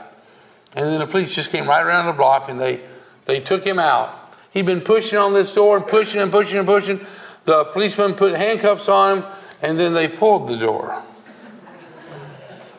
And 0.76 0.86
then 0.86 1.00
the 1.00 1.08
police 1.08 1.34
just 1.34 1.52
came 1.52 1.68
right 1.68 1.84
around 1.84 2.06
the 2.06 2.14
block 2.14 2.50
and 2.50 2.60
they, 2.60 2.82
they 3.26 3.40
took 3.40 3.64
him 3.64 3.80
out. 3.80 4.34
He'd 4.52 4.66
been 4.66 4.82
pushing 4.82 5.18
on 5.18 5.34
this 5.34 5.54
door 5.54 5.78
and 5.78 5.88
pushing 5.88 6.22
and 6.22 6.32
pushing 6.32 6.60
and 6.60 6.68
pushing. 6.68 7.00
The 7.46 7.66
policeman 7.66 8.14
put 8.14 8.36
handcuffs 8.36 8.90
on 8.90 9.20
him 9.20 9.26
and 9.62 9.80
then 9.80 9.94
they 9.94 10.08
pulled 10.08 10.50
the 10.50 10.58
door. 10.58 11.02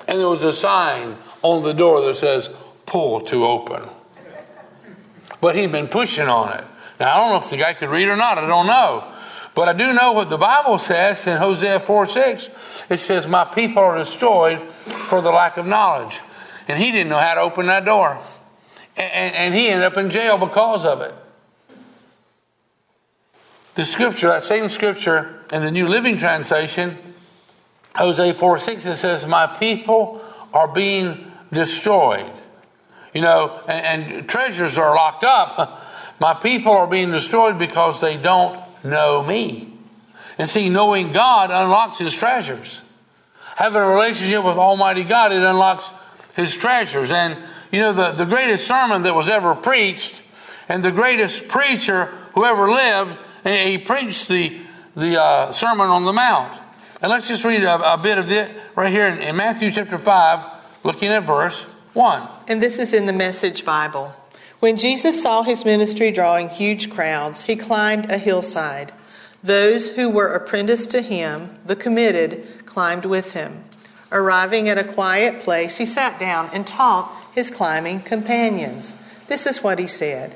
And 0.07 0.21
there 0.21 0.29
was 0.29 0.43
a 0.43 0.53
sign 0.53 1.17
on 1.43 1.65
the 1.65 1.73
door 1.73 2.03
that 2.03 2.17
says, 2.17 2.55
pull 2.85 3.21
to 3.23 3.47
open. 3.47 3.83
But 5.41 5.57
he'd 5.57 5.73
been 5.73 5.89
pushing 5.89 6.29
on 6.29 6.59
it. 6.59 6.65
Now, 6.99 7.15
I 7.15 7.17
don't 7.21 7.31
know 7.31 7.45
if 7.45 7.51
the 7.51 7.57
guy 7.57 7.75
could 7.75 7.91
read 7.91 8.09
or 8.09 8.17
not. 8.17 8.39
I 8.39 8.47
don't 8.47 8.67
know. 8.67 9.13
But 9.55 9.69
I 9.69 9.73
do 9.73 9.93
know 9.95 10.13
what 10.13 10.29
the 10.29 10.37
Bible 10.37 10.79
says 10.79 11.27
in 11.27 11.39
Hosea 11.39 11.81
4 11.81 12.07
6. 12.07 12.85
It 12.91 12.99
says, 12.99 13.27
My 13.27 13.45
people 13.45 13.83
are 13.83 13.97
destroyed 13.97 14.71
for 14.71 15.21
the 15.21 15.31
lack 15.31 15.57
of 15.57 15.67
knowledge. 15.67 16.21
And 16.69 16.79
he 16.79 16.93
didn't 16.93 17.09
know 17.09 17.19
how 17.19 17.35
to 17.35 17.41
open 17.41 17.67
that 17.67 17.85
door. 17.85 18.19
And, 18.97 19.35
and 19.35 19.55
he 19.55 19.69
ended 19.69 19.85
up 19.85 19.97
in 19.97 20.11
jail 20.11 20.37
because 20.39 20.85
of 20.85 21.01
it. 21.01 21.15
The 23.77 23.85
scripture, 23.85 24.29
that 24.29 24.43
same 24.43 24.69
scripture 24.69 25.45
in 25.53 25.63
the 25.63 25.71
New 25.71 25.87
Living 25.87 26.17
Translation, 26.17 26.97
Hosea 27.95 28.35
4 28.35 28.59
6, 28.59 28.87
it 28.87 28.97
says, 28.97 29.27
My 29.27 29.47
people 29.47 30.23
are 30.53 30.69
being 30.69 31.31
destroyed. 31.53 32.31
You 33.17 33.23
know, 33.23 33.59
and, 33.67 34.13
and 34.13 34.29
treasures 34.29 34.77
are 34.77 34.95
locked 34.95 35.25
up. 35.25 35.83
My 36.21 36.35
people 36.35 36.73
are 36.73 36.87
being 36.87 37.11
destroyed 37.11 37.59
because 37.59 37.99
they 37.99 38.19
don't 38.19 38.61
know 38.85 39.23
me. 39.23 39.73
And 40.37 40.47
see, 40.47 40.69
knowing 40.69 41.13
God 41.13 41.51
unlocks 41.51 41.97
his 41.97 42.15
treasures. 42.15 42.83
Having 43.57 43.81
a 43.81 43.87
relationship 43.87 44.45
with 44.45 44.59
Almighty 44.59 45.03
God, 45.03 45.33
it 45.33 45.43
unlocks 45.43 45.91
his 46.35 46.55
treasures. 46.55 47.11
And, 47.11 47.39
you 47.73 47.81
know, 47.81 47.95
the, 47.95 48.13
the 48.13 48.27
greatest 48.27 48.67
sermon 48.67 49.01
that 49.05 49.15
was 49.15 49.31
ever 49.31 49.55
preached, 49.55 50.21
and 50.69 50.83
the 50.83 50.93
greatest 50.93 51.49
preacher 51.49 52.13
who 52.35 52.45
ever 52.45 52.71
lived, 52.71 53.17
he 53.45 53.79
preached 53.79 54.29
the, 54.29 54.61
the 54.95 55.19
uh, 55.19 55.53
Sermon 55.53 55.89
on 55.89 56.05
the 56.05 56.13
Mount. 56.13 56.53
And 57.01 57.11
let's 57.11 57.29
just 57.29 57.47
read 57.47 57.63
a, 57.63 57.95
a 57.95 57.97
bit 57.97 58.19
of 58.19 58.31
it 58.31 58.55
right 58.75 58.93
here 58.93 59.07
in, 59.07 59.23
in 59.23 59.37
Matthew 59.37 59.71
chapter 59.71 59.97
5, 59.97 60.45
looking 60.85 61.09
at 61.09 61.23
verse 61.23 61.73
1. 61.97 62.29
And 62.47 62.61
this 62.61 62.79
is 62.79 62.93
in 62.93 63.07
the 63.07 63.13
Message 63.15 63.65
Bible. 63.65 64.15
When 64.61 64.77
Jesus 64.77 65.23
saw 65.23 65.43
his 65.43 65.65
ministry 65.65 66.13
drawing 66.13 66.51
huge 66.51 66.91
crowds, 66.91 67.45
he 67.45 67.57
climbed 67.57 68.11
a 68.11 68.19
hillside. 68.19 68.93
Those 69.43 69.97
who 69.97 70.11
were 70.11 70.35
apprenticed 70.35 70.91
to 70.91 71.01
him, 71.01 71.59
the 71.65 71.75
committed, 71.75 72.67
climbed 72.67 73.07
with 73.07 73.33
him. 73.33 73.65
Arriving 74.13 74.69
at 74.69 74.77
a 74.77 74.85
quiet 74.85 75.41
place, 75.41 75.79
he 75.79 75.87
sat 75.87 76.21
down 76.21 76.51
and 76.53 76.67
taught 76.67 77.11
his 77.35 77.51
climbing 77.51 78.01
companions. 78.01 79.03
This 79.27 79.47
is 79.47 79.65
what 79.65 79.79
he 79.79 79.87
said 79.87 80.35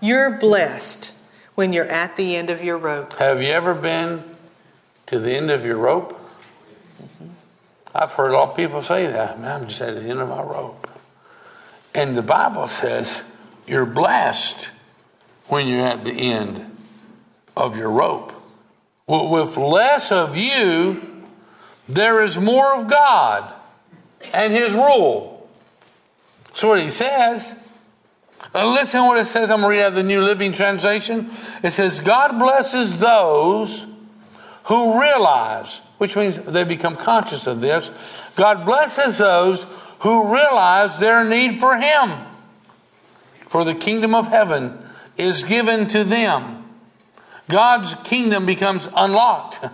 You're 0.00 0.38
blessed 0.38 1.12
when 1.56 1.72
you're 1.72 1.86
at 1.86 2.16
the 2.16 2.36
end 2.36 2.50
of 2.50 2.62
your 2.62 2.78
rope. 2.78 3.14
Have 3.14 3.42
you 3.42 3.48
ever 3.48 3.74
been 3.74 4.22
to 5.06 5.18
the 5.18 5.34
end 5.34 5.50
of 5.50 5.66
your 5.66 5.76
rope? 5.76 6.12
Mm-hmm. 6.12 7.30
I've 7.94 8.12
heard 8.12 8.32
all 8.32 8.52
people 8.54 8.80
say 8.80 9.06
that. 9.06 9.40
Man, 9.40 9.62
I'm 9.62 9.68
just 9.68 9.80
at 9.80 9.94
the 9.94 10.08
end 10.08 10.20
of 10.20 10.28
my 10.28 10.42
rope. 10.42 10.83
And 11.94 12.16
the 12.16 12.22
Bible 12.22 12.68
says 12.68 13.24
you're 13.66 13.86
blessed 13.86 14.70
when 15.46 15.68
you're 15.68 15.86
at 15.86 16.04
the 16.04 16.12
end 16.12 16.76
of 17.56 17.76
your 17.76 17.90
rope. 17.90 18.32
With 19.06 19.56
less 19.56 20.10
of 20.10 20.36
you, 20.36 21.22
there 21.88 22.22
is 22.22 22.38
more 22.38 22.80
of 22.80 22.88
God 22.88 23.52
and 24.32 24.52
His 24.52 24.72
rule. 24.72 25.48
That's 26.46 26.64
what 26.64 26.80
He 26.80 26.90
says. 26.90 27.54
Now 28.54 28.72
listen 28.72 29.00
to 29.00 29.06
what 29.06 29.18
it 29.18 29.26
says. 29.26 29.50
I'm 29.50 29.60
going 29.60 29.74
to 29.74 29.78
read 29.78 29.86
out 29.86 29.94
the 29.94 30.02
New 30.02 30.22
Living 30.22 30.52
Translation. 30.52 31.28
It 31.62 31.72
says, 31.72 32.00
God 32.00 32.38
blesses 32.38 32.98
those 32.98 33.86
who 34.64 35.00
realize, 35.00 35.80
which 35.98 36.16
means 36.16 36.36
they 36.38 36.64
become 36.64 36.96
conscious 36.96 37.46
of 37.46 37.60
this. 37.60 38.22
God 38.36 38.64
blesses 38.64 39.18
those 39.18 39.64
who 40.04 40.30
realize 40.30 40.98
their 40.98 41.24
need 41.24 41.58
for 41.58 41.76
Him. 41.76 42.10
For 43.48 43.64
the 43.64 43.74
kingdom 43.74 44.14
of 44.14 44.28
heaven 44.28 44.78
is 45.16 45.42
given 45.42 45.88
to 45.88 46.04
them. 46.04 46.62
God's 47.48 47.94
kingdom 48.04 48.44
becomes 48.44 48.86
unlocked 48.94 49.64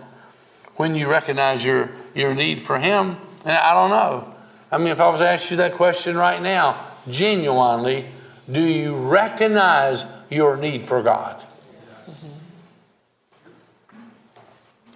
when 0.77 0.95
you 0.95 1.09
recognize 1.09 1.65
your, 1.65 1.91
your 2.15 2.33
need 2.33 2.61
for 2.61 2.79
Him. 2.79 3.17
And 3.43 3.57
I 3.57 3.73
don't 3.73 3.89
know. 3.89 4.33
I 4.71 4.77
mean, 4.77 4.87
if 4.87 5.01
I 5.01 5.09
was 5.09 5.19
to 5.19 5.27
ask 5.27 5.51
you 5.51 5.57
that 5.57 5.73
question 5.73 6.15
right 6.15 6.41
now, 6.41 6.81
genuinely, 7.09 8.05
do 8.49 8.63
you 8.63 8.95
recognize 8.95 10.05
your 10.29 10.55
need 10.55 10.83
for 10.83 11.03
God? 11.03 11.43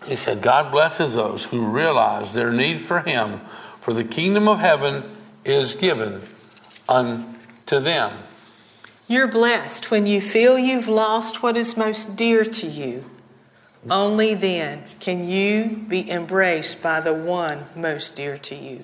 He 0.06 0.15
said, 0.15 0.41
God 0.41 0.71
blesses 0.71 1.15
those 1.15 1.43
who 1.45 1.65
realize 1.65 2.34
their 2.34 2.54
need 2.54 2.80
for 2.80 3.02
Him, 3.02 3.41
for 3.82 3.91
the 3.91 4.06
kingdom 4.06 4.48
of 4.48 4.60
heaven 4.60 5.04
is 5.45 5.75
given 5.75 6.21
unto 6.89 7.79
them. 7.79 8.12
You're 9.08 9.27
blessed 9.27 9.91
when 9.91 10.08
you 10.08 10.19
feel 10.19 10.58
you've 10.58 10.88
lost 10.88 11.43
what 11.43 11.55
is 11.55 11.77
most 11.77 12.17
dear 12.17 12.43
to 12.43 12.67
you. 12.67 13.05
Only 13.89 14.34
then 14.34 14.84
can 14.99 15.23
you 15.23 15.84
be 15.88 16.10
embraced 16.10 16.81
by 16.81 16.99
the 17.01 17.13
one 17.13 17.65
most 17.75 18.15
dear 18.15 18.38
to 18.39 18.55
you. 18.55 18.84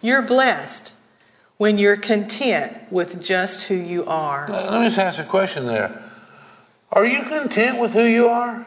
You're 0.00 0.22
blessed 0.22 0.94
when 1.56 1.76
you're 1.76 1.96
content 1.96 2.72
with 2.90 3.22
just 3.22 3.62
who 3.62 3.74
you 3.74 4.04
are. 4.06 4.48
Let 4.48 4.80
me 4.80 4.86
just 4.86 4.98
ask 4.98 5.18
a 5.18 5.24
question 5.24 5.66
there. 5.66 6.02
Are 6.92 7.04
you 7.04 7.22
content 7.24 7.80
with 7.80 7.92
who 7.94 8.04
you 8.04 8.28
are? 8.28 8.64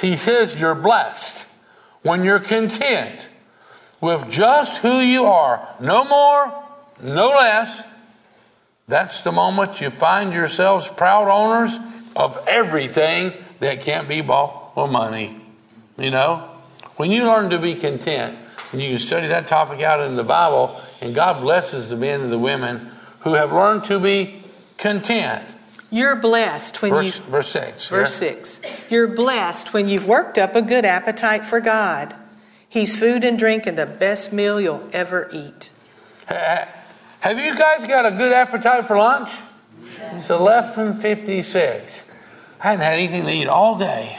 He 0.00 0.16
says 0.16 0.60
you're 0.60 0.74
blessed 0.74 1.46
when 2.02 2.24
you're 2.24 2.40
content 2.40 3.28
with 4.00 4.30
just 4.30 4.82
who 4.82 5.00
you 5.00 5.24
are. 5.24 5.66
No 5.80 6.04
more, 6.04 6.64
no 7.02 7.28
less. 7.28 7.82
That's 8.88 9.22
the 9.22 9.32
moment 9.32 9.80
you 9.80 9.90
find 9.90 10.32
yourselves 10.32 10.88
proud 10.88 11.28
owners 11.28 11.78
of 12.16 12.42
everything 12.48 13.32
that 13.60 13.82
can't 13.82 14.08
be 14.08 14.20
bought 14.20 14.76
with 14.76 14.90
money. 14.90 15.40
You 15.98 16.10
know? 16.10 16.48
When 16.96 17.10
you 17.10 17.24
learn 17.24 17.50
to 17.50 17.58
be 17.58 17.74
content, 17.74 18.38
and 18.72 18.80
you 18.80 18.90
can 18.90 18.98
study 18.98 19.28
that 19.28 19.46
topic 19.46 19.80
out 19.80 20.00
in 20.00 20.16
the 20.16 20.24
Bible, 20.24 20.80
and 21.00 21.14
God 21.14 21.40
blesses 21.40 21.88
the 21.88 21.96
men 21.96 22.20
and 22.20 22.32
the 22.32 22.38
women 22.38 22.90
who 23.20 23.34
have 23.34 23.52
learned 23.52 23.84
to 23.84 23.98
be 23.98 24.42
content. 24.76 25.44
You're 25.90 26.16
blessed 26.16 26.82
when 26.82 26.92
verse, 26.92 27.16
you 27.16 27.24
verse 27.24 27.48
six. 27.48 27.88
Verse 27.88 28.22
yeah? 28.22 28.28
six. 28.28 28.90
You're 28.90 29.08
blessed 29.08 29.72
when 29.72 29.88
you've 29.88 30.06
worked 30.06 30.38
up 30.38 30.54
a 30.54 30.62
good 30.62 30.84
appetite 30.84 31.44
for 31.44 31.60
God. 31.60 32.14
He's 32.70 32.96
food 32.96 33.24
and 33.24 33.36
drink 33.36 33.66
and 33.66 33.76
the 33.76 33.84
best 33.84 34.32
meal 34.32 34.60
you'll 34.60 34.88
ever 34.92 35.28
eat. 35.32 35.70
Have 36.28 37.38
you 37.38 37.56
guys 37.56 37.84
got 37.84 38.06
a 38.06 38.16
good 38.16 38.32
appetite 38.32 38.86
for 38.86 38.96
lunch? 38.96 39.32
It's 40.12 40.28
11:56. 40.28 42.02
I 42.60 42.68
hadn't 42.68 42.84
had 42.84 42.92
anything 42.94 43.24
to 43.24 43.32
eat 43.32 43.48
all 43.48 43.76
day. 43.76 44.18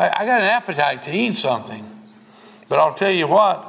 I, 0.00 0.26
got 0.26 0.40
an 0.40 0.48
appetite 0.48 1.02
to 1.02 1.12
eat 1.12 1.36
something, 1.36 1.84
but 2.68 2.78
I'll 2.78 2.94
tell 2.94 3.10
you 3.10 3.28
what. 3.28 3.64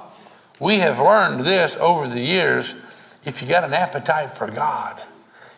We 0.60 0.80
have 0.80 1.00
learned 1.00 1.42
this 1.42 1.78
over 1.78 2.08
the 2.08 2.22
years. 2.22 2.76
If 3.24 3.42
you 3.42 3.48
got 3.48 3.64
an 3.64 3.74
appetite 3.74 4.32
for 4.32 4.50
God, 4.50 5.00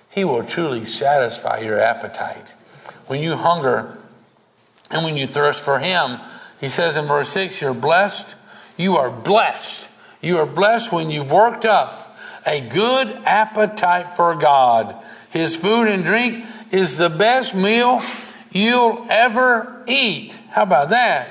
He 0.09 0.25
will 0.25 0.43
truly 0.43 0.83
satisfy 0.83 1.59
your 1.59 1.79
appetite. 1.79 2.53
When 3.07 3.21
you 3.21 3.37
hunger 3.37 3.97
and 4.89 5.05
when 5.05 5.15
you 5.15 5.27
thirst 5.27 5.63
for 5.63 5.79
Him. 5.79 6.19
He 6.61 6.69
says 6.69 6.95
in 6.95 7.05
verse 7.05 7.29
6, 7.29 7.59
You're 7.59 7.73
blessed. 7.73 8.35
You 8.77 8.95
are 8.95 9.09
blessed. 9.09 9.89
You 10.21 10.37
are 10.37 10.45
blessed 10.45 10.93
when 10.93 11.09
you've 11.09 11.31
worked 11.31 11.65
up 11.65 12.15
a 12.45 12.61
good 12.61 13.07
appetite 13.25 14.15
for 14.15 14.35
God. 14.35 14.95
His 15.31 15.55
food 15.55 15.87
and 15.87 16.03
drink 16.03 16.45
is 16.71 16.97
the 16.97 17.09
best 17.09 17.55
meal 17.55 18.01
you'll 18.51 19.05
ever 19.09 19.83
eat. 19.87 20.39
How 20.49 20.63
about 20.63 20.89
that? 20.89 21.27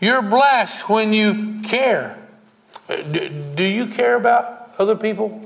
You're 0.00 0.22
blessed 0.22 0.88
when 0.88 1.12
you 1.12 1.60
care. 1.62 2.16
Uh, 2.88 2.96
do, 3.02 3.28
do 3.54 3.64
you 3.64 3.86
care 3.88 4.16
about 4.16 4.74
other 4.78 4.96
people? 4.96 5.44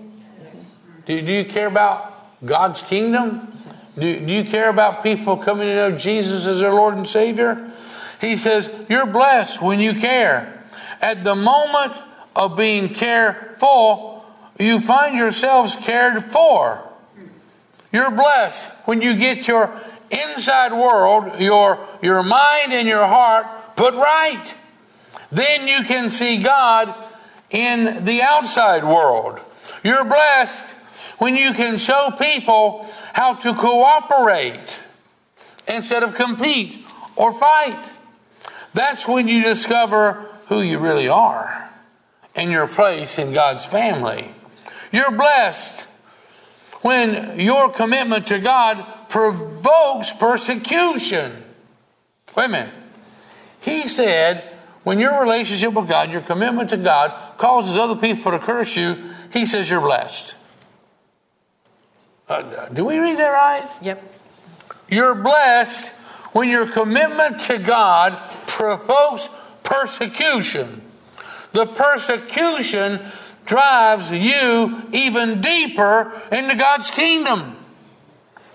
Do, 1.06 1.20
do 1.20 1.32
you 1.32 1.44
care 1.44 1.66
about 1.66 2.44
God's 2.44 2.82
kingdom? 2.82 3.52
Do, 3.94 4.20
do 4.20 4.32
you 4.32 4.44
care 4.44 4.68
about 4.68 5.02
people 5.02 5.36
coming 5.36 5.66
to 5.68 5.74
know 5.74 5.96
Jesus 5.96 6.46
as 6.46 6.60
their 6.60 6.72
Lord 6.72 6.96
and 6.96 7.08
Savior? 7.08 7.72
He 8.22 8.37
says, 8.37 8.70
You're 8.88 9.06
blessed 9.06 9.61
when 9.61 9.80
you 9.80 9.94
care. 9.94 10.64
At 11.02 11.24
the 11.24 11.35
moment 11.35 11.92
of 12.37 12.56
being 12.56 12.88
careful, 12.88 14.24
you 14.58 14.78
find 14.78 15.18
yourselves 15.18 15.74
cared 15.74 16.22
for. 16.22 16.88
You're 17.92 18.12
blessed 18.12 18.70
when 18.87 19.02
you 19.02 19.16
get 19.16 19.48
your 19.48 19.76
inside 20.11 20.72
world, 20.72 21.40
your, 21.40 21.85
your 22.00 22.22
mind 22.22 22.72
and 22.72 22.87
your 22.87 23.04
heart 23.04 23.44
put 23.74 23.92
right. 23.94 24.56
Then 25.32 25.66
you 25.66 25.82
can 25.82 26.08
see 26.08 26.40
God 26.40 26.94
in 27.50 28.04
the 28.04 28.22
outside 28.22 28.85
world. 28.85 29.40
You're 29.82 30.04
blessed 30.04 30.76
when 31.18 31.35
you 31.35 31.52
can 31.54 31.76
show 31.76 32.11
people 32.16 32.87
how 33.14 33.35
to 33.35 33.52
cooperate 33.52 34.80
instead 35.66 36.04
of 36.04 36.14
compete 36.14 36.87
or 37.16 37.32
fight. 37.32 37.92
That's 38.74 39.06
when 39.06 39.28
you 39.28 39.42
discover 39.42 40.28
who 40.46 40.61
you 40.61 40.78
really 40.78 41.08
are 41.08 41.70
and 42.35 42.50
your 42.50 42.66
place 42.66 43.18
in 43.18 43.32
God's 43.32 43.66
family. 43.66 44.35
You're 44.92 45.11
blessed 45.11 45.82
when 46.82 47.38
your 47.38 47.70
commitment 47.70 48.26
to 48.28 48.38
God 48.38 48.85
provokes 49.08 50.12
persecution. 50.12 51.32
Wait 52.37 52.46
a 52.46 52.48
minute. 52.48 52.74
He 53.61 53.88
said, 53.88 54.42
when 54.82 54.98
your 54.98 55.20
relationship 55.20 55.74
with 55.74 55.88
God, 55.88 56.11
your 56.11 56.22
commitment 56.22 56.70
to 56.70 56.76
God, 56.76 57.38
causes 57.38 57.78
other 57.78 57.94
people 57.94 58.32
to 58.32 58.38
curse 58.38 58.76
you, 58.76 58.96
he 59.32 59.46
says 59.46 59.70
you're 59.70 59.80
blessed. 59.80 60.37
Uh, 62.28 62.68
do 62.68 62.85
we 62.85 62.98
read 62.98 63.18
that 63.18 63.28
right? 63.28 63.68
Yep. 63.82 64.14
You're 64.88 65.14
blessed 65.14 65.92
when 66.35 66.48
your 66.48 66.66
commitment 66.66 67.40
to 67.40 67.58
God 67.58 68.18
provokes 68.52 69.28
persecution. 69.62 70.82
The 71.52 71.66
persecution 71.66 73.00
drives 73.46 74.12
you 74.12 74.82
even 74.92 75.40
deeper 75.40 76.12
into 76.30 76.56
God's 76.56 76.90
kingdom. 76.90 77.56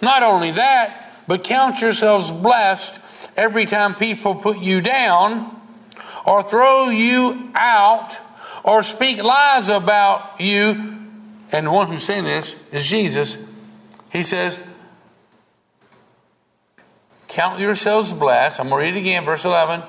Not 0.02 0.24
only 0.24 0.52
that, 0.52 1.12
but 1.28 1.44
count 1.44 1.82
yourselves 1.82 2.32
blessed 2.32 3.02
every 3.36 3.66
time 3.66 3.96
people 3.96 4.36
put 4.36 4.60
you 4.60 4.82
down 4.82 5.60
or 6.26 6.44
throw 6.44 6.90
you 6.90 7.52
out 7.56 8.18
or 8.64 8.84
speak 8.84 9.24
lies 9.24 9.70
about 9.70 10.40
you. 10.40 10.96
And 11.52 11.66
the 11.66 11.72
one 11.72 11.88
who's 11.88 12.04
saying 12.04 12.24
this 12.24 12.72
is 12.72 12.86
Jesus. 12.86 13.38
He 14.12 14.24
says, 14.24 14.60
Count 17.38 17.60
yourselves 17.60 18.14
blessed. 18.14 18.60
I'm 18.60 18.70
going 18.70 18.80
to 18.80 18.86
read 18.88 18.98
it 18.98 19.00
again, 19.00 19.24
verse 19.24 19.46
11. 19.46 19.84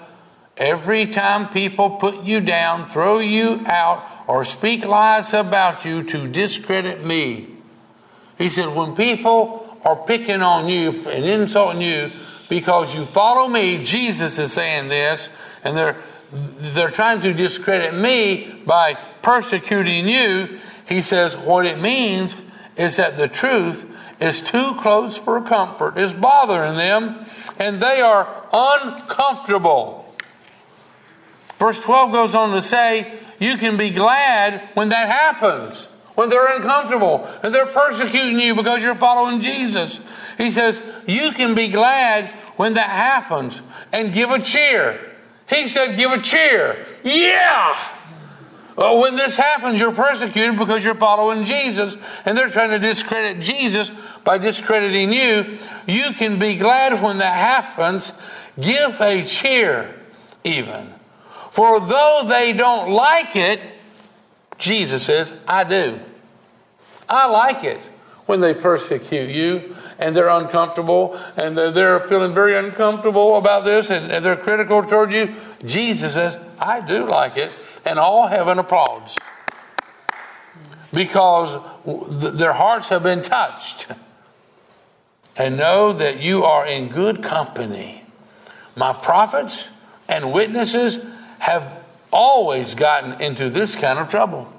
Every 0.58 1.06
time 1.06 1.48
people 1.48 1.88
put 1.88 2.22
you 2.22 2.42
down, 2.42 2.84
throw 2.84 3.20
you 3.20 3.62
out, 3.64 4.04
or 4.26 4.44
speak 4.44 4.84
lies 4.84 5.32
about 5.32 5.82
you 5.86 6.02
to 6.02 6.28
discredit 6.28 7.02
me. 7.02 7.46
He 8.36 8.50
said, 8.50 8.76
when 8.76 8.94
people 8.94 9.66
are 9.82 9.96
picking 9.96 10.42
on 10.42 10.68
you 10.68 10.90
and 11.08 11.24
insulting 11.24 11.80
you 11.80 12.10
because 12.50 12.94
you 12.94 13.06
follow 13.06 13.48
me, 13.48 13.82
Jesus 13.82 14.38
is 14.38 14.52
saying 14.52 14.90
this, 14.90 15.30
and 15.64 15.74
they're 15.74 15.96
they're 16.30 16.90
trying 16.90 17.20
to 17.20 17.32
discredit 17.32 17.94
me 17.94 18.52
by 18.66 18.92
persecuting 19.22 20.06
you. 20.06 20.58
He 20.86 21.00
says, 21.00 21.38
what 21.38 21.64
it 21.64 21.80
means 21.80 22.44
is 22.76 22.96
that 22.96 23.16
the 23.16 23.26
truth 23.26 23.97
is 24.20 24.42
too 24.42 24.74
close 24.78 25.16
for 25.16 25.40
comfort, 25.40 25.96
is 25.96 26.12
bothering 26.12 26.76
them, 26.76 27.20
and 27.58 27.80
they 27.80 28.00
are 28.00 28.28
uncomfortable. 28.52 30.14
Verse 31.58 31.82
12 31.82 32.12
goes 32.12 32.34
on 32.34 32.50
to 32.50 32.62
say, 32.62 33.12
You 33.38 33.56
can 33.56 33.76
be 33.76 33.90
glad 33.90 34.68
when 34.74 34.88
that 34.90 35.08
happens, 35.08 35.84
when 36.14 36.28
they're 36.30 36.56
uncomfortable 36.56 37.28
and 37.42 37.54
they're 37.54 37.66
persecuting 37.66 38.38
you 38.38 38.54
because 38.54 38.82
you're 38.82 38.94
following 38.94 39.40
Jesus. 39.40 40.04
He 40.36 40.50
says, 40.50 40.80
You 41.06 41.30
can 41.32 41.54
be 41.54 41.68
glad 41.68 42.32
when 42.56 42.74
that 42.74 42.90
happens 42.90 43.62
and 43.92 44.12
give 44.12 44.30
a 44.30 44.40
cheer. 44.40 44.98
He 45.48 45.68
said, 45.68 45.96
Give 45.96 46.12
a 46.12 46.20
cheer. 46.20 46.86
Yeah! 47.02 47.76
Well, 48.76 49.00
when 49.00 49.16
this 49.16 49.36
happens, 49.36 49.80
you're 49.80 49.92
persecuted 49.92 50.56
because 50.56 50.84
you're 50.84 50.94
following 50.94 51.44
Jesus 51.44 51.96
and 52.24 52.38
they're 52.38 52.48
trying 52.48 52.70
to 52.70 52.78
discredit 52.78 53.42
Jesus 53.42 53.90
by 54.28 54.36
discrediting 54.36 55.10
you. 55.10 55.56
You 55.86 56.10
can 56.12 56.38
be 56.38 56.58
glad 56.58 57.02
when 57.02 57.16
that 57.16 57.34
happens. 57.34 58.12
Give 58.60 59.00
a 59.00 59.24
cheer, 59.24 59.94
even. 60.44 60.92
For 61.50 61.80
though 61.80 62.26
they 62.28 62.52
don't 62.52 62.90
like 62.90 63.34
it, 63.36 63.58
Jesus 64.58 65.04
says, 65.04 65.32
I 65.48 65.64
do. 65.64 65.98
I 67.08 67.26
like 67.30 67.64
it 67.64 67.78
when 68.26 68.42
they 68.42 68.52
persecute 68.52 69.30
you 69.30 69.74
and 69.98 70.14
they're 70.14 70.28
uncomfortable 70.28 71.18
and 71.38 71.56
they're, 71.56 71.98
feeling 72.00 72.34
very 72.34 72.54
uncomfortable 72.54 73.38
about 73.38 73.64
this 73.64 73.90
and, 73.90 74.22
they're 74.22 74.36
critical 74.36 74.82
toward 74.82 75.10
you. 75.10 75.34
Jesus 75.64 76.12
says, 76.12 76.38
I 76.60 76.80
do 76.80 77.06
like 77.06 77.38
it. 77.38 77.50
And 77.86 77.98
all 77.98 78.26
heaven 78.26 78.58
applauds 78.58 79.16
because 80.92 81.56
th- 81.86 82.34
their 82.34 82.52
hearts 82.52 82.90
have 82.90 83.02
been 83.02 83.22
touched. 83.22 83.86
And 85.38 85.56
know 85.56 85.92
that 85.92 86.20
you 86.20 86.44
are 86.44 86.66
in 86.66 86.88
good 86.88 87.22
company. 87.22 88.02
My 88.76 88.92
prophets 88.92 89.70
and 90.08 90.32
witnesses 90.32 91.04
have 91.38 91.80
always 92.12 92.74
gotten 92.74 93.20
into 93.20 93.48
this 93.48 93.76
kind 93.76 93.98
of 93.98 94.08
trouble. 94.08 94.52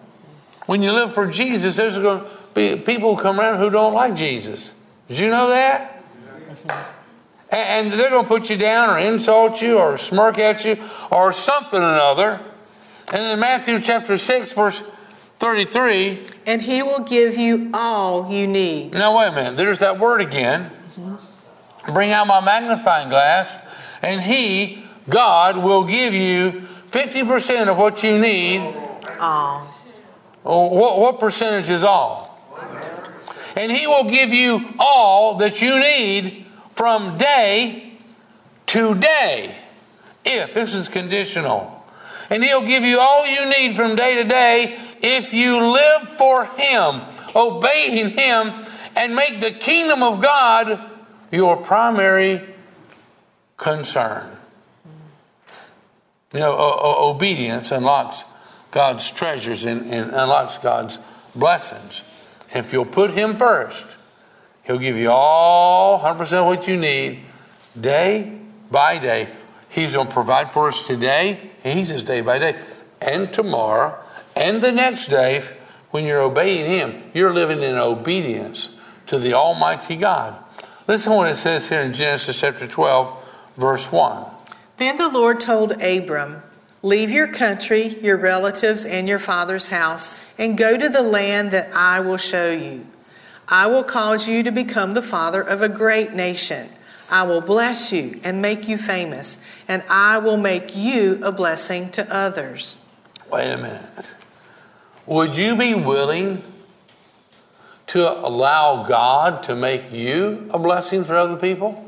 When 0.65 0.81
you 0.81 0.93
live 0.93 1.13
for 1.13 1.27
Jesus, 1.27 1.75
there's 1.75 1.97
going 1.97 2.21
to 2.21 2.29
be 2.53 2.75
people 2.77 3.17
come 3.17 3.39
around 3.39 3.59
who 3.59 3.69
don't 3.69 3.93
like 3.93 4.15
Jesus. 4.15 4.81
Did 5.07 5.19
you 5.19 5.29
know 5.29 5.49
that? 5.49 6.01
Mm-hmm. 6.23 6.95
And 7.51 7.91
they're 7.91 8.11
going 8.11 8.23
to 8.23 8.27
put 8.27 8.49
you 8.49 8.57
down 8.57 8.89
or 8.89 8.99
insult 8.99 9.61
you 9.61 9.79
or 9.79 9.97
smirk 9.97 10.37
at 10.37 10.63
you 10.63 10.77
or 11.11 11.33
something 11.33 11.81
or 11.81 11.93
another. 11.93 12.39
And 13.11 13.33
in 13.33 13.39
Matthew 13.39 13.79
chapter 13.79 14.17
6, 14.17 14.53
verse 14.53 14.83
33. 15.39 16.19
And 16.45 16.62
he 16.62 16.84
will 16.84 17.04
give 17.04 17.38
you 17.38 17.71
all 17.73 18.32
you 18.32 18.47
need. 18.47 18.93
Now, 18.93 19.17
wait 19.17 19.30
a 19.30 19.32
minute. 19.32 19.58
There's 19.58 19.80
that 19.80 19.99
word 19.99 20.21
again. 20.21 20.71
Bring 21.93 22.12
out 22.12 22.28
my 22.28 22.41
magnifying 22.41 23.10
glass, 23.10 23.58
and 24.02 24.21
he, 24.21 24.84
God, 25.08 25.58
will 25.58 25.86
give 25.86 26.13
you 26.13 26.62
50% 26.91 27.67
of 27.67 27.78
what 27.78 28.04
you 28.04 28.19
need. 28.19 28.60
All. 29.19 29.75
Oh, 30.45 30.67
what, 30.67 30.99
what 30.99 31.19
percentage 31.19 31.69
is 31.69 31.84
all? 31.84 32.28
And 33.56 33.71
he 33.71 33.88
will 33.88 34.10
give 34.10 34.32
you 34.32 34.65
all 34.78 35.38
that 35.38 35.62
you 35.62 35.80
need 35.80 36.45
from 36.69 37.17
day 37.17 37.93
to 38.67 38.95
day. 38.95 39.56
If 40.24 40.53
this 40.53 40.74
is 40.74 40.89
conditional. 40.89 41.84
And 42.30 42.43
he'll 42.43 42.66
give 42.66 42.84
you 42.84 42.99
all 42.99 43.26
you 43.26 43.49
need 43.49 43.76
from 43.76 43.95
day 43.95 44.22
to 44.22 44.24
day 44.24 44.80
if 45.02 45.34
you 45.34 45.72
live 45.72 46.08
for 46.08 46.45
him, 46.45 47.02
obeying 47.36 48.12
him, 48.12 48.52
and 48.95 49.16
make 49.16 49.39
the 49.39 49.52
kingdom 49.52 50.04
of 50.04 50.22
God 50.22 50.80
your 51.32 51.58
primary 51.58 52.41
concern. 53.58 54.38
You 56.34 56.41
know, 56.41 56.56
o- 56.58 57.10
obedience 57.10 57.72
unlocks 57.72 58.24
God's 58.72 59.10
treasures 59.10 59.66
and, 59.66 59.82
and 59.91 60.12
unlocks 60.12 60.58
God's 60.58 61.00
blessings. 61.36 62.04
If 62.54 62.74
you'll 62.74 62.86
put 62.86 63.12
Him 63.12 63.36
first, 63.36 63.97
He'll 64.64 64.78
give 64.78 64.95
you 64.95 65.10
all 65.12 66.00
100% 66.00 66.45
what 66.45 66.68
you 66.68 66.78
need 66.78 67.22
day 67.80 68.38
by 68.70 69.00
day. 69.00 69.30
He's 69.70 69.93
going 69.93 70.08
to 70.08 70.14
provide 70.14 70.52
for 70.52 70.68
us 70.68 70.86
today, 70.86 71.52
He 71.64 71.86
says 71.86 72.04
day 72.04 72.22
by 72.22 72.39
day, 72.39 72.60
and 73.02 73.32
tomorrow, 73.32 73.97
and 74.36 74.61
the 74.61 74.71
next 74.71 75.07
day. 75.07 75.43
When 75.91 76.05
you're 76.05 76.21
obeying 76.21 76.67
Him, 76.67 77.03
you're 77.15 77.34
living 77.34 77.63
in 77.63 77.75
obedience 77.75 78.80
to 79.07 79.17
the 79.17 79.34
Almighty 79.34 79.95
God. 79.95 80.36
Listen 80.88 81.11
to 81.11 81.17
what 81.17 81.32
it 81.32 81.36
says 81.36 81.67
here 81.67 81.82
in 81.82 81.93
Genesis 81.93 82.39
chapter 82.39 82.67
12, 82.67 83.53
verse 83.55 83.91
1. 83.91 84.25
Then 84.77 84.97
the 84.97 85.09
Lord 85.09 85.39
told 85.39 85.82
Abram, 85.82 86.43
Leave 86.82 87.09
your 87.09 87.27
country, 87.27 87.99
your 88.01 88.17
relatives, 88.17 88.86
and 88.86 89.07
your 89.07 89.19
father's 89.19 89.67
house, 89.67 90.25
and 90.38 90.57
go 90.57 90.77
to 90.77 90.89
the 90.89 91.01
land 91.01 91.51
that 91.51 91.73
I 91.73 91.99
will 91.99 92.17
show 92.17 92.51
you. 92.51 92.86
I 93.47 93.67
will 93.67 93.84
cause 93.84 94.27
you 94.27 94.43
to 94.43 94.51
become 94.51 94.93
the 94.93 95.01
father 95.01 95.41
of 95.41 95.61
a 95.61 95.69
great 95.69 96.13
nation. 96.13 96.69
I 97.11 97.23
will 97.23 97.41
bless 97.41 97.91
you 97.91 98.21
and 98.23 98.41
make 98.41 98.67
you 98.67 98.77
famous, 98.77 99.43
and 99.67 99.84
I 99.89 100.19
will 100.19 100.38
make 100.38 100.75
you 100.75 101.19
a 101.23 101.32
blessing 101.32 101.89
to 101.91 102.15
others. 102.15 102.84
Wait 103.32 103.51
a 103.51 103.57
minute. 103.57 104.13
Would 105.10 105.36
you 105.36 105.55
be 105.55 105.74
willing 105.74 106.43
to 107.88 108.07
allow 108.24 108.84
God 108.88 109.41
to 109.43 109.55
make 109.55 109.91
you 109.91 110.47
a 110.53 110.60
blessing 110.60 111.03
for 111.03 111.16
other 111.16 111.36
people? 111.36 111.84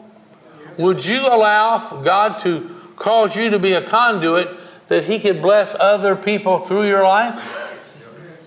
Would 0.80 1.06
you 1.06 1.28
allow 1.28 2.02
God 2.02 2.40
to 2.40 2.76
cause 2.96 3.36
you 3.36 3.52
to 3.52 3.60
be 3.60 3.74
a 3.74 3.82
conduit 3.84 4.50
that 4.88 5.04
He 5.04 5.20
could 5.20 5.40
bless 5.40 5.76
other 5.76 6.16
people 6.16 6.58
through 6.58 6.88
your 6.88 7.04
life? 7.04 7.36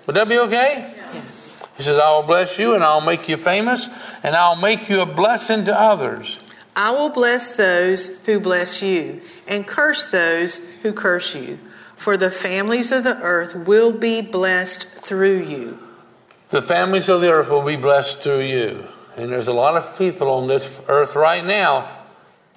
Would 0.09 0.17
that 0.17 0.29
be 0.29 0.41
okay? 0.41 0.93
Yes. 1.13 1.65
He 1.77 1.85
says, 1.85 2.01
I 2.01 2.11
will 2.11 2.25
bless 2.25 2.59
you 2.59 2.75
and 2.75 2.83
I'll 2.83 3.01
make 3.01 3.29
you 3.29 3.37
famous 3.37 3.89
and 4.25 4.35
I'll 4.35 4.61
make 4.61 4.89
you 4.89 5.01
a 5.01 5.07
blessing 5.07 5.65
to 5.67 5.81
others. 5.81 6.41
I 6.75 6.91
will 6.91 7.11
bless 7.11 7.53
those 7.53 8.25
who 8.25 8.41
bless 8.41 8.83
you, 8.83 9.23
and 9.47 9.65
curse 9.65 10.11
those 10.11 10.57
who 10.83 10.93
curse 10.93 11.37
you. 11.37 11.61
For 12.05 12.19
the 12.19 12.31
families 12.31 12.93
of 12.93 13.03
the 13.03 13.17
earth 13.23 13.55
will 13.55 13.91
be 13.91 14.21
blessed 14.21 14.87
through 14.87 15.39
you. 15.39 15.79
The 16.51 16.61
families 16.61 17.09
of 17.09 17.23
the 17.23 17.31
earth 17.31 17.49
will 17.49 17.65
be 17.65 17.77
blessed 17.77 18.19
through 18.19 18.41
you. 18.41 18.87
And 19.17 19.33
there's 19.33 19.49
a 19.49 19.55
lot 19.55 19.75
of 19.75 19.97
people 19.97 20.29
on 20.29 20.47
this 20.47 20.83
earth 20.87 21.17
right 21.17 21.43
now, 21.43 21.89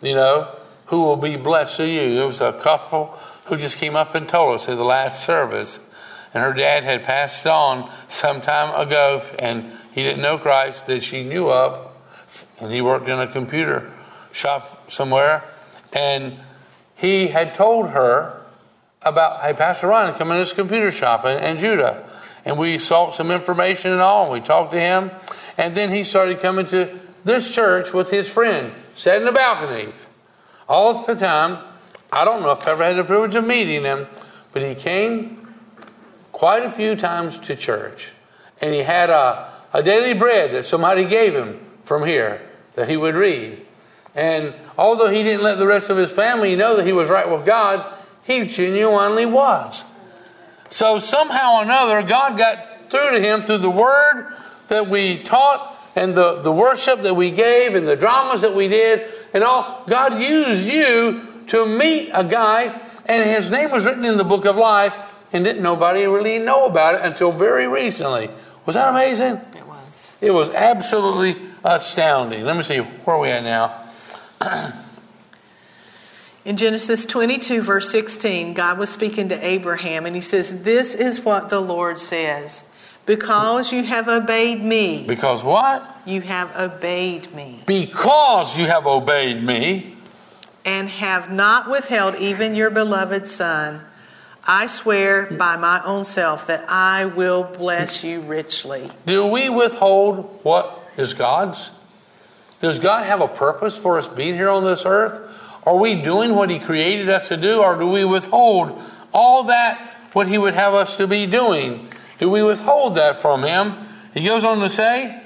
you 0.01 0.15
know, 0.15 0.53
who 0.87 1.01
will 1.01 1.15
be 1.15 1.37
blessed 1.37 1.77
through 1.77 1.85
you. 1.85 2.15
There 2.15 2.25
was 2.25 2.41
a 2.41 2.51
couple 2.51 3.17
who 3.45 3.55
just 3.55 3.77
came 3.77 3.95
up 3.95 4.15
and 4.15 4.27
told 4.27 4.55
us 4.55 4.67
at 4.67 4.75
the 4.75 4.83
last 4.83 5.25
service, 5.25 5.79
and 6.33 6.43
her 6.43 6.51
dad 6.53 6.83
had 6.83 7.05
passed 7.05 7.47
on 7.47 7.89
some 8.09 8.41
time 8.41 8.75
ago, 8.75 9.21
and 9.39 9.71
he 9.93 10.03
didn't 10.03 10.21
know 10.21 10.37
Christ 10.37 10.87
that 10.87 11.03
she 11.03 11.23
knew 11.23 11.49
of, 11.49 11.89
and 12.59 12.69
he 12.69 12.81
worked 12.81 13.07
in 13.07 13.17
a 13.17 13.27
computer 13.27 13.93
shop 14.33 14.91
somewhere, 14.91 15.41
and 15.93 16.37
he 16.97 17.27
had 17.27 17.55
told 17.55 17.91
her 17.91 18.43
about, 19.01 19.41
hey, 19.41 19.53
Pastor 19.53 19.87
Ron, 19.87 20.13
come 20.15 20.31
in 20.31 20.37
this 20.37 20.53
computer 20.53 20.91
shop 20.91 21.25
in, 21.25 21.41
in 21.43 21.57
Judah. 21.57 22.07
And 22.45 22.57
we 22.57 22.79
sought 22.79 23.13
some 23.13 23.31
information 23.31 23.91
and 23.91 24.01
all, 24.01 24.23
and 24.23 24.33
we 24.33 24.39
talked 24.39 24.71
to 24.71 24.79
him. 24.79 25.11
And 25.57 25.75
then 25.75 25.91
he 25.91 26.03
started 26.03 26.39
coming 26.39 26.65
to 26.67 26.97
this 27.23 27.53
church 27.53 27.93
with 27.93 28.09
his 28.09 28.29
friend, 28.29 28.73
sat 28.95 29.17
in 29.17 29.25
the 29.25 29.31
balcony 29.31 29.91
all 30.69 31.03
the 31.05 31.15
time. 31.15 31.57
I 32.11 32.23
don't 32.23 32.41
know 32.41 32.51
if 32.51 32.65
I 32.67 32.71
ever 32.71 32.83
had 32.83 32.95
the 32.95 33.03
privilege 33.03 33.35
of 33.35 33.45
meeting 33.45 33.83
him, 33.83 34.07
but 34.53 34.61
he 34.61 34.75
came 34.75 35.53
quite 36.31 36.63
a 36.63 36.71
few 36.71 36.95
times 36.95 37.37
to 37.39 37.55
church. 37.55 38.13
And 38.61 38.73
he 38.73 38.81
had 38.81 39.09
a, 39.09 39.51
a 39.73 39.83
daily 39.83 40.13
bread 40.13 40.51
that 40.51 40.65
somebody 40.65 41.05
gave 41.05 41.33
him 41.33 41.59
from 41.83 42.05
here 42.05 42.41
that 42.75 42.89
he 42.89 42.95
would 42.95 43.15
read. 43.15 43.65
And 44.15 44.53
although 44.77 45.09
he 45.09 45.23
didn't 45.23 45.43
let 45.43 45.57
the 45.57 45.67
rest 45.67 45.89
of 45.89 45.97
his 45.97 46.11
family 46.11 46.55
know 46.55 46.77
that 46.77 46.85
he 46.85 46.93
was 46.93 47.09
right 47.09 47.29
with 47.29 47.45
God, 47.45 47.85
he 48.27 48.45
genuinely 48.45 49.25
was. 49.25 49.85
So 50.69 50.99
somehow 50.99 51.59
or 51.59 51.63
another, 51.63 52.03
God 52.03 52.37
got 52.37 52.89
through 52.89 53.11
to 53.11 53.19
him 53.21 53.41
through 53.41 53.59
the 53.59 53.69
word 53.69 54.33
that 54.67 54.89
we 54.89 55.23
taught 55.23 55.75
and 55.95 56.13
the, 56.13 56.41
the 56.41 56.51
worship 56.51 57.01
that 57.01 57.15
we 57.15 57.31
gave 57.31 57.73
and 57.73 57.87
the 57.87 57.95
dramas 57.95 58.41
that 58.41 58.53
we 58.53 58.67
did 58.67 59.09
and 59.33 59.43
all. 59.43 59.83
God 59.87 60.21
used 60.21 60.67
you 60.67 61.25
to 61.47 61.65
meet 61.65 62.11
a 62.13 62.25
guy, 62.25 62.79
and 63.05 63.29
his 63.29 63.49
name 63.49 63.71
was 63.71 63.85
written 63.85 64.03
in 64.03 64.17
the 64.17 64.25
book 64.25 64.45
of 64.45 64.57
life, 64.57 64.95
and 65.31 65.45
didn't 65.45 65.63
nobody 65.63 66.05
really 66.05 66.39
know 66.39 66.65
about 66.65 66.95
it 66.95 67.01
until 67.03 67.31
very 67.31 67.67
recently. 67.67 68.29
Was 68.65 68.75
that 68.75 68.89
amazing? 68.89 69.39
It 69.55 69.65
was. 69.65 70.17
It 70.19 70.31
was 70.31 70.49
absolutely 70.51 71.37
astounding. 71.63 72.43
Let 72.43 72.57
me 72.57 72.63
see, 72.63 72.79
where 72.79 73.15
are 73.15 73.19
we 73.19 73.29
at 73.29 73.43
now? 73.43 74.73
In 76.47 76.55
Genesis 76.55 77.05
22, 77.05 77.61
verse 77.61 77.91
16, 77.91 78.53
God 78.53 78.79
was 78.79 78.89
speaking 78.89 79.27
to 79.27 79.45
Abraham, 79.45 80.05
and 80.05 80.15
he 80.15 80.21
says, 80.21 80.63
This 80.63 80.95
is 80.95 81.25
what 81.25 81.49
the 81.49 81.59
Lord 81.59 81.99
says. 81.99 82.71
Because 83.05 83.73
you 83.73 83.83
have 83.83 84.07
obeyed 84.07 84.61
me, 84.61 85.03
Because 85.05 85.43
what? 85.43 85.97
you 86.05 86.21
have 86.21 86.55
obeyed 86.55 87.33
me, 87.35 87.63
Because 87.65 88.57
you 88.57 88.65
have 88.65 88.87
obeyed 88.87 89.43
me, 89.43 89.97
and 90.63 90.87
have 90.87 91.29
not 91.29 91.69
withheld 91.69 92.15
even 92.15 92.55
your 92.55 92.69
beloved 92.69 93.27
son, 93.27 93.81
I 94.47 94.67
swear 94.67 95.27
by 95.37 95.57
my 95.57 95.81
own 95.83 96.05
self 96.05 96.47
that 96.47 96.63
I 96.69 97.07
will 97.07 97.43
bless 97.43 98.05
you 98.05 98.21
richly. 98.21 98.89
do 99.05 99.27
we 99.27 99.49
withhold 99.49 100.39
what 100.43 100.79
is 100.95 101.13
God's? 101.13 101.71
Does 102.61 102.79
God 102.79 103.05
have 103.05 103.19
a 103.19 103.27
purpose 103.27 103.77
for 103.77 103.97
us 103.97 104.07
being 104.07 104.35
here 104.35 104.49
on 104.49 104.63
this 104.63 104.85
earth? 104.85 105.26
Are 105.67 105.75
we 105.75 106.01
doing 106.01 106.33
what 106.33 106.49
He 106.49 106.59
created 106.59 107.09
us 107.09 107.27
to 107.27 107.35
do, 107.35 107.61
or 107.61 107.77
do 107.77 107.89
we 107.89 108.05
withhold 108.05 108.81
all 109.13 109.43
that 109.43 109.77
what 110.13 110.29
He 110.29 110.37
would 110.37 110.53
have 110.53 110.73
us 110.73 110.95
to 110.95 111.07
be 111.07 111.25
doing? 111.25 111.89
Do 112.19 112.29
we 112.29 112.41
withhold 112.41 112.95
that 112.95 113.17
from 113.17 113.43
Him? 113.43 113.73
He 114.13 114.23
goes 114.25 114.45
on 114.45 114.59
to 114.59 114.69
say, 114.69 115.21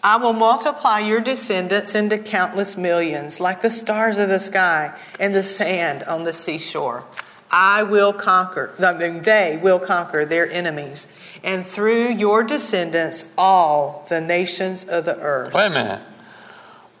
I 0.00 0.18
will 0.18 0.34
multiply 0.34 1.00
your 1.00 1.20
descendants 1.20 1.96
into 1.96 2.16
countless 2.16 2.76
millions, 2.76 3.40
like 3.40 3.60
the 3.60 3.72
stars 3.72 4.18
of 4.18 4.28
the 4.28 4.38
sky 4.38 4.96
and 5.18 5.34
the 5.34 5.42
sand 5.42 6.04
on 6.04 6.22
the 6.22 6.32
seashore. 6.32 7.04
I 7.50 7.82
will 7.82 8.12
conquer, 8.12 8.72
they 8.78 9.58
will 9.60 9.80
conquer 9.80 10.24
their 10.24 10.48
enemies, 10.48 11.12
and 11.42 11.66
through 11.66 12.12
your 12.12 12.44
descendants, 12.44 13.34
all 13.36 14.06
the 14.08 14.20
nations 14.20 14.84
of 14.84 15.06
the 15.06 15.18
earth. 15.18 15.52
wait 15.52 15.66
a 15.66 15.70
minute. 15.70 16.02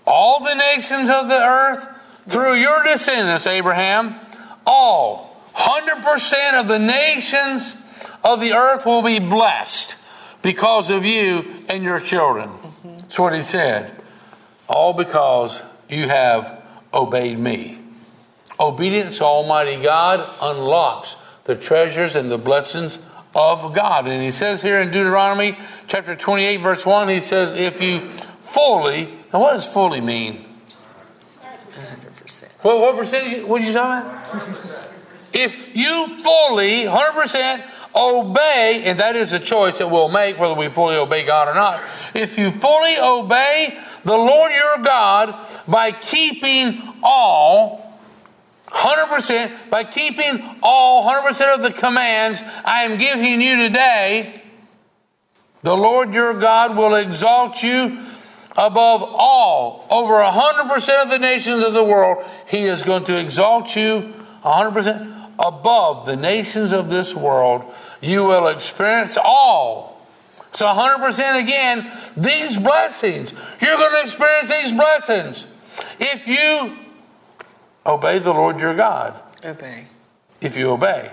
All 0.04 0.42
the 0.42 0.56
nations 0.56 1.08
of 1.08 1.28
the 1.28 1.40
earth, 1.40 1.86
through 2.26 2.54
your 2.54 2.84
descendants, 2.84 3.46
Abraham, 3.46 4.14
all, 4.66 5.36
100% 5.54 6.60
of 6.60 6.68
the 6.68 6.78
nations 6.78 7.76
of 8.24 8.40
the 8.40 8.52
earth 8.52 8.86
will 8.86 9.02
be 9.02 9.18
blessed 9.18 9.96
because 10.42 10.90
of 10.90 11.04
you 11.04 11.64
and 11.68 11.82
your 11.82 12.00
children. 12.00 12.50
That's 12.84 13.18
what 13.18 13.34
he 13.34 13.42
said. 13.42 13.94
All 14.68 14.92
because 14.92 15.62
you 15.88 16.08
have 16.08 16.62
obeyed 16.94 17.38
me. 17.38 17.78
Obedience 18.58 19.18
to 19.18 19.24
Almighty 19.24 19.82
God 19.82 20.26
unlocks 20.40 21.16
the 21.44 21.56
treasures 21.56 22.16
and 22.16 22.30
the 22.30 22.38
blessings 22.38 22.98
of 23.34 23.74
God. 23.74 24.06
And 24.06 24.22
he 24.22 24.30
says 24.30 24.62
here 24.62 24.80
in 24.80 24.90
Deuteronomy 24.90 25.56
chapter 25.88 26.14
28, 26.14 26.58
verse 26.58 26.86
1, 26.86 27.08
he 27.08 27.20
says, 27.20 27.54
If 27.54 27.82
you 27.82 28.00
fully, 28.00 29.06
now 29.32 29.40
what 29.40 29.54
does 29.54 29.72
fully 29.72 30.00
mean? 30.00 30.44
100%. 32.32 32.64
What, 32.64 32.80
what 32.80 32.96
percentage? 32.96 33.44
What 33.44 33.58
did 33.58 33.68
you 33.68 33.74
talk 33.74 34.04
about? 34.04 34.88
if 35.32 35.74
you 35.74 36.22
fully, 36.22 36.84
100% 36.84 37.72
obey, 37.94 38.82
and 38.84 39.00
that 39.00 39.16
is 39.16 39.32
a 39.32 39.38
choice 39.38 39.78
that 39.78 39.88
we'll 39.88 40.08
make 40.08 40.38
whether 40.38 40.54
we 40.54 40.68
fully 40.68 40.96
obey 40.96 41.24
God 41.24 41.48
or 41.48 41.54
not. 41.54 41.80
If 42.14 42.38
you 42.38 42.50
fully 42.50 42.96
obey 42.98 43.78
the 44.04 44.16
Lord 44.16 44.52
your 44.52 44.84
God 44.84 45.46
by 45.68 45.92
keeping 45.92 46.80
all, 47.02 47.98
100%, 48.68 49.70
by 49.70 49.84
keeping 49.84 50.58
all 50.62 51.08
100% 51.08 51.54
of 51.54 51.62
the 51.62 51.72
commands 51.72 52.42
I 52.64 52.84
am 52.84 52.98
giving 52.98 53.40
you 53.40 53.68
today, 53.68 54.42
the 55.62 55.76
Lord 55.76 56.12
your 56.12 56.34
God 56.34 56.76
will 56.76 56.94
exalt 56.96 57.62
you 57.62 58.00
above 58.56 59.02
all, 59.02 59.86
over 59.90 60.14
100% 60.14 61.02
of 61.02 61.10
the 61.10 61.18
nations 61.18 61.64
of 61.64 61.72
the 61.72 61.84
world. 61.84 62.24
He 62.46 62.64
is 62.64 62.82
going 62.82 63.04
to 63.04 63.18
exalt 63.18 63.74
you 63.76 64.14
100% 64.44 65.34
above 65.38 66.06
the 66.06 66.16
nations 66.16 66.72
of 66.72 66.90
this 66.90 67.14
world. 67.14 67.64
You 68.00 68.24
will 68.24 68.48
experience 68.48 69.16
all. 69.22 69.92
So 70.52 70.66
100% 70.66 71.42
again, 71.42 71.90
these 72.16 72.58
blessings. 72.58 73.32
You're 73.60 73.76
going 73.76 73.94
to 73.94 74.02
experience 74.02 74.48
these 74.50 74.72
blessings 74.72 75.46
if 75.98 76.28
you 76.28 76.76
obey 77.86 78.18
the 78.18 78.32
Lord 78.32 78.60
your 78.60 78.74
God. 78.74 79.18
Obey. 79.44 79.86
If 80.40 80.56
you 80.56 80.70
obey. 80.70 81.10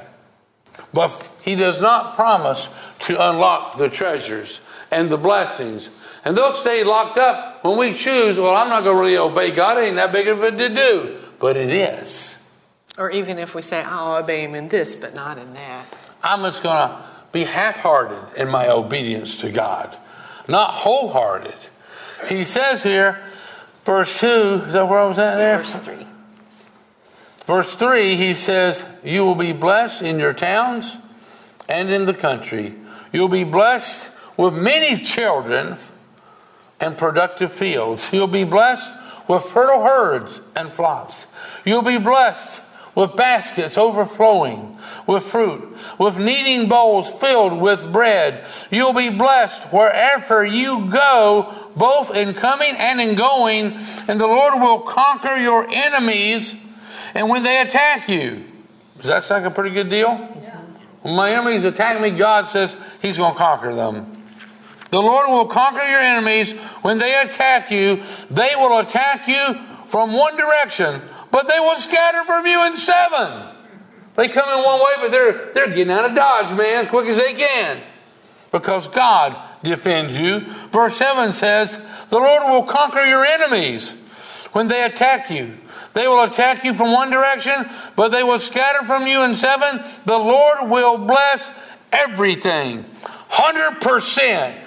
But 0.94 1.30
he 1.42 1.56
does 1.56 1.80
not 1.80 2.16
promise 2.16 2.68
to 3.00 3.30
unlock 3.30 3.78
the 3.78 3.90
treasures 3.90 4.62
and 4.92 5.10
the 5.10 5.18
blessings. 5.18 5.90
And 6.26 6.36
they'll 6.36 6.52
stay 6.52 6.84
locked 6.84 7.18
up 7.18 7.64
when 7.64 7.78
we 7.78 7.94
choose, 7.94 8.38
well, 8.38 8.56
I'm 8.56 8.70
not 8.70 8.84
going 8.84 8.96
to 8.96 9.02
really 9.02 9.18
obey 9.18 9.52
God. 9.52 9.78
It 9.78 9.88
ain't 9.88 9.96
that 9.96 10.12
big 10.12 10.28
of 10.28 10.44
a 10.44 10.52
to 10.52 10.70
do. 10.70 11.18
But 11.40 11.56
it 11.56 11.72
is. 11.72 12.36
Or 12.98 13.10
even 13.10 13.38
if 13.38 13.56
we 13.56 13.62
say, 13.62 13.82
I'll 13.82 14.22
obey 14.22 14.44
him 14.44 14.56
in 14.56 14.68
this, 14.68 14.96
but 14.96 15.14
not 15.16 15.38
in 15.38 15.54
that. 15.54 15.86
I'm 16.22 16.42
just 16.42 16.62
going 16.62 16.90
to 16.90 16.98
be 17.32 17.46
half 17.46 17.78
hearted 17.78 18.36
in 18.36 18.50
my 18.50 18.68
obedience 18.68 19.40
to 19.42 19.52
God, 19.52 19.96
not 20.48 20.72
wholehearted. 20.72 21.56
He 22.28 22.44
says 22.44 22.84
here, 22.84 23.20
verse 23.84 24.20
2, 24.20 24.28
is 24.66 24.74
that 24.74 24.90
where 24.90 25.00
I 25.00 25.06
was 25.06 25.20
at 25.20 25.38
there? 25.38 25.60
Verse 25.60 25.80
3. 25.80 26.08
Verse 27.46 27.76
3, 27.76 28.16
he 28.16 28.36
says, 28.36 28.86
You 29.04 29.26
will 29.26 29.36
be 29.36 29.54
blessed 29.54 30.02
in 30.02 30.20
your 30.20 30.34
towns 30.34 30.98
and 31.70 31.90
in 31.90 32.06
the 32.06 32.14
country. 32.14 32.76
You'll 33.14 33.30
be 33.30 33.46
blessed 33.46 34.12
with 34.38 34.54
many 34.54 35.02
children 35.02 35.78
and 36.80 36.98
productive 36.98 37.52
fields. 37.52 38.12
You'll 38.14 38.28
be 38.28 38.44
blessed 38.44 39.30
with 39.30 39.44
fertile 39.44 39.84
herds 39.84 40.42
and 40.56 40.70
flocks. 40.70 41.28
You'll 41.66 41.84
be 41.84 42.00
blessed 42.00 42.62
with 42.96 43.16
baskets 43.16 43.78
overflowing 43.78 44.78
with 45.08 45.24
fruit, 45.24 45.76
with 45.98 46.18
kneading 46.18 46.70
bowls 46.70 47.12
filled 47.12 47.60
with 47.60 47.92
bread. 47.92 48.46
You'll 48.70 48.94
be 48.94 49.10
blessed 49.10 49.74
wherever 49.74 50.46
you 50.46 50.90
go, 50.92 51.54
both 51.76 52.16
in 52.16 52.34
coming 52.34 52.74
and 52.78 53.02
in 53.02 53.16
going, 53.18 53.74
and 54.08 54.20
the 54.20 54.28
Lord 54.28 54.56
will 54.56 54.80
conquer 54.82 55.36
your 55.38 55.68
enemies 55.70 56.64
and 57.16 57.30
when 57.30 57.44
they 57.44 57.62
attack 57.62 58.08
you. 58.08 58.46
Does 58.98 59.08
that 59.08 59.24
sound 59.24 59.44
like 59.44 59.52
a 59.52 59.56
pretty 59.56 59.74
good 59.74 59.90
deal? 59.90 60.10
Yeah. 60.42 60.58
When 61.02 61.16
my 61.16 61.32
enemies 61.32 61.64
attack 61.64 62.00
me, 62.02 62.12
God 62.12 62.48
says 62.48 62.78
He's 63.02 63.18
going 63.18 63.34
to 63.34 63.38
conquer 63.38 63.74
them. 63.74 64.19
The 64.90 65.02
Lord 65.02 65.28
will 65.30 65.46
conquer 65.46 65.86
your 65.86 66.02
enemies 66.02 66.60
when 66.82 66.98
they 66.98 67.22
attack 67.22 67.70
you. 67.72 68.02
They 68.32 68.52
will 68.56 68.80
attack 68.80 69.28
you 69.28 69.54
from 69.86 70.14
one 70.14 70.36
direction, 70.38 71.02
but 71.32 71.48
they 71.48 71.60
will 71.60 71.76
scatter 71.76 72.24
from 72.24 72.46
you 72.46 72.66
in 72.66 72.76
seven. 72.76 73.56
They 74.16 74.28
come 74.28 74.50
in 74.50 74.66
one 74.66 74.80
way, 74.80 74.94
but 75.00 75.12
they're, 75.12 75.54
they're 75.54 75.68
getting 75.70 75.92
out 75.92 76.10
of 76.10 76.16
Dodge, 76.16 76.58
man, 76.58 76.86
as 76.86 76.88
quick 76.88 77.08
as 77.08 77.18
they 77.18 77.34
can. 77.34 77.80
Because 78.52 78.88
God 78.88 79.38
defends 79.64 80.20
you. 80.20 80.42
Verse 80.72 80.98
7 80.98 81.32
says, 81.32 81.78
The 82.10 82.18
Lord 82.18 82.44
will 82.52 82.64
conquer 82.64 83.06
your 83.06 83.24
enemies 83.24 83.92
when 84.52 84.68
they 84.68 84.84
attack 84.84 85.30
you. 85.30 85.58
They 85.94 86.08
will 86.08 86.24
attack 86.24 86.64
you 86.64 86.74
from 86.74 86.92
one 86.92 87.12
direction, 87.12 87.54
but 87.96 88.10
they 88.10 88.24
will 88.24 88.40
scatter 88.40 88.84
from 88.86 89.08
you 89.08 89.24
in 89.24 89.36
seven. 89.36 89.84
The 90.06 90.18
Lord 90.18 90.70
will 90.70 90.98
bless 90.98 91.52
everything. 91.92 92.84
100%. 92.84 94.66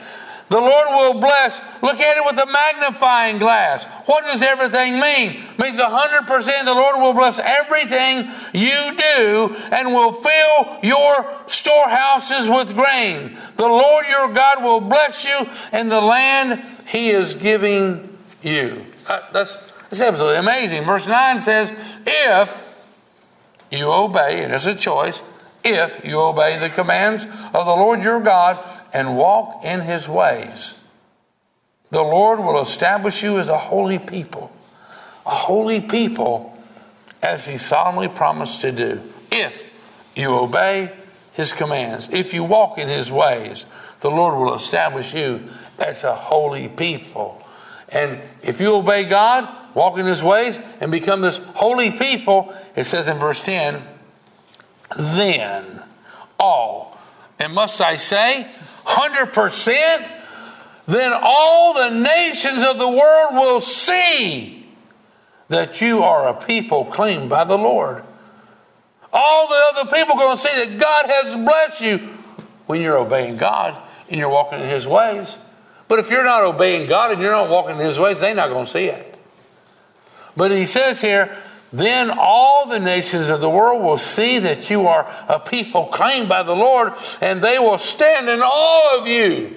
The 0.52 0.60
Lord 0.60 0.86
will 0.90 1.18
bless. 1.18 1.62
Look 1.80 1.98
at 1.98 2.18
it 2.18 2.24
with 2.26 2.36
a 2.36 2.44
magnifying 2.44 3.38
glass. 3.38 3.86
What 4.04 4.24
does 4.24 4.42
everything 4.42 5.00
mean? 5.00 5.42
It 5.42 5.58
means 5.58 5.80
100% 5.80 6.64
the 6.66 6.74
Lord 6.74 6.96
will 6.96 7.14
bless 7.14 7.38
everything 7.38 8.30
you 8.52 8.94
do 8.94 9.56
and 9.72 9.94
will 9.94 10.12
fill 10.12 10.78
your 10.82 11.26
storehouses 11.46 12.50
with 12.50 12.74
grain. 12.74 13.38
The 13.56 13.66
Lord 13.66 14.04
your 14.10 14.34
God 14.34 14.62
will 14.62 14.82
bless 14.82 15.24
you 15.24 15.48
in 15.72 15.88
the 15.88 16.02
land 16.02 16.62
he 16.86 17.08
is 17.08 17.32
giving 17.32 18.18
you. 18.42 18.84
Uh, 19.08 19.20
that's, 19.32 19.72
that's 19.84 20.02
absolutely 20.02 20.36
amazing. 20.36 20.84
Verse 20.84 21.06
9 21.06 21.40
says, 21.40 21.72
If 22.06 22.62
you 23.70 23.90
obey, 23.90 24.44
and 24.44 24.52
it's 24.52 24.66
a 24.66 24.74
choice, 24.74 25.22
if 25.64 26.04
you 26.04 26.20
obey 26.20 26.58
the 26.58 26.68
commands 26.68 27.24
of 27.24 27.64
the 27.64 27.72
Lord 27.72 28.02
your 28.02 28.20
God 28.20 28.58
and 28.92 29.16
walk 29.16 29.64
in 29.64 29.80
his 29.80 30.08
ways, 30.08 30.78
the 31.90 32.02
Lord 32.02 32.40
will 32.40 32.60
establish 32.60 33.22
you 33.22 33.38
as 33.38 33.48
a 33.48 33.58
holy 33.58 33.98
people. 33.98 34.52
A 35.26 35.30
holy 35.30 35.80
people, 35.80 36.56
as 37.22 37.46
he 37.46 37.56
solemnly 37.56 38.08
promised 38.08 38.60
to 38.62 38.72
do, 38.72 39.00
if 39.30 39.64
you 40.14 40.34
obey 40.34 40.92
his 41.32 41.52
commands. 41.52 42.08
If 42.12 42.34
you 42.34 42.44
walk 42.44 42.78
in 42.78 42.88
his 42.88 43.10
ways, 43.10 43.66
the 44.00 44.10
Lord 44.10 44.36
will 44.36 44.54
establish 44.54 45.14
you 45.14 45.48
as 45.78 46.04
a 46.04 46.14
holy 46.14 46.68
people. 46.68 47.42
And 47.88 48.20
if 48.42 48.60
you 48.60 48.74
obey 48.76 49.04
God, 49.04 49.48
walk 49.74 49.98
in 49.98 50.06
his 50.06 50.22
ways, 50.22 50.58
and 50.80 50.90
become 50.90 51.20
this 51.20 51.38
holy 51.38 51.90
people, 51.90 52.54
it 52.76 52.84
says 52.84 53.08
in 53.08 53.18
verse 53.18 53.42
10, 53.42 53.82
then 54.98 55.82
all, 56.38 56.91
and 57.42 57.52
must 57.54 57.80
I 57.80 57.96
say, 57.96 58.46
100%, 58.84 60.08
then 60.86 61.12
all 61.12 61.74
the 61.74 61.90
nations 61.90 62.62
of 62.64 62.78
the 62.78 62.88
world 62.88 63.34
will 63.34 63.60
see 63.60 64.64
that 65.48 65.80
you 65.80 66.04
are 66.04 66.28
a 66.28 66.34
people 66.34 66.84
claimed 66.84 67.28
by 67.28 67.44
the 67.44 67.58
Lord. 67.58 68.04
All 69.12 69.48
the 69.48 69.80
other 69.80 69.90
people 69.90 70.14
are 70.14 70.18
going 70.18 70.36
to 70.36 70.42
see 70.42 70.64
that 70.64 70.78
God 70.78 71.06
has 71.10 71.34
blessed 71.34 71.80
you 71.80 71.98
when 72.66 72.80
you're 72.80 72.96
obeying 72.96 73.36
God 73.36 73.76
and 74.08 74.18
you're 74.20 74.30
walking 74.30 74.60
in 74.60 74.68
His 74.68 74.86
ways. 74.86 75.36
But 75.88 75.98
if 75.98 76.10
you're 76.10 76.24
not 76.24 76.44
obeying 76.44 76.88
God 76.88 77.10
and 77.10 77.20
you're 77.20 77.32
not 77.32 77.50
walking 77.50 77.76
in 77.76 77.84
His 77.84 77.98
ways, 77.98 78.20
they're 78.20 78.34
not 78.36 78.50
going 78.50 78.66
to 78.66 78.70
see 78.70 78.86
it. 78.86 79.18
But 80.36 80.52
He 80.52 80.66
says 80.66 81.00
here, 81.00 81.36
then 81.72 82.10
all 82.10 82.68
the 82.68 82.80
nations 82.80 83.30
of 83.30 83.40
the 83.40 83.48
world 83.48 83.82
will 83.82 83.96
see 83.96 84.38
that 84.40 84.68
you 84.68 84.86
are 84.86 85.10
a 85.28 85.40
people 85.40 85.86
claimed 85.86 86.28
by 86.28 86.42
the 86.42 86.54
Lord, 86.54 86.92
and 87.20 87.40
they 87.40 87.58
will 87.58 87.78
stand 87.78 88.28
in 88.28 88.40
awe 88.40 89.00
of 89.00 89.06
you. 89.06 89.56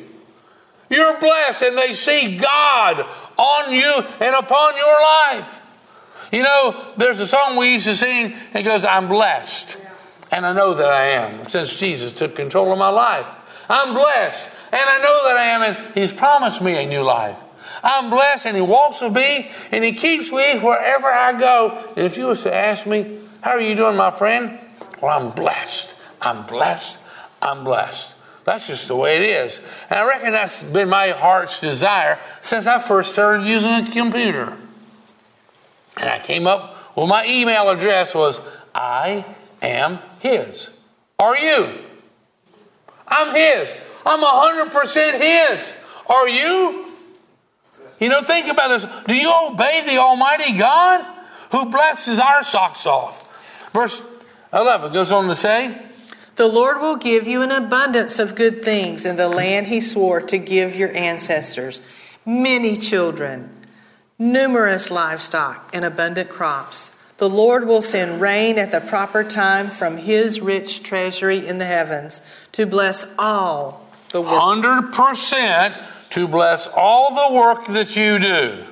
You're 0.89 1.19
blessed, 1.19 1.63
and 1.63 1.77
they 1.77 1.93
see 1.93 2.37
God 2.37 3.05
on 3.37 3.73
you 3.73 4.01
and 4.21 4.35
upon 4.35 4.77
your 4.77 5.01
life. 5.01 5.61
You 6.31 6.43
know, 6.43 6.85
there's 6.97 7.19
a 7.19 7.27
song 7.27 7.57
we 7.57 7.73
used 7.73 7.85
to 7.85 7.95
sing, 7.95 8.35
it 8.53 8.63
goes, 8.63 8.85
I'm 8.85 9.07
blessed, 9.07 9.77
and 10.31 10.45
I 10.45 10.53
know 10.53 10.73
that 10.73 10.87
I 10.87 11.07
am, 11.09 11.47
since 11.49 11.77
Jesus 11.77 12.13
took 12.13 12.35
control 12.35 12.71
of 12.71 12.79
my 12.79 12.89
life. 12.89 13.27
I'm 13.69 13.93
blessed, 13.93 14.49
and 14.71 14.81
I 14.81 14.97
know 14.99 15.27
that 15.27 15.37
I 15.37 15.43
am, 15.43 15.61
and 15.63 15.93
He's 15.95 16.13
promised 16.13 16.61
me 16.61 16.81
a 16.83 16.87
new 16.87 17.03
life. 17.03 17.37
I'm 17.85 18.09
blessed, 18.09 18.47
and 18.47 18.55
He 18.55 18.61
walks 18.61 18.99
with 19.01 19.13
me, 19.13 19.49
and 19.71 19.83
He 19.83 19.93
keeps 19.93 20.31
me 20.31 20.59
wherever 20.59 21.07
I 21.07 21.39
go. 21.39 21.93
And 21.95 22.05
if 22.05 22.17
you 22.17 22.25
was 22.25 22.43
to 22.43 22.53
ask 22.53 22.87
me, 22.87 23.19
How 23.41 23.51
are 23.51 23.61
you 23.61 23.75
doing, 23.75 23.95
my 23.95 24.11
friend? 24.11 24.59
Well, 25.01 25.17
I'm 25.17 25.35
blessed. 25.35 25.95
I'm 26.21 26.45
blessed. 26.47 26.99
I'm 27.41 27.63
blessed. 27.63 28.15
That's 28.43 28.67
just 28.67 28.87
the 28.87 28.95
way 28.95 29.17
it 29.17 29.29
is. 29.29 29.59
And 29.89 29.99
I 29.99 30.07
reckon 30.07 30.31
that's 30.31 30.63
been 30.63 30.89
my 30.89 31.09
heart's 31.09 31.59
desire 31.61 32.19
since 32.41 32.65
I 32.67 32.79
first 32.79 33.13
started 33.13 33.45
using 33.45 33.71
a 33.71 33.91
computer. 33.91 34.57
And 35.97 36.09
I 36.09 36.19
came 36.19 36.47
up, 36.47 36.75
well, 36.95 37.07
my 37.07 37.25
email 37.27 37.69
address 37.69 38.15
was 38.15 38.39
I 38.73 39.25
am 39.61 39.99
His. 40.19 40.75
Are 41.19 41.37
you? 41.37 41.69
I'm 43.07 43.35
His. 43.35 43.69
I'm 44.05 44.21
100% 44.21 45.21
His. 45.21 45.73
Are 46.07 46.29
you? 46.29 46.84
You 47.99 48.09
know, 48.09 48.21
think 48.21 48.47
about 48.47 48.69
this. 48.69 48.85
Do 49.07 49.15
you 49.15 49.31
obey 49.51 49.83
the 49.87 49.97
Almighty 49.97 50.57
God 50.57 51.05
who 51.51 51.71
blesses 51.71 52.19
our 52.19 52.43
socks 52.43 52.85
off? 52.85 53.71
Verse 53.71 54.03
11 54.53 54.93
goes 54.93 55.11
on 55.11 55.27
to 55.27 55.35
say, 55.35 55.77
The 56.35 56.47
Lord 56.47 56.81
will 56.81 56.97
give 56.97 57.27
you 57.27 57.41
an 57.41 57.51
abundance 57.51 58.19
of 58.19 58.35
good 58.35 58.63
things 58.63 59.05
in 59.05 59.15
the 59.15 59.29
land 59.29 59.67
he 59.67 59.81
swore 59.81 60.21
to 60.21 60.37
give 60.37 60.75
your 60.75 60.93
ancestors 60.95 61.81
many 62.25 62.75
children, 62.75 63.49
numerous 64.19 64.91
livestock, 64.91 65.69
and 65.73 65.85
abundant 65.85 66.29
crops. 66.29 66.91
The 67.17 67.29
Lord 67.29 67.65
will 67.65 67.81
send 67.81 68.19
rain 68.19 68.57
at 68.57 68.71
the 68.71 68.81
proper 68.81 69.23
time 69.23 69.67
from 69.67 69.97
his 69.97 70.41
rich 70.41 70.83
treasury 70.83 71.47
in 71.47 71.59
the 71.59 71.65
heavens 71.65 72.21
to 72.53 72.65
bless 72.65 73.05
all 73.17 73.87
the 74.11 74.21
world. 74.21 74.63
100% 74.63 75.81
to 76.15 76.29
bless 76.29 76.65
all 76.67 77.13
the 77.13 77.35
work 77.35 77.65
that 77.65 77.97
you 77.97 78.17
do. 78.17 78.63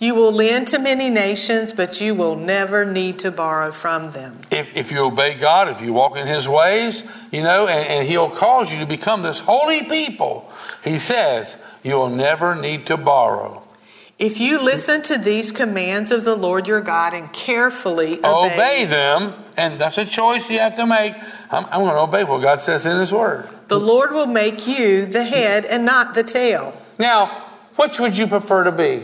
You 0.00 0.16
will 0.16 0.32
lend 0.32 0.66
to 0.68 0.78
many 0.80 1.08
nations, 1.08 1.72
but 1.72 2.00
you 2.00 2.16
will 2.16 2.34
never 2.34 2.84
need 2.84 3.20
to 3.20 3.30
borrow 3.30 3.70
from 3.70 4.10
them. 4.10 4.40
If, 4.50 4.76
if 4.76 4.90
you 4.90 5.04
obey 5.04 5.34
God, 5.34 5.68
if 5.68 5.80
you 5.80 5.92
walk 5.92 6.16
in 6.16 6.26
His 6.26 6.48
ways, 6.48 7.04
you 7.30 7.44
know, 7.44 7.68
and, 7.68 7.86
and 7.86 8.08
He'll 8.08 8.28
cause 8.28 8.72
you 8.72 8.80
to 8.80 8.86
become 8.86 9.22
this 9.22 9.38
holy 9.38 9.84
people, 9.84 10.50
He 10.82 10.98
says, 10.98 11.58
you'll 11.84 12.08
never 12.08 12.56
need 12.56 12.86
to 12.86 12.96
borrow. 12.96 13.62
If 14.18 14.40
you 14.40 14.60
listen 14.60 15.00
to 15.02 15.16
these 15.16 15.52
commands 15.52 16.10
of 16.10 16.24
the 16.24 16.34
Lord 16.34 16.66
your 16.66 16.80
God 16.80 17.14
and 17.14 17.32
carefully 17.32 18.18
obey, 18.24 18.54
obey 18.54 18.84
them, 18.86 19.34
and 19.56 19.78
that's 19.78 19.96
a 19.96 20.04
choice 20.04 20.50
you 20.50 20.58
have 20.58 20.74
to 20.74 20.86
make. 20.86 21.14
I'm, 21.52 21.66
I'm 21.66 21.82
going 21.82 21.94
to 21.94 22.00
obey 22.00 22.24
what 22.24 22.42
God 22.42 22.60
says 22.60 22.84
in 22.84 22.98
His 22.98 23.12
Word. 23.12 23.48
The 23.68 23.78
Lord 23.78 24.10
will 24.10 24.26
make 24.26 24.66
you 24.66 25.06
the 25.06 25.22
head 25.22 25.64
and 25.64 25.84
not 25.84 26.14
the 26.14 26.24
tail. 26.24 26.74
Now, 27.00 27.28
which 27.76 27.98
would 27.98 28.16
you 28.16 28.26
prefer 28.26 28.64
to 28.64 28.72
be? 28.72 29.02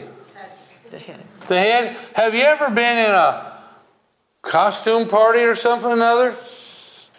The 0.90 0.98
head. 0.98 1.20
The 1.48 1.58
head? 1.58 1.96
Have 2.14 2.34
you 2.34 2.42
ever 2.42 2.68
been 2.68 2.98
in 2.98 3.10
a 3.10 3.58
costume 4.42 5.08
party 5.08 5.40
or 5.40 5.54
something 5.54 5.90
or 5.90 5.94
another? 5.94 6.36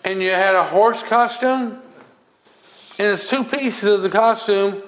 And 0.05 0.21
you 0.21 0.29
had 0.29 0.53
a 0.53 0.63
horse 0.63 1.01
costume? 1.01 1.79
And 2.99 3.07
it's 3.13 3.27
two 3.27 3.43
pieces 3.43 3.91
of 3.91 4.03
the 4.03 4.09
costume, 4.09 4.81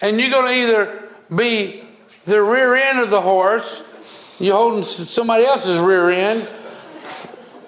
and 0.00 0.20
you're 0.20 0.30
going 0.30 0.52
to 0.52 0.58
either 0.58 1.08
be 1.34 1.84
the 2.24 2.42
rear 2.42 2.74
end 2.74 2.98
of 2.98 3.10
the 3.10 3.20
horse, 3.20 4.36
you're 4.40 4.54
holding 4.54 4.82
somebody 4.82 5.44
else's 5.44 5.78
rear 5.78 6.10
end, 6.10 6.48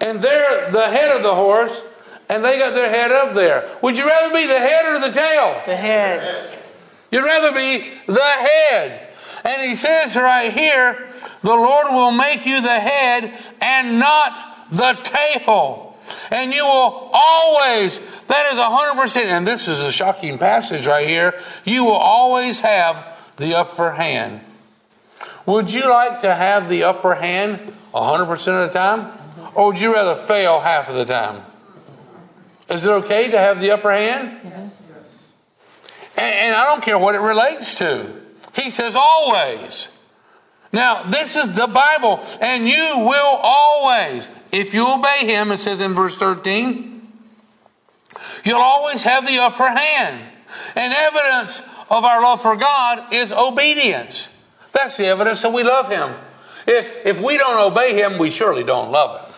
and 0.00 0.22
they're 0.22 0.70
the 0.70 0.88
head 0.88 1.16
of 1.16 1.22
the 1.22 1.34
horse, 1.34 1.82
and 2.28 2.44
they 2.44 2.58
got 2.58 2.74
their 2.74 2.90
head 2.90 3.10
up 3.10 3.34
there. 3.34 3.68
Would 3.82 3.96
you 3.96 4.06
rather 4.06 4.34
be 4.34 4.46
the 4.46 4.58
head 4.58 4.86
or 4.86 5.00
the 5.00 5.12
tail? 5.12 5.62
The 5.66 5.76
head. 5.76 6.59
You'd 7.10 7.24
rather 7.24 7.52
be 7.52 7.92
the 8.06 8.20
head. 8.20 9.08
And 9.44 9.68
he 9.68 9.76
says 9.76 10.16
right 10.16 10.52
here, 10.52 11.08
the 11.42 11.54
Lord 11.54 11.86
will 11.90 12.12
make 12.12 12.46
you 12.46 12.60
the 12.60 12.68
head 12.68 13.32
and 13.60 13.98
not 13.98 14.68
the 14.70 14.98
tail. 15.02 15.96
And 16.30 16.52
you 16.52 16.64
will 16.64 17.10
always, 17.12 17.98
that 18.24 18.52
is 18.52 18.58
100%, 18.58 19.24
and 19.26 19.46
this 19.46 19.68
is 19.68 19.80
a 19.80 19.92
shocking 19.92 20.38
passage 20.38 20.86
right 20.86 21.06
here, 21.06 21.34
you 21.64 21.84
will 21.84 21.92
always 21.92 22.60
have 22.60 23.34
the 23.36 23.54
upper 23.54 23.92
hand. 23.92 24.40
Would 25.46 25.72
you 25.72 25.88
like 25.88 26.20
to 26.20 26.34
have 26.34 26.68
the 26.68 26.84
upper 26.84 27.14
hand 27.14 27.72
100% 27.92 28.30
of 28.30 28.72
the 28.72 28.78
time? 28.78 29.12
Or 29.54 29.68
would 29.68 29.80
you 29.80 29.92
rather 29.92 30.14
fail 30.14 30.60
half 30.60 30.88
of 30.88 30.94
the 30.94 31.04
time? 31.04 31.42
Is 32.68 32.86
it 32.86 32.90
okay 32.90 33.30
to 33.30 33.38
have 33.38 33.60
the 33.60 33.72
upper 33.72 33.90
hand? 33.90 34.40
Yes. 34.44 34.69
And, 36.20 36.54
I 36.54 36.64
don't 36.64 36.82
care 36.82 36.98
what 36.98 37.14
it 37.14 37.20
relates 37.20 37.76
to. 37.76 38.12
He 38.54 38.70
says 38.70 38.94
always. 38.94 39.96
Now, 40.72 41.04
this 41.04 41.34
is 41.34 41.56
the 41.56 41.66
Bible, 41.66 42.20
and 42.40 42.68
you 42.68 42.94
will 42.98 43.40
always, 43.42 44.28
if 44.52 44.74
you 44.74 44.86
obey 44.86 45.26
him, 45.26 45.50
it 45.50 45.58
says 45.58 45.80
in 45.80 45.94
verse 45.94 46.16
13, 46.16 47.08
you'll 48.44 48.60
always 48.60 49.02
have 49.02 49.26
the 49.26 49.38
upper 49.38 49.66
hand. 49.66 50.26
And 50.76 50.92
evidence 50.92 51.60
of 51.88 52.04
our 52.04 52.22
love 52.22 52.42
for 52.42 52.54
God 52.56 53.12
is 53.12 53.32
obedience. 53.32 54.32
That's 54.72 54.96
the 54.96 55.06
evidence 55.06 55.42
that 55.42 55.52
we 55.52 55.64
love 55.64 55.88
him. 55.90 56.10
If, 56.66 57.06
if 57.06 57.20
we 57.20 57.36
don't 57.36 57.72
obey 57.72 57.94
him, 57.94 58.18
we 58.18 58.30
surely 58.30 58.62
don't 58.62 58.92
love 58.92 59.24
him. 59.24 59.29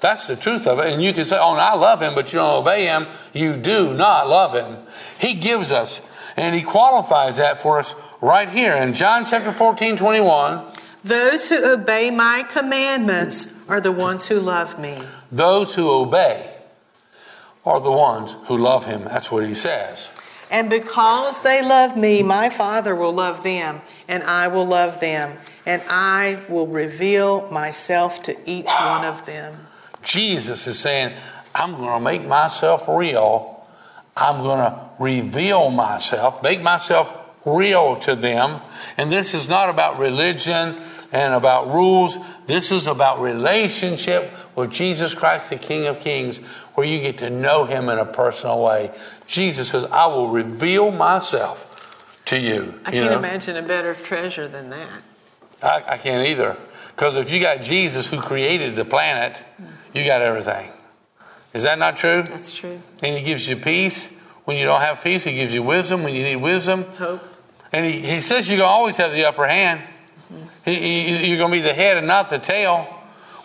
That's 0.00 0.26
the 0.26 0.36
truth 0.36 0.66
of 0.66 0.78
it. 0.78 0.92
And 0.92 1.02
you 1.02 1.12
can 1.12 1.24
say, 1.24 1.36
oh, 1.38 1.54
I 1.54 1.74
love 1.74 2.00
him, 2.00 2.14
but 2.14 2.32
you 2.32 2.38
don't 2.38 2.62
obey 2.62 2.86
him. 2.86 3.06
You 3.32 3.56
do 3.56 3.94
not 3.94 4.28
love 4.28 4.54
him. 4.54 4.78
He 5.18 5.34
gives 5.34 5.72
us, 5.72 6.00
and 6.36 6.54
he 6.54 6.62
qualifies 6.62 7.38
that 7.38 7.60
for 7.60 7.80
us 7.80 7.94
right 8.20 8.48
here 8.48 8.74
in 8.76 8.92
John 8.94 9.24
chapter 9.24 9.50
14, 9.50 9.96
21. 9.96 10.64
Those 11.04 11.48
who 11.48 11.64
obey 11.64 12.10
my 12.10 12.44
commandments 12.48 13.68
are 13.68 13.80
the 13.80 13.92
ones 13.92 14.26
who 14.26 14.38
love 14.38 14.78
me. 14.78 14.98
Those 15.32 15.74
who 15.74 15.90
obey 15.90 16.54
are 17.64 17.80
the 17.80 17.92
ones 17.92 18.36
who 18.44 18.56
love 18.56 18.84
him. 18.84 19.04
That's 19.04 19.30
what 19.30 19.46
he 19.46 19.54
says. 19.54 20.14
And 20.50 20.70
because 20.70 21.42
they 21.42 21.62
love 21.62 21.96
me, 21.96 22.22
my 22.22 22.48
Father 22.48 22.94
will 22.94 23.12
love 23.12 23.42
them, 23.42 23.82
and 24.08 24.22
I 24.22 24.48
will 24.48 24.64
love 24.64 25.00
them, 25.00 25.36
and 25.66 25.82
I 25.88 26.42
will 26.48 26.66
reveal 26.66 27.50
myself 27.50 28.22
to 28.22 28.36
each 28.48 28.66
wow. 28.66 28.98
one 28.98 29.04
of 29.04 29.26
them. 29.26 29.67
Jesus 30.08 30.66
is 30.66 30.78
saying, 30.78 31.14
I'm 31.54 31.72
going 31.76 31.98
to 31.98 32.00
make 32.00 32.26
myself 32.26 32.88
real. 32.88 33.62
I'm 34.16 34.40
going 34.40 34.58
to 34.58 34.88
reveal 34.98 35.70
myself, 35.70 36.42
make 36.42 36.62
myself 36.62 37.14
real 37.44 37.96
to 38.00 38.16
them. 38.16 38.60
And 38.96 39.12
this 39.12 39.34
is 39.34 39.48
not 39.48 39.68
about 39.68 39.98
religion 39.98 40.76
and 41.12 41.34
about 41.34 41.68
rules. 41.68 42.18
This 42.46 42.72
is 42.72 42.86
about 42.86 43.20
relationship 43.20 44.32
with 44.56 44.70
Jesus 44.70 45.14
Christ, 45.14 45.50
the 45.50 45.56
King 45.56 45.86
of 45.86 46.00
Kings, 46.00 46.38
where 46.74 46.86
you 46.86 47.00
get 47.00 47.18
to 47.18 47.28
know 47.28 47.66
him 47.66 47.90
in 47.90 47.98
a 47.98 48.06
personal 48.06 48.64
way. 48.64 48.90
Jesus 49.26 49.68
says, 49.68 49.84
I 49.84 50.06
will 50.06 50.30
reveal 50.30 50.90
myself 50.90 52.22
to 52.26 52.38
you. 52.38 52.80
I 52.86 52.92
you 52.92 53.00
can't 53.00 53.12
know? 53.12 53.18
imagine 53.18 53.56
a 53.56 53.62
better 53.62 53.94
treasure 53.94 54.48
than 54.48 54.70
that. 54.70 55.02
I, 55.62 55.92
I 55.92 55.96
can't 55.98 56.26
either. 56.26 56.56
Because 56.96 57.16
if 57.16 57.30
you 57.30 57.40
got 57.40 57.62
Jesus 57.62 58.08
who 58.08 58.20
created 58.20 58.74
the 58.74 58.86
planet, 58.86 59.36
hmm. 59.36 59.66
You 59.92 60.04
got 60.06 60.22
everything. 60.22 60.70
Is 61.54 61.62
that 61.62 61.78
not 61.78 61.96
true? 61.96 62.22
That's 62.22 62.52
true. 62.52 62.80
And 63.02 63.16
he 63.16 63.22
gives 63.22 63.48
you 63.48 63.56
peace. 63.56 64.12
When 64.44 64.56
you 64.56 64.64
don't 64.64 64.80
have 64.80 65.02
peace, 65.02 65.24
he 65.24 65.34
gives 65.34 65.52
you 65.52 65.62
wisdom. 65.62 66.02
When 66.02 66.14
you 66.14 66.22
need 66.22 66.36
wisdom, 66.36 66.84
hope. 66.96 67.22
And 67.72 67.84
he, 67.84 68.00
he 68.00 68.20
says 68.20 68.48
you're 68.48 68.58
going 68.58 68.68
to 68.68 68.72
always 68.72 68.96
have 68.96 69.12
the 69.12 69.26
upper 69.26 69.46
hand. 69.46 69.82
He, 70.64 70.74
he, 70.74 71.28
you're 71.28 71.38
going 71.38 71.50
to 71.50 71.56
be 71.56 71.62
the 71.62 71.74
head 71.74 71.98
and 71.98 72.06
not 72.06 72.30
the 72.30 72.38
tail. 72.38 72.84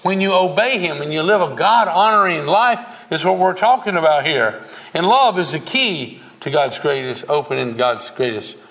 When 0.02 0.20
you 0.20 0.34
obey 0.34 0.80
him 0.80 1.02
and 1.02 1.14
you 1.14 1.24
live 1.24 1.42
a 1.42 1.56
God 1.56 1.88
honoring 1.88 2.46
life, 2.46 2.94
is 3.14 3.24
what 3.24 3.38
we're 3.38 3.54
talking 3.54 3.96
about 3.96 4.26
here. 4.26 4.62
And 4.94 5.08
love 5.08 5.40
is 5.40 5.52
the 5.52 5.60
key 5.60 6.22
to 6.42 6.50
God's 6.50 6.80
greatest, 6.80 7.30
opening 7.30 7.78
God's 7.78 8.10
greatest 8.10 8.62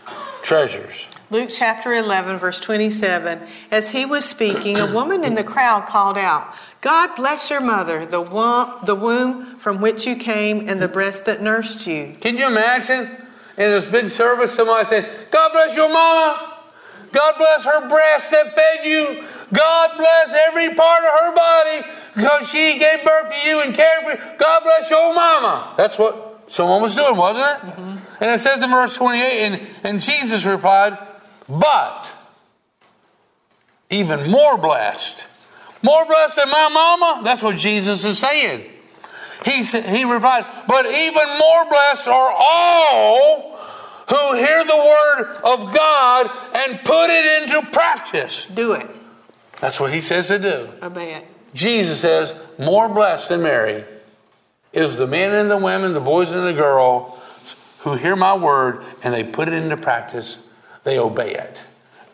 treasures. 0.42 1.06
Luke 1.30 1.48
chapter 1.50 1.94
11, 1.94 2.36
verse 2.36 2.60
27. 2.60 3.40
As 3.70 3.90
he 3.90 4.04
was 4.04 4.26
speaking, 4.26 4.78
a 4.78 4.92
woman 4.92 5.24
in 5.24 5.34
the 5.34 5.44
crowd 5.44 5.86
called 5.86 6.18
out, 6.18 6.54
God 6.82 7.16
bless 7.16 7.48
your 7.48 7.60
mother, 7.60 8.04
the 8.04 8.20
womb, 8.20 8.74
the 8.84 8.94
womb 8.94 9.56
from 9.56 9.80
which 9.80 10.06
you 10.06 10.16
came, 10.16 10.68
and 10.68 10.82
the 10.82 10.88
breast 10.88 11.24
that 11.24 11.40
nursed 11.40 11.86
you. 11.86 12.12
Can 12.20 12.36
you 12.36 12.46
imagine? 12.46 13.22
in 13.56 13.70
this 13.70 13.84
big 13.84 14.08
service, 14.08 14.54
somebody 14.54 14.86
said, 14.86 15.08
God 15.30 15.52
bless 15.52 15.76
your 15.76 15.92
mama. 15.92 16.58
God 17.12 17.34
bless 17.36 17.64
her 17.64 17.88
breast 17.88 18.30
that 18.30 18.54
fed 18.54 18.86
you. 18.86 19.24
God 19.52 19.90
bless 19.98 20.32
every 20.48 20.74
part 20.74 21.04
of 21.04 21.10
her 21.10 21.34
body 21.34 21.86
because 22.14 22.48
she 22.48 22.78
gave 22.78 23.04
birth 23.04 23.30
to 23.30 23.48
you 23.48 23.60
and 23.60 23.74
cared 23.74 24.04
for 24.04 24.10
you. 24.12 24.38
God 24.38 24.62
bless 24.62 24.90
your 24.90 25.14
mama. 25.14 25.74
That's 25.76 25.98
what 25.98 26.44
someone 26.46 26.80
was 26.80 26.96
doing, 26.96 27.16
wasn't 27.16 27.44
it? 27.44 27.70
Mm-hmm. 27.70 28.24
And 28.24 28.30
it 28.30 28.40
says 28.40 28.62
in 28.62 28.70
verse 28.70 28.96
28, 28.96 29.20
and, 29.22 29.66
and 29.84 30.00
Jesus 30.00 30.46
replied, 30.46 30.96
But 31.48 32.14
even 33.90 34.30
more 34.30 34.56
blessed, 34.56 35.26
more 35.82 36.06
blessed 36.06 36.36
than 36.36 36.50
my 36.50 36.68
mama. 36.68 37.22
That's 37.24 37.42
what 37.42 37.56
Jesus 37.56 38.04
is 38.04 38.18
saying. 38.18 38.68
He, 39.44 39.62
said, 39.62 39.84
he 39.84 40.04
replied, 40.04 40.46
But 40.68 40.86
even 40.86 41.38
more 41.38 41.64
blessed 41.68 42.08
are 42.08 42.32
all 42.36 43.58
who 44.08 44.36
hear 44.36 44.64
the 44.64 44.76
word 44.76 45.36
of 45.44 45.74
God 45.74 46.30
and 46.54 46.80
put 46.84 47.10
it 47.10 47.42
into 47.42 47.70
practice. 47.70 48.46
Do 48.46 48.72
it. 48.72 48.88
That's 49.60 49.80
what 49.80 49.92
he 49.92 50.00
says 50.00 50.28
to 50.28 50.38
do. 50.38 50.68
Obey 50.82 51.14
it. 51.14 51.26
Jesus 51.54 52.00
says, 52.00 52.40
More 52.58 52.88
blessed 52.88 53.30
than 53.30 53.42
Mary 53.42 53.84
is 54.72 54.96
the 54.96 55.06
men 55.06 55.32
and 55.32 55.50
the 55.50 55.56
women, 55.56 55.92
the 55.92 56.00
boys 56.00 56.30
and 56.32 56.46
the 56.46 56.52
girls 56.52 57.18
who 57.80 57.94
hear 57.94 58.16
my 58.16 58.36
word 58.36 58.84
and 59.02 59.12
they 59.12 59.24
put 59.24 59.48
it 59.48 59.54
into 59.54 59.76
practice. 59.76 60.46
They 60.84 60.98
obey 60.98 61.34
it, 61.34 61.62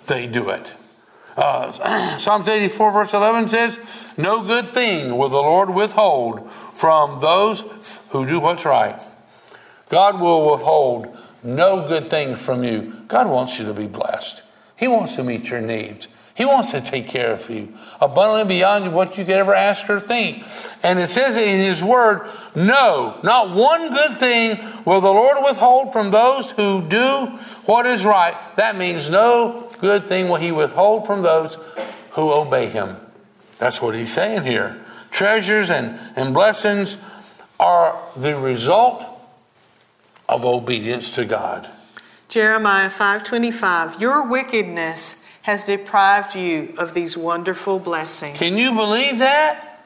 they 0.07 0.27
do 0.27 0.51
it. 0.51 0.75
Uh, 1.39 1.71
Psalms 2.19 2.49
84, 2.49 2.93
verse 2.93 3.15
11 3.15 3.49
says, 3.49 3.79
No 4.17 4.43
good 4.43 4.75
thing 4.75 5.17
will 5.17 5.29
the 5.29 5.37
Lord 5.37 5.71
withhold 5.71 6.51
from 6.51 7.21
those 7.21 7.61
who 8.11 8.27
do 8.27 8.41
what's 8.41 8.65
right. 8.65 9.01
God 9.89 10.21
will 10.21 10.51
withhold 10.51 11.17
no 11.45 11.87
good 11.87 12.11
thing 12.11 12.35
from 12.35 12.65
you. 12.65 13.05
God 13.07 13.31
wants 13.31 13.59
you 13.59 13.67
to 13.67 13.73
be 13.73 13.87
blessed. 13.87 14.43
He 14.75 14.89
wants 14.89 15.15
to 15.15 15.23
meet 15.23 15.49
your 15.49 15.61
needs. 15.61 16.09
He 16.35 16.45
wants 16.45 16.73
to 16.73 16.81
take 16.81 17.09
care 17.09 17.33
of 17.33 17.49
you 17.51 17.73
abundantly 18.01 18.57
beyond 18.57 18.93
what 18.93 19.17
you 19.17 19.25
could 19.25 19.35
ever 19.35 19.55
ask 19.55 19.89
or 19.89 20.01
think. 20.01 20.45
And 20.83 20.99
it 20.99 21.09
says 21.09 21.37
in 21.37 21.61
His 21.61 21.83
Word, 21.83 22.29
no, 22.55 23.19
not 23.23 23.51
one 23.51 23.91
good 23.91 24.19
thing 24.19 24.59
will 24.85 25.01
the 25.01 25.09
Lord 25.09 25.37
withhold 25.45 25.93
from 25.93 26.11
those 26.11 26.51
who 26.53 26.83
do 26.89 27.27
what 27.65 27.87
is 27.87 28.05
right. 28.05 28.37
That 28.57 28.77
means 28.77 29.11
no 29.11 29.68
good 29.81 30.09
thing 30.09 30.29
will 30.29 30.37
He 30.37 30.53
withhold 30.53 31.07
from 31.07 31.23
those 31.23 31.57
who 32.13 32.33
obey 32.33 32.69
Him. 32.69 32.97
That's 33.59 33.81
what 33.83 33.95
He's 33.95 34.13
saying 34.13 34.45
here 34.45 34.81
treasures 35.11 35.71
and, 35.71 35.99
and 36.17 36.35
blessings 36.35 36.97
are 37.59 38.01
the 38.17 38.39
result 38.39 39.05
of 40.29 40.45
obedience 40.45 41.15
to 41.15 41.25
God. 41.25 41.69
Jeremiah 42.29 42.91
5:25 42.91 44.01
Your 44.01 44.29
wickedness 44.29 45.25
has 45.43 45.65
deprived 45.65 46.35
you 46.37 46.75
of 46.79 46.93
these 46.93 47.17
wonderful 47.17 47.79
blessings. 47.79 48.39
Can 48.39 48.57
you 48.57 48.73
believe 48.73 49.19
that? 49.19 49.81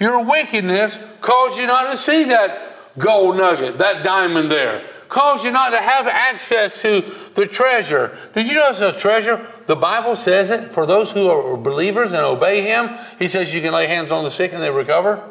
Your 0.00 0.24
wickedness 0.24 0.98
caused 1.20 1.58
you 1.58 1.66
not 1.66 1.90
to 1.90 1.96
see 1.96 2.24
that 2.24 2.96
gold 2.96 3.36
nugget, 3.36 3.78
that 3.78 4.02
diamond 4.02 4.50
there. 4.50 4.82
Caused 5.08 5.44
you 5.44 5.50
not 5.50 5.70
to 5.70 5.78
have 5.78 6.06
access 6.06 6.82
to 6.82 7.00
the 7.34 7.46
treasure. 7.46 8.16
Did 8.34 8.46
you 8.46 8.54
know 8.54 8.68
it's 8.68 8.80
a 8.80 8.92
treasure? 8.92 9.46
The 9.66 9.76
Bible 9.76 10.16
says 10.16 10.50
it 10.50 10.70
for 10.70 10.86
those 10.86 11.12
who 11.12 11.28
are 11.28 11.56
believers 11.56 12.12
and 12.12 12.22
obey 12.22 12.62
Him. 12.62 12.90
He 13.18 13.26
says 13.26 13.54
you 13.54 13.62
can 13.62 13.72
lay 13.72 13.86
hands 13.86 14.12
on 14.12 14.24
the 14.24 14.30
sick 14.30 14.52
and 14.52 14.62
they 14.62 14.70
recover. 14.70 15.22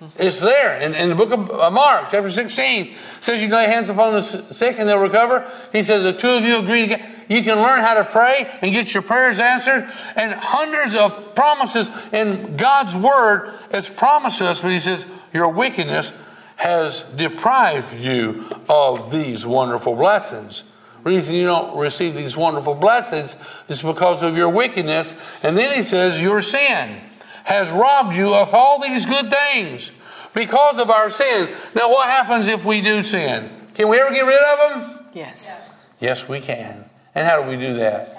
Yep. 0.00 0.10
It's 0.18 0.40
there 0.40 0.80
in, 0.80 0.94
in, 0.94 1.08
the 1.08 1.14
book 1.14 1.30
of 1.30 1.50
uh, 1.50 1.70
Mark, 1.70 2.08
chapter 2.10 2.30
16. 2.30 2.94
says 3.20 3.42
you 3.42 3.48
can 3.48 3.56
lay 3.56 3.66
hands 3.66 3.88
upon 3.88 4.12
the 4.12 4.22
sick 4.22 4.76
and 4.78 4.88
they'll 4.88 4.98
recover. 4.98 5.50
He 5.72 5.82
says 5.82 6.02
the 6.02 6.12
two 6.12 6.30
of 6.30 6.42
you 6.42 6.58
agree 6.58 6.82
together. 6.82 7.04
You 7.30 7.44
can 7.44 7.58
learn 7.58 7.80
how 7.80 7.94
to 7.94 8.04
pray 8.04 8.50
and 8.60 8.72
get 8.72 8.92
your 8.92 9.04
prayers 9.04 9.38
answered. 9.38 9.88
And 10.16 10.34
hundreds 10.34 10.96
of 10.96 11.34
promises 11.36 11.88
in 12.12 12.56
God's 12.56 12.96
word 12.96 13.54
has 13.70 13.88
promised 13.88 14.42
us, 14.42 14.60
but 14.60 14.72
He 14.72 14.80
says, 14.80 15.06
Your 15.32 15.48
wickedness 15.48 16.12
has 16.60 17.02
deprived 17.16 17.94
you 17.94 18.44
of 18.68 19.10
these 19.10 19.44
wonderful 19.44 19.96
blessings 19.96 20.62
reason 21.04 21.34
you 21.34 21.46
don't 21.46 21.78
receive 21.78 22.14
these 22.14 22.36
wonderful 22.36 22.74
blessings 22.74 23.36
is 23.68 23.82
because 23.82 24.22
of 24.22 24.36
your 24.36 24.50
wickedness. 24.50 25.14
And 25.42 25.56
then 25.56 25.74
he 25.74 25.82
says, 25.82 26.20
Your 26.22 26.42
sin 26.42 27.00
has 27.44 27.70
robbed 27.70 28.14
you 28.14 28.34
of 28.34 28.54
all 28.54 28.80
these 28.80 29.06
good 29.06 29.30
things 29.30 29.92
because 30.34 30.78
of 30.78 30.90
our 30.90 31.10
sin. 31.10 31.48
Now, 31.74 31.90
what 31.90 32.08
happens 32.08 32.48
if 32.48 32.64
we 32.64 32.80
do 32.80 33.02
sin? 33.02 33.50
Can 33.74 33.88
we 33.88 33.98
ever 33.98 34.12
get 34.12 34.22
rid 34.22 34.38
of 34.38 34.70
them? 34.70 35.04
Yes. 35.14 35.86
Yes, 36.00 36.28
we 36.28 36.40
can. 36.40 36.84
And 37.14 37.26
how 37.26 37.42
do 37.42 37.48
we 37.48 37.56
do 37.56 37.74
that? 37.74 38.16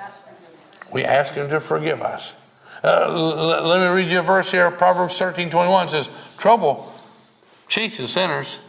We 0.91 1.05
ask 1.05 1.33
Him 1.33 1.49
to 1.49 1.59
forgive 1.59 2.01
us. 2.01 2.35
Uh, 2.83 3.05
l- 3.07 3.67
let 3.67 3.79
me 3.79 3.95
read 3.95 4.11
you 4.11 4.19
a 4.19 4.23
verse 4.23 4.51
here. 4.51 4.69
Proverbs 4.71 5.17
13 5.17 5.49
21 5.49 5.89
says, 5.89 6.09
Trouble 6.37 6.90
chases 7.71 8.11
sinners. 8.11 8.59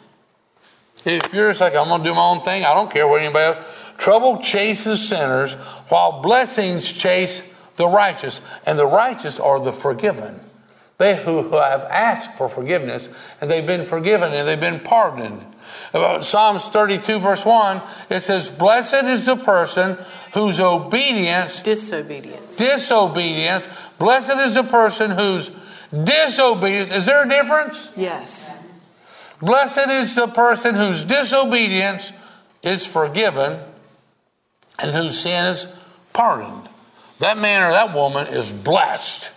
If 1.04 1.34
you're 1.34 1.50
just 1.50 1.60
like, 1.60 1.74
I'm 1.74 1.88
going 1.88 2.02
to 2.02 2.08
do 2.08 2.14
my 2.14 2.22
own 2.22 2.40
thing, 2.40 2.64
I 2.64 2.72
don't 2.72 2.88
care 2.90 3.08
what 3.08 3.20
anybody 3.20 3.56
else. 3.58 3.64
Trouble 3.98 4.38
chases 4.38 5.06
sinners, 5.08 5.54
while 5.88 6.22
blessings 6.22 6.90
chase 6.90 7.42
the 7.76 7.88
righteous. 7.88 8.40
And 8.64 8.78
the 8.78 8.86
righteous 8.86 9.40
are 9.40 9.58
the 9.58 9.72
forgiven. 9.72 10.38
They 10.98 11.20
who 11.20 11.50
have 11.56 11.82
asked 11.90 12.38
for 12.38 12.48
forgiveness, 12.48 13.08
and 13.40 13.50
they've 13.50 13.66
been 13.66 13.84
forgiven 13.84 14.32
and 14.32 14.46
they've 14.46 14.60
been 14.60 14.78
pardoned. 14.78 15.44
About 15.92 16.24
Psalms 16.24 16.62
32, 16.68 17.18
verse 17.18 17.44
1, 17.44 17.82
it 18.08 18.20
says, 18.20 18.50
Blessed 18.50 19.02
is 19.04 19.26
the 19.26 19.34
person 19.36 19.98
whose 20.32 20.60
obedience, 20.60 21.60
Disobedience. 21.60 22.56
disobedience, 22.56 23.68
blessed 23.98 24.36
is 24.38 24.54
the 24.54 24.62
person 24.62 25.10
whose 25.10 25.50
disobedience, 26.04 26.90
is 26.92 27.06
there 27.06 27.24
a 27.24 27.28
difference? 27.28 27.90
Yes. 27.96 28.61
Blessed 29.42 29.88
is 29.88 30.14
the 30.14 30.28
person 30.28 30.76
whose 30.76 31.02
disobedience 31.02 32.12
is 32.62 32.86
forgiven 32.86 33.58
and 34.78 34.92
whose 34.92 35.18
sin 35.18 35.46
is 35.46 35.76
pardoned. 36.12 36.68
That 37.18 37.38
man 37.38 37.64
or 37.64 37.72
that 37.72 37.94
woman 37.94 38.28
is 38.28 38.52
blessed. 38.52 39.32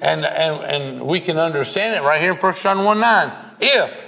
And, 0.00 0.24
and, 0.24 0.62
and 0.64 1.06
we 1.06 1.20
can 1.20 1.38
understand 1.38 1.94
it 1.94 2.06
right 2.06 2.20
here 2.20 2.32
in 2.32 2.36
1 2.36 2.54
John 2.54 2.84
1 2.84 3.00
9. 3.00 3.32
If 3.60 4.06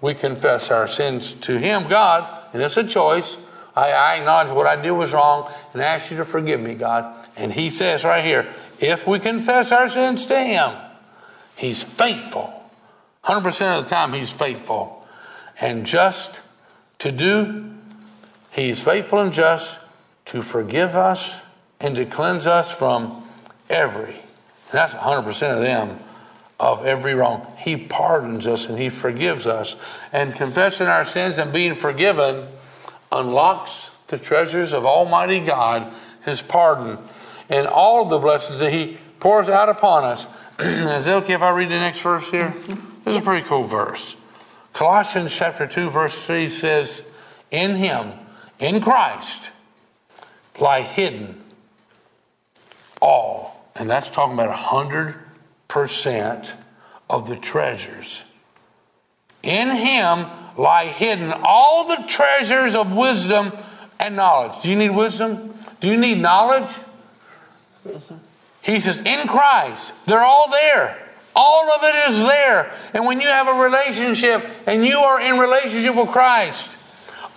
we 0.00 0.14
confess 0.14 0.70
our 0.70 0.88
sins 0.88 1.34
to 1.34 1.58
Him, 1.58 1.86
God, 1.88 2.40
and 2.52 2.62
it's 2.62 2.76
a 2.78 2.86
choice, 2.86 3.36
I, 3.76 3.92
I 3.92 4.14
acknowledge 4.16 4.50
what 4.50 4.66
I 4.66 4.80
did 4.80 4.92
was 4.92 5.12
wrong 5.12 5.52
and 5.74 5.82
ask 5.82 6.10
you 6.10 6.16
to 6.16 6.24
forgive 6.24 6.60
me, 6.60 6.74
God. 6.74 7.14
And 7.36 7.52
He 7.52 7.68
says 7.70 8.04
right 8.04 8.24
here, 8.24 8.52
if 8.80 9.06
we 9.06 9.18
confess 9.18 9.70
our 9.70 9.88
sins 9.88 10.26
to 10.26 10.38
Him, 10.38 10.72
He's 11.56 11.84
faithful. 11.84 12.57
100% 13.28 13.78
of 13.78 13.84
the 13.84 13.90
time, 13.90 14.14
He's 14.14 14.30
faithful 14.30 15.06
and 15.60 15.84
just 15.84 16.40
to 16.98 17.12
do. 17.12 17.70
He's 18.50 18.82
faithful 18.82 19.20
and 19.20 19.32
just 19.32 19.78
to 20.26 20.40
forgive 20.40 20.96
us 20.96 21.42
and 21.78 21.94
to 21.96 22.06
cleanse 22.06 22.46
us 22.46 22.76
from 22.76 23.22
every, 23.68 24.16
that's 24.72 24.94
100% 24.94 25.28
of 25.54 25.60
them, 25.60 25.98
of 26.58 26.84
every 26.84 27.14
wrong. 27.14 27.46
He 27.58 27.76
pardons 27.76 28.46
us 28.46 28.68
and 28.68 28.78
He 28.78 28.88
forgives 28.88 29.46
us. 29.46 29.76
And 30.12 30.34
confessing 30.34 30.86
our 30.86 31.04
sins 31.04 31.38
and 31.38 31.52
being 31.52 31.74
forgiven 31.74 32.48
unlocks 33.12 33.90
the 34.08 34.18
treasures 34.18 34.72
of 34.72 34.86
Almighty 34.86 35.40
God, 35.40 35.92
His 36.24 36.40
pardon, 36.40 36.98
and 37.50 37.66
all 37.66 38.06
the 38.06 38.18
blessings 38.18 38.60
that 38.60 38.72
He 38.72 38.96
pours 39.20 39.48
out 39.48 39.68
upon 39.68 40.04
us. 40.04 40.26
Is 40.58 41.06
it 41.06 41.12
okay 41.12 41.34
if 41.34 41.42
I 41.42 41.50
read 41.50 41.68
the 41.68 41.74
next 41.74 42.00
verse 42.00 42.30
here? 42.30 42.54
This 43.08 43.16
is 43.16 43.22
a 43.22 43.24
pretty 43.24 43.46
cool 43.46 43.62
verse. 43.62 44.20
Colossians 44.74 45.34
chapter 45.34 45.66
2, 45.66 45.88
verse 45.88 46.26
3 46.26 46.46
says, 46.50 47.10
In 47.50 47.76
Him, 47.76 48.12
in 48.58 48.82
Christ, 48.82 49.50
lie 50.60 50.82
hidden 50.82 51.42
all. 53.00 53.66
And 53.74 53.88
that's 53.88 54.10
talking 54.10 54.34
about 54.34 54.54
100% 54.54 56.52
of 57.08 57.26
the 57.26 57.36
treasures. 57.36 58.30
In 59.42 59.74
Him 59.74 60.26
lie 60.58 60.88
hidden 60.88 61.32
all 61.42 61.88
the 61.88 62.04
treasures 62.06 62.74
of 62.74 62.94
wisdom 62.94 63.52
and 63.98 64.16
knowledge. 64.16 64.60
Do 64.60 64.68
you 64.68 64.76
need 64.76 64.90
wisdom? 64.90 65.54
Do 65.80 65.88
you 65.88 65.96
need 65.96 66.20
knowledge? 66.20 66.68
He 68.60 68.80
says, 68.80 69.00
in 69.00 69.26
Christ, 69.26 69.94
they're 70.04 70.20
all 70.20 70.50
there. 70.50 71.07
All 71.40 71.70
of 71.70 71.84
it 71.84 71.94
is 72.08 72.26
there. 72.26 72.68
And 72.94 73.06
when 73.06 73.20
you 73.20 73.28
have 73.28 73.46
a 73.46 73.62
relationship 73.62 74.44
and 74.66 74.84
you 74.84 74.98
are 74.98 75.20
in 75.20 75.38
relationship 75.38 75.94
with 75.94 76.08
Christ, 76.08 76.76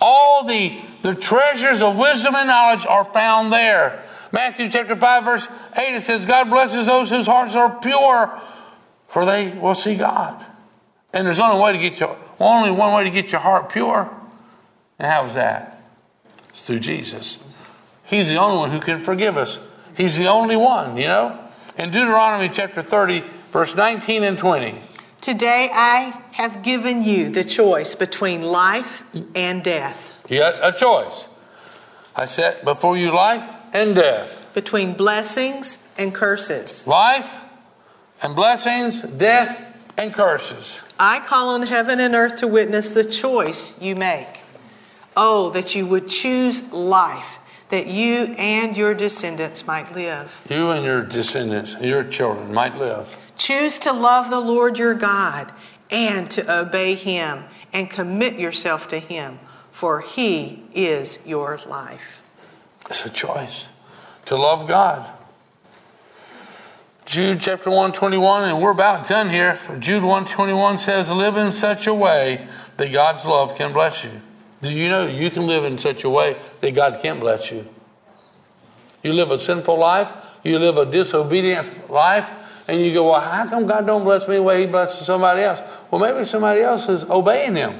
all 0.00 0.44
the, 0.44 0.76
the 1.02 1.14
treasures 1.14 1.84
of 1.84 1.96
wisdom 1.96 2.34
and 2.34 2.48
knowledge 2.48 2.84
are 2.84 3.04
found 3.04 3.52
there. 3.52 4.02
Matthew 4.32 4.68
chapter 4.70 4.96
5, 4.96 5.24
verse 5.24 5.48
8, 5.76 5.94
it 5.94 6.02
says, 6.02 6.26
God 6.26 6.50
blesses 6.50 6.86
those 6.86 7.10
whose 7.10 7.26
hearts 7.26 7.54
are 7.54 7.78
pure, 7.80 8.40
for 9.06 9.24
they 9.24 9.52
will 9.52 9.76
see 9.76 9.94
God. 9.94 10.44
And 11.12 11.24
there's 11.24 11.38
only 11.38 11.62
way 11.62 11.72
to 11.72 11.78
get 11.78 12.00
your 12.00 12.18
only 12.40 12.72
one 12.72 12.92
way 12.94 13.04
to 13.04 13.10
get 13.10 13.30
your 13.30 13.40
heart 13.40 13.70
pure. 13.70 14.12
And 14.98 15.12
how 15.12 15.26
is 15.26 15.34
that? 15.34 15.80
It's 16.48 16.66
through 16.66 16.80
Jesus. 16.80 17.48
He's 18.02 18.28
the 18.28 18.36
only 18.36 18.56
one 18.56 18.72
who 18.72 18.80
can 18.80 18.98
forgive 18.98 19.36
us. 19.36 19.64
He's 19.96 20.18
the 20.18 20.26
only 20.26 20.56
one, 20.56 20.96
you 20.96 21.06
know? 21.06 21.38
In 21.78 21.92
Deuteronomy 21.92 22.48
chapter 22.48 22.82
30, 22.82 23.22
verse 23.52 23.76
19 23.76 24.24
and 24.24 24.38
20. 24.38 24.74
Today 25.20 25.70
I 25.72 26.20
have 26.32 26.62
given 26.62 27.02
you 27.02 27.30
the 27.30 27.44
choice 27.44 27.94
between 27.94 28.40
life 28.42 29.04
and 29.36 29.62
death, 29.62 30.24
got 30.28 30.54
a 30.62 30.76
choice. 30.76 31.28
I 32.16 32.24
set 32.24 32.64
before 32.64 32.96
you 32.96 33.12
life 33.12 33.48
and 33.72 33.94
death. 33.94 34.52
between 34.54 34.94
blessings 34.94 35.86
and 35.96 36.14
curses. 36.14 36.86
Life 36.86 37.40
and 38.22 38.34
blessings, 38.34 39.02
death 39.02 39.58
and 39.96 40.12
curses. 40.12 40.82
I 40.98 41.20
call 41.20 41.50
on 41.50 41.62
heaven 41.62 42.00
and 42.00 42.14
earth 42.14 42.36
to 42.38 42.46
witness 42.48 42.94
the 42.94 43.04
choice 43.04 43.80
you 43.80 43.94
make. 43.94 44.40
Oh, 45.16 45.50
that 45.50 45.74
you 45.74 45.86
would 45.86 46.08
choose 46.08 46.72
life, 46.72 47.38
that 47.68 47.86
you 47.86 48.34
and 48.38 48.76
your 48.76 48.94
descendants 48.94 49.66
might 49.66 49.94
live. 49.94 50.42
You 50.48 50.70
and 50.70 50.84
your 50.84 51.04
descendants, 51.04 51.76
your 51.80 52.02
children 52.04 52.52
might 52.54 52.78
live. 52.78 53.18
Choose 53.42 53.80
to 53.80 53.92
love 53.92 54.30
the 54.30 54.38
Lord 54.38 54.78
your 54.78 54.94
God 54.94 55.50
and 55.90 56.30
to 56.30 56.60
obey 56.60 56.94
him 56.94 57.42
and 57.72 57.90
commit 57.90 58.38
yourself 58.38 58.86
to 58.90 59.00
him, 59.00 59.40
for 59.72 60.00
he 60.00 60.62
is 60.76 61.26
your 61.26 61.58
life. 61.66 62.22
It's 62.88 63.04
a 63.04 63.12
choice 63.12 63.72
to 64.26 64.36
love 64.36 64.68
God. 64.68 65.04
Jude 67.04 67.40
chapter 67.40 67.68
121, 67.68 68.48
and 68.48 68.62
we're 68.62 68.70
about 68.70 69.08
done 69.08 69.28
here. 69.28 69.58
Jude 69.80 70.04
121 70.04 70.78
says, 70.78 71.10
Live 71.10 71.36
in 71.36 71.50
such 71.50 71.88
a 71.88 71.94
way 71.94 72.46
that 72.76 72.92
God's 72.92 73.26
love 73.26 73.56
can 73.56 73.72
bless 73.72 74.04
you. 74.04 74.12
Do 74.62 74.70
you 74.70 74.88
know 74.88 75.04
you 75.04 75.30
can 75.30 75.48
live 75.48 75.64
in 75.64 75.78
such 75.78 76.04
a 76.04 76.10
way 76.10 76.36
that 76.60 76.76
God 76.76 77.00
can't 77.02 77.18
bless 77.18 77.50
you? 77.50 77.66
You 79.02 79.12
live 79.14 79.32
a 79.32 79.38
sinful 79.40 79.76
life, 79.76 80.06
you 80.44 80.60
live 80.60 80.76
a 80.76 80.86
disobedient 80.86 81.90
life, 81.90 82.30
and 82.68 82.80
you 82.80 82.92
go, 82.92 83.10
Well, 83.10 83.20
how 83.20 83.46
come 83.46 83.66
God 83.66 83.86
don't 83.86 84.04
bless 84.04 84.28
me 84.28 84.36
the 84.36 84.42
way 84.42 84.60
He 84.60 84.66
blesses 84.66 85.06
somebody 85.06 85.42
else? 85.42 85.60
Well, 85.90 86.00
maybe 86.00 86.24
somebody 86.24 86.60
else 86.60 86.88
is 86.88 87.04
obeying 87.04 87.56
Him. 87.56 87.74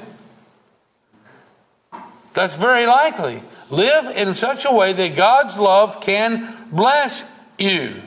That's 2.34 2.56
very 2.56 2.86
likely. 2.86 3.42
Live 3.70 4.16
in 4.16 4.34
such 4.34 4.64
a 4.64 4.74
way 4.74 4.92
that 4.92 5.16
God's 5.16 5.58
love 5.58 6.00
can 6.00 6.48
bless 6.70 7.30
you. 7.58 8.02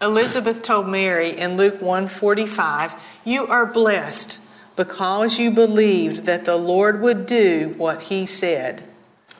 Elizabeth 0.00 0.62
told 0.62 0.88
Mary 0.88 1.30
in 1.30 1.56
Luke 1.56 1.80
145, 1.80 2.94
You 3.24 3.46
are 3.46 3.66
blessed 3.66 4.38
because 4.76 5.38
you 5.38 5.50
believed 5.50 6.24
that 6.24 6.44
the 6.44 6.56
Lord 6.56 7.00
would 7.00 7.26
do 7.26 7.74
what 7.76 8.02
he 8.02 8.26
said. 8.26 8.84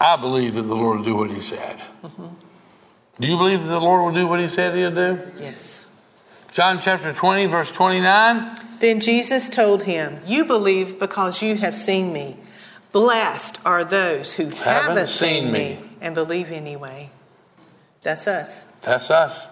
I 0.03 0.17
believe 0.17 0.55
that 0.55 0.63
the 0.63 0.75
Lord 0.75 0.99
will 0.99 1.05
do 1.05 1.15
what 1.15 1.31
He 1.31 1.41
said. 1.41 1.77
Mm-hmm. 2.03 2.27
Do 3.21 3.29
you 3.29 3.37
believe 3.37 3.63
that 3.63 3.69
the 3.69 3.81
Lord 3.81 4.05
will 4.05 4.21
do 4.21 4.27
what 4.27 4.41
He 4.41 4.49
said 4.49 4.75
He'll 4.75 4.91
do? 4.91 5.21
Yes. 5.39 5.82
John 6.53 6.81
chapter 6.81 7.15
20, 7.15 7.47
verse 7.47 7.73
29. 7.73 8.57
Then 8.79 9.01
Jesus 9.01 9.49
told 9.49 9.85
him, 9.85 10.21
You 10.27 10.45
believe 10.45 11.01
because 11.01 11.43
you 11.43 11.57
have 11.57 11.75
seen 11.75 12.13
me. 12.13 12.37
Blessed 12.93 13.59
are 13.65 13.85
those 13.85 14.35
who 14.35 14.51
haven't, 14.51 15.07
seen, 15.07 15.51
me. 15.51 15.79
and 16.03 16.15
believe 16.15 16.53
anyway. 16.53 17.09
That's 18.03 18.27
us. 18.27 18.65
That's 18.83 19.11
us. 19.11 19.49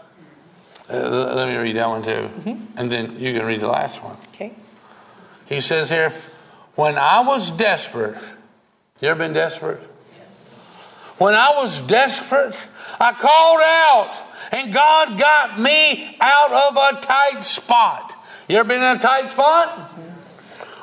Uh, 0.90 1.32
let 1.34 1.48
me 1.48 1.56
read 1.56 1.76
that 1.76 1.88
one 1.88 2.02
too. 2.02 2.28
And 2.76 2.92
then 2.92 3.18
you 3.18 3.32
can 3.32 3.46
read 3.46 3.60
the 3.60 3.68
last 3.68 4.02
one. 4.02 4.18
Okay. 4.34 4.52
He 5.46 5.62
says 5.62 5.88
here, 5.88 6.12
when 6.74 6.98
I 6.98 7.22
was 7.22 7.50
desperate, 7.50 8.18
you 9.00 9.08
ever 9.08 9.18
been 9.18 9.32
desperate? 9.32 9.80
When 11.16 11.32
I 11.32 11.54
was 11.56 11.80
desperate, 11.80 12.56
I 12.98 13.12
called 13.12 13.60
out, 13.62 14.22
and 14.52 14.72
God 14.72 15.18
got 15.18 15.60
me 15.60 16.16
out 16.20 16.52
of 16.52 16.76
a 16.76 17.00
tight 17.00 17.42
spot. 17.42 18.16
You 18.48 18.56
ever 18.56 18.68
been 18.68 18.82
in 18.82 18.96
a 18.96 18.98
tight 18.98 19.30
spot? 19.30 19.68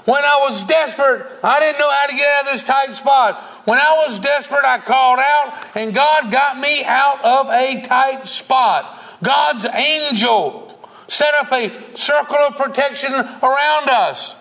When 0.05 0.23
I 0.23 0.39
was 0.49 0.63
desperate, 0.63 1.27
I 1.43 1.59
didn't 1.59 1.79
know 1.79 1.91
how 1.91 2.07
to 2.07 2.15
get 2.15 2.27
out 2.27 2.45
of 2.45 2.51
this 2.53 2.63
tight 2.63 2.93
spot. 2.93 3.43
When 3.65 3.77
I 3.77 4.05
was 4.07 4.19
desperate, 4.19 4.63
I 4.63 4.77
called 4.77 5.19
out, 5.19 5.75
and 5.75 5.93
God 5.93 6.31
got 6.31 6.57
me 6.57 6.85
out 6.85 7.19
of 7.25 7.49
a 7.49 7.81
tight 7.81 8.25
spot. 8.25 9.03
God's 9.21 9.65
angel 9.65 10.79
set 11.07 11.33
up 11.33 11.51
a 11.51 11.69
circle 11.93 12.37
of 12.37 12.55
protection 12.55 13.11
around 13.11 13.89
us. 13.89 14.33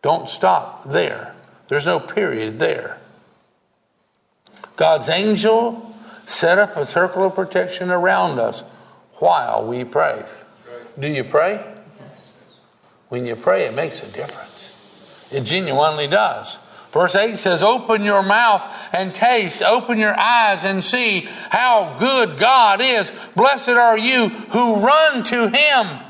Don't 0.00 0.28
stop 0.28 0.84
there. 0.84 1.34
There's 1.68 1.86
no 1.86 2.00
period 2.00 2.58
there. 2.58 2.98
God's 4.76 5.10
angel 5.10 5.91
set 6.26 6.58
up 6.58 6.76
a 6.76 6.86
circle 6.86 7.24
of 7.24 7.34
protection 7.34 7.90
around 7.90 8.38
us. 8.38 8.62
while 9.18 9.64
we 9.64 9.84
pray. 9.84 10.24
Do 10.98 11.06
you 11.06 11.22
pray? 11.22 11.64
When 13.08 13.24
you 13.24 13.36
pray, 13.36 13.66
it 13.66 13.74
makes 13.74 14.02
a 14.02 14.10
difference. 14.10 14.76
It 15.30 15.42
genuinely 15.42 16.08
does. 16.08 16.58
Verse 16.92 17.14
8 17.14 17.36
says, 17.36 17.62
Open 17.62 18.02
your 18.02 18.22
mouth 18.22 18.66
and 18.92 19.14
taste, 19.14 19.62
open 19.62 19.98
your 19.98 20.18
eyes 20.18 20.64
and 20.64 20.84
see 20.84 21.28
how 21.50 21.96
good 21.98 22.38
God 22.38 22.80
is. 22.82 23.12
Blessed 23.34 23.70
are 23.70 23.98
you 23.98 24.28
who 24.28 24.76
run 24.76 25.22
to 25.24 25.48
him. 25.48 26.00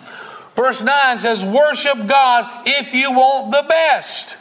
Verse 0.55 0.83
9 0.83 1.19
says, 1.19 1.45
Worship 1.45 2.07
God 2.07 2.63
if 2.67 2.95
you 2.95 3.13
want 3.13 3.53
the 3.53 3.65
best. 3.69 4.39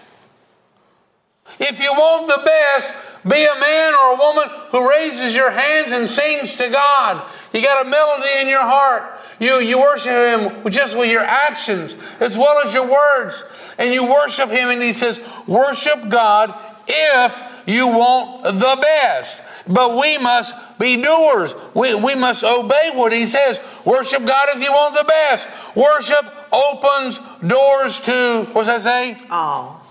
If 1.59 1.79
you 1.79 1.91
want 1.93 2.27
the 2.27 2.41
best, 2.43 2.93
be 3.23 3.45
a 3.45 3.59
man 3.59 3.93
or 3.93 4.13
a 4.13 4.17
woman 4.17 4.45
who 4.71 4.89
raises 4.89 5.35
your 5.35 5.51
hands 5.51 5.91
and 5.91 6.09
sings 6.09 6.55
to 6.55 6.69
God. 6.69 7.21
You 7.53 7.61
got 7.61 7.85
a 7.85 7.89
melody 7.89 8.41
in 8.41 8.47
your 8.47 8.61
heart. 8.61 9.19
You, 9.39 9.59
you 9.59 9.79
worship 9.79 10.11
Him 10.11 10.71
just 10.71 10.97
with 10.97 11.09
your 11.09 11.23
actions 11.23 11.95
as 12.19 12.37
well 12.37 12.65
as 12.65 12.73
your 12.73 12.89
words. 12.89 13.43
And 13.77 13.93
you 13.93 14.05
worship 14.05 14.49
Him, 14.49 14.69
and 14.69 14.81
He 14.81 14.93
says, 14.93 15.19
Worship 15.47 16.09
God 16.09 16.53
if 16.87 17.63
you 17.67 17.87
want 17.87 18.43
the 18.43 18.77
best. 18.81 19.43
But 19.67 19.97
we 19.99 20.17
must 20.17 20.53
be 20.79 21.01
doers. 21.01 21.53
We, 21.73 21.95
we 21.95 22.15
must 22.15 22.43
obey 22.43 22.91
what 22.93 23.13
He 23.13 23.25
says. 23.25 23.59
Worship 23.85 24.25
God 24.25 24.49
if 24.55 24.61
you 24.61 24.71
want 24.71 24.95
the 24.95 25.05
best. 25.05 25.75
Worship 25.75 26.25
opens 26.51 27.19
doors 27.39 27.99
to, 28.01 28.47
what's 28.53 28.67
that 28.67 28.81
say? 28.81 29.17
All. 29.29 29.85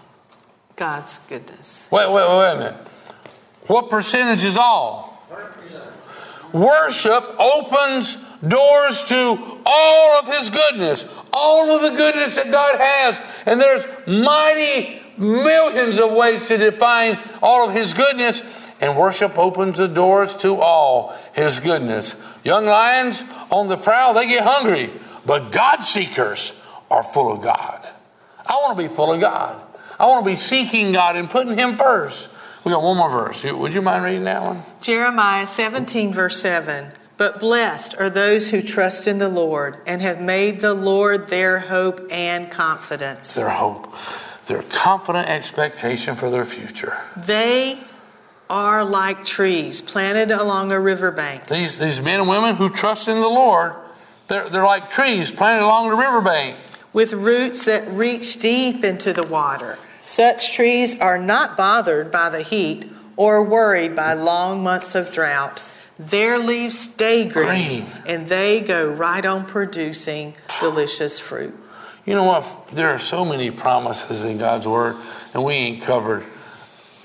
God's 0.76 1.18
goodness. 1.20 1.89
Wait, 1.91 2.09
wait, 2.09 2.14
wait 2.14 2.53
a 2.53 2.59
minute. 2.59 2.89
What 3.71 3.89
percentage 3.89 4.45
is 4.45 4.57
all? 4.57 5.16
Worship 6.53 7.25
opens 7.39 8.16
doors 8.41 9.05
to 9.05 9.61
all 9.64 10.18
of 10.18 10.27
His 10.27 10.51
goodness, 10.51 11.07
all 11.33 11.71
of 11.71 11.83
the 11.83 11.97
goodness 11.97 12.35
that 12.35 12.51
God 12.51 12.81
has. 12.81 13.21
And 13.47 13.61
there's 13.61 13.87
mighty 14.09 15.01
millions 15.16 16.01
of 16.01 16.11
ways 16.11 16.49
to 16.49 16.59
define 16.59 17.16
all 17.41 17.68
of 17.68 17.73
His 17.73 17.95
goodness. 17.95 18.68
And 18.81 18.99
worship 18.99 19.39
opens 19.39 19.79
the 19.79 19.87
doors 19.87 20.35
to 20.39 20.57
all 20.57 21.14
His 21.33 21.61
goodness. 21.61 22.41
Young 22.43 22.66
lions 22.66 23.23
on 23.53 23.68
the 23.68 23.77
prowl, 23.77 24.14
they 24.14 24.27
get 24.27 24.43
hungry, 24.43 24.91
but 25.25 25.53
God 25.53 25.85
seekers 25.85 26.66
are 26.91 27.05
full 27.05 27.31
of 27.31 27.41
God. 27.41 27.87
I 28.45 28.55
want 28.55 28.77
to 28.77 28.89
be 28.89 28.93
full 28.93 29.12
of 29.12 29.21
God. 29.21 29.62
I 29.97 30.07
want 30.07 30.25
to 30.25 30.31
be 30.33 30.37
seeking 30.37 30.91
God 30.91 31.14
and 31.14 31.31
putting 31.31 31.57
Him 31.57 31.77
first. 31.77 32.31
We 32.64 32.72
got 32.72 32.82
one 32.82 32.96
more 32.96 33.11
verse. 33.11 33.44
Would 33.44 33.74
you 33.74 33.82
mind 33.82 34.04
reading 34.04 34.24
that 34.24 34.42
one? 34.42 34.62
Jeremiah 34.82 35.46
17, 35.46 36.12
verse 36.12 36.40
7. 36.40 36.92
But 37.16 37.38
blessed 37.38 37.94
are 37.98 38.08
those 38.08 38.50
who 38.50 38.62
trust 38.62 39.06
in 39.06 39.18
the 39.18 39.28
Lord 39.28 39.76
and 39.86 40.00
have 40.00 40.20
made 40.20 40.61
the 40.61 40.72
Lord 40.72 41.28
their 41.28 41.58
hope 41.58 42.06
and 42.11 42.50
confidence. 42.50 43.34
Their 43.34 43.50
hope, 43.50 43.94
their 44.46 44.62
confident 44.62 45.28
expectation 45.28 46.16
for 46.16 46.30
their 46.30 46.44
future. 46.44 46.96
They 47.16 47.78
are 48.48 48.84
like 48.84 49.24
trees 49.24 49.80
planted 49.80 50.30
along 50.30 50.72
a 50.72 50.80
riverbank. 50.80 51.46
These, 51.46 51.78
these 51.78 52.02
men 52.02 52.20
and 52.20 52.28
women 52.28 52.56
who 52.56 52.68
trust 52.68 53.06
in 53.06 53.20
the 53.20 53.28
Lord, 53.28 53.74
they're, 54.28 54.48
they're 54.48 54.64
like 54.64 54.90
trees 54.90 55.30
planted 55.30 55.64
along 55.64 55.90
the 55.90 55.96
riverbank. 55.96 56.56
With 56.92 57.12
roots 57.12 57.66
that 57.66 57.86
reach 57.88 58.38
deep 58.40 58.82
into 58.82 59.12
the 59.12 59.26
water. 59.26 59.78
Such 60.11 60.52
trees 60.52 60.98
are 61.00 61.18
not 61.18 61.56
bothered 61.56 62.11
by 62.11 62.30
the 62.30 62.42
heat 62.42 62.84
or 63.16 63.44
worried 63.44 63.94
by 63.94 64.14
long 64.14 64.61
months 64.61 64.96
of 64.96 65.12
drought. 65.12 65.62
Their 66.00 66.36
leaves 66.36 66.76
stay 66.76 67.28
green, 67.28 67.46
Green. 67.46 67.86
and 68.08 68.26
they 68.28 68.61
go 68.61 68.90
right 68.90 69.24
on 69.24 69.46
producing 69.46 70.34
delicious 70.58 71.20
fruit. 71.20 71.54
You 72.04 72.14
know 72.14 72.24
what? 72.24 72.70
There 72.72 72.88
are 72.88 72.98
so 72.98 73.24
many 73.24 73.52
promises 73.52 74.24
in 74.24 74.36
God's 74.38 74.66
Word, 74.66 74.96
and 75.32 75.44
we 75.44 75.54
ain't 75.54 75.82
covered 75.84 76.24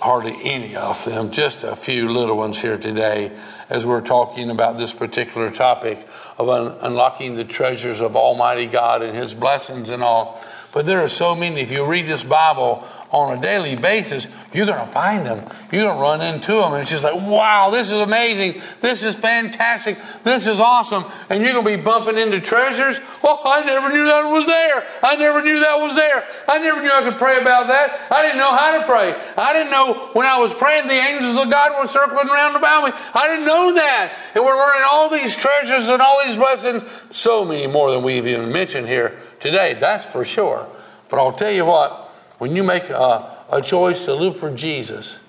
hardly 0.01 0.35
any 0.43 0.75
of 0.75 1.05
them, 1.05 1.29
just 1.29 1.63
a 1.63 1.75
few 1.75 2.09
little 2.09 2.35
ones 2.37 2.59
here 2.59 2.79
today 2.79 3.31
as 3.69 3.85
we're 3.85 4.01
talking 4.01 4.49
about 4.49 4.79
this 4.79 4.91
particular 4.91 5.51
topic 5.51 5.99
of 6.39 6.49
un- 6.49 6.75
unlocking 6.81 7.35
the 7.35 7.45
treasures 7.45 8.01
of 8.01 8.15
Almighty 8.15 8.65
God 8.65 9.03
and 9.03 9.15
His 9.15 9.35
blessings 9.35 9.91
and 9.91 10.01
all. 10.01 10.43
But 10.75 10.85
there 10.85 11.01
are 11.01 11.07
so 11.07 11.35
many. 11.35 11.61
If 11.61 11.71
you 11.71 11.85
read 11.85 12.05
this 12.05 12.25
Bible 12.25 12.85
on 13.09 13.37
a 13.37 13.41
daily 13.41 13.77
basis, 13.77 14.27
you're 14.53 14.65
going 14.65 14.85
to 14.85 14.91
find 14.91 15.25
them. 15.25 15.37
You're 15.71 15.85
going 15.85 15.95
to 15.95 16.01
run 16.01 16.19
into 16.19 16.51
them. 16.51 16.73
And 16.73 16.81
it's 16.81 16.91
just 16.91 17.05
like, 17.05 17.15
wow, 17.15 17.69
this 17.69 17.93
is 17.93 17.99
amazing. 18.01 18.61
This 18.81 19.01
is 19.01 19.15
fantastic. 19.15 19.97
This 20.23 20.47
is 20.47 20.59
awesome. 20.59 21.05
And 21.29 21.41
you're 21.41 21.53
going 21.53 21.63
to 21.63 21.77
be 21.77 21.81
bumping 21.81 22.17
into 22.17 22.41
treasures. 22.41 22.99
Well, 23.23 23.39
I 23.45 23.63
never 23.63 23.87
knew 23.87 24.03
that 24.03 24.29
was 24.29 24.47
there. 24.47 24.85
I 25.01 25.15
never 25.15 25.41
knew 25.41 25.61
that 25.61 25.79
was 25.79 25.95
there. 25.95 26.25
I 26.49 26.59
never 26.59 26.81
knew 26.81 26.91
I 26.91 27.09
could 27.09 27.17
pray 27.17 27.39
about 27.39 27.67
that. 27.67 28.11
I 28.11 28.23
didn't 28.23 28.39
know 28.39 28.51
how 28.51 28.77
to 28.77 28.85
pray. 28.85 29.15
I 29.37 29.53
didn't 29.53 29.71
know 29.71 30.09
when 30.11 30.27
I 30.27 30.39
was 30.39 30.53
praying, 30.53 30.89
the 30.89 30.93
angels 30.93 31.37
of 31.37 31.49
God 31.49 31.71
were 31.79 31.87
circling 31.87 32.27
around 32.27 32.57
about 32.57 32.83
me. 32.83 32.91
I 33.13 33.29
didn't 33.29 33.45
know 33.45 33.75
that. 33.75 34.13
And 34.35 34.43
we're 34.43 34.57
learning 34.57 34.83
all 34.91 35.09
these 35.09 35.37
treasures 35.37 35.87
and 35.87 36.01
all 36.01 36.19
these 36.25 36.35
blessings, 36.35 36.83
so 37.11 37.45
many 37.45 37.65
more 37.65 37.91
than 37.91 38.03
we've 38.03 38.27
even 38.27 38.51
mentioned 38.51 38.89
here 38.89 39.17
today. 39.45 39.75
That's 39.75 40.05
for 40.05 40.25
sure. 40.25 40.67
But 41.09 41.19
I'll 41.19 41.31
tell 41.31 41.51
you 41.51 41.65
what, 41.65 41.91
when 42.39 42.55
you 42.55 42.63
make 42.63 42.89
a, 42.89 43.37
a 43.51 43.61
choice 43.61 44.05
to 44.05 44.13
live 44.13 44.37
for 44.37 44.53
Jesus, 44.53 45.19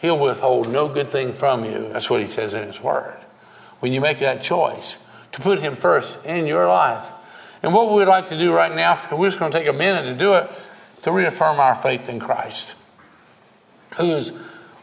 He'll 0.00 0.18
withhold 0.18 0.70
no 0.70 0.88
good 0.88 1.10
thing 1.10 1.32
from 1.32 1.64
you. 1.64 1.88
That's 1.92 2.10
what 2.10 2.20
He 2.20 2.26
says 2.26 2.54
in 2.54 2.66
His 2.66 2.80
Word. 2.80 3.16
When 3.80 3.92
you 3.92 4.00
make 4.00 4.18
that 4.18 4.42
choice 4.42 4.98
to 5.32 5.40
put 5.40 5.60
Him 5.60 5.76
first 5.76 6.24
in 6.26 6.46
your 6.46 6.66
life. 6.66 7.06
And 7.62 7.72
what 7.72 7.92
we'd 7.92 8.04
like 8.04 8.26
to 8.28 8.38
do 8.38 8.52
right 8.52 8.74
now, 8.74 9.00
we're 9.12 9.28
just 9.28 9.38
going 9.38 9.52
to 9.52 9.58
take 9.58 9.68
a 9.68 9.72
minute 9.72 10.04
to 10.04 10.14
do 10.14 10.34
it, 10.34 10.50
to 11.02 11.12
reaffirm 11.12 11.58
our 11.58 11.74
faith 11.74 12.08
in 12.08 12.20
Christ, 12.20 12.76
who 13.96 14.10
is 14.10 14.32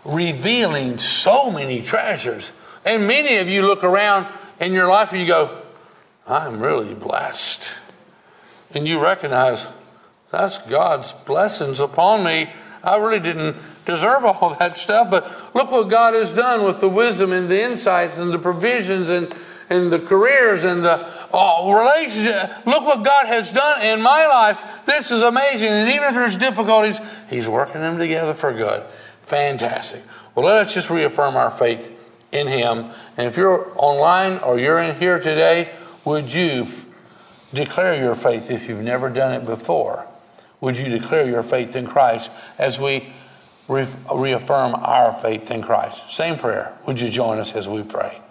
revealing 0.06 0.98
so 0.98 1.52
many 1.52 1.82
treasures. 1.82 2.52
And 2.86 3.08
many 3.08 3.38
of 3.38 3.48
you 3.48 3.62
look 3.62 3.84
around 3.84 4.28
in 4.60 4.74
your 4.74 4.88
life 4.88 5.12
and 5.12 5.22
you 5.22 5.28
go, 5.28 5.62
I'm 6.26 6.60
really 6.60 6.94
blessed. 6.94 7.79
And 8.74 8.88
you 8.88 9.02
recognize 9.02 9.68
that's 10.32 10.60
God's 10.60 11.14
blessings 11.14 11.80
upon 11.80 12.24
me. 12.24 12.50
I 12.84 12.98
really 12.98 13.20
didn't 13.20 13.58
deserve 13.86 14.24
all 14.26 14.56
that 14.60 14.78
stuff, 14.78 15.10
but 15.10 15.56
look 15.56 15.72
what 15.72 15.90
God 15.90 16.14
has 16.14 16.34
done 16.34 16.66
with 16.66 16.80
the 16.80 16.90
wisdom 16.90 17.32
and 17.32 17.50
the 17.50 17.64
insights 17.64 18.18
and 18.18 18.32
the 18.32 18.40
provisions 18.40 19.10
and, 19.10 19.34
and 19.70 19.92
the 19.92 20.00
careers 20.00 20.64
and 20.64 20.84
the 20.84 21.08
oh, 21.34 21.74
relationship. 21.74 22.66
Look 22.66 22.86
what 22.86 23.04
God 23.04 23.28
has 23.28 23.52
done 23.52 23.82
in 23.82 24.02
my 24.02 24.28
life. 24.28 24.86
This 24.86 25.12
is 25.12 25.24
amazing. 25.24 25.70
And 25.70 25.90
even 25.90 26.10
if 26.10 26.14
there's 26.14 26.38
difficulties, 26.38 27.00
He's 27.30 27.48
working 27.48 27.82
them 27.82 27.98
together 27.98 28.34
for 28.34 28.54
good. 28.54 28.84
Fantastic. 29.22 30.04
Well, 30.36 30.46
let 30.46 30.68
us 30.68 30.74
just 30.74 30.90
reaffirm 30.90 31.36
our 31.36 31.52
faith 31.52 31.96
in 32.32 32.48
Him. 32.48 32.92
And 33.18 33.28
if 33.28 33.36
you're 33.36 33.72
online 33.76 34.38
or 34.40 34.60
you're 34.60 34.80
in 34.80 35.00
here 35.00 35.20
today, 35.20 35.72
would 36.06 36.32
you 36.32 36.68
declare 37.54 38.02
your 38.02 38.16
faith 38.16 38.52
if 38.52 38.68
you've 38.68 38.82
never 38.84 39.10
done 39.10 39.34
it 39.34 39.46
before? 39.46 40.08
Would 40.62 40.78
you 40.78 40.90
declare 40.90 41.28
your 41.28 41.44
faith 41.44 41.76
in 41.76 41.88
Christ 41.88 42.32
as 42.58 42.80
we 42.80 43.12
re- 43.68 43.88
reaffirm 44.14 44.76
our 44.76 45.14
faith 45.14 45.50
in 45.52 45.62
Christ? 45.62 46.12
Same 46.12 46.38
prayer. 46.38 46.78
Would 46.86 47.00
you 47.00 47.10
join 47.10 47.40
us 47.40 47.56
as 47.56 47.70
we 47.70 47.84
pray? 47.84 48.22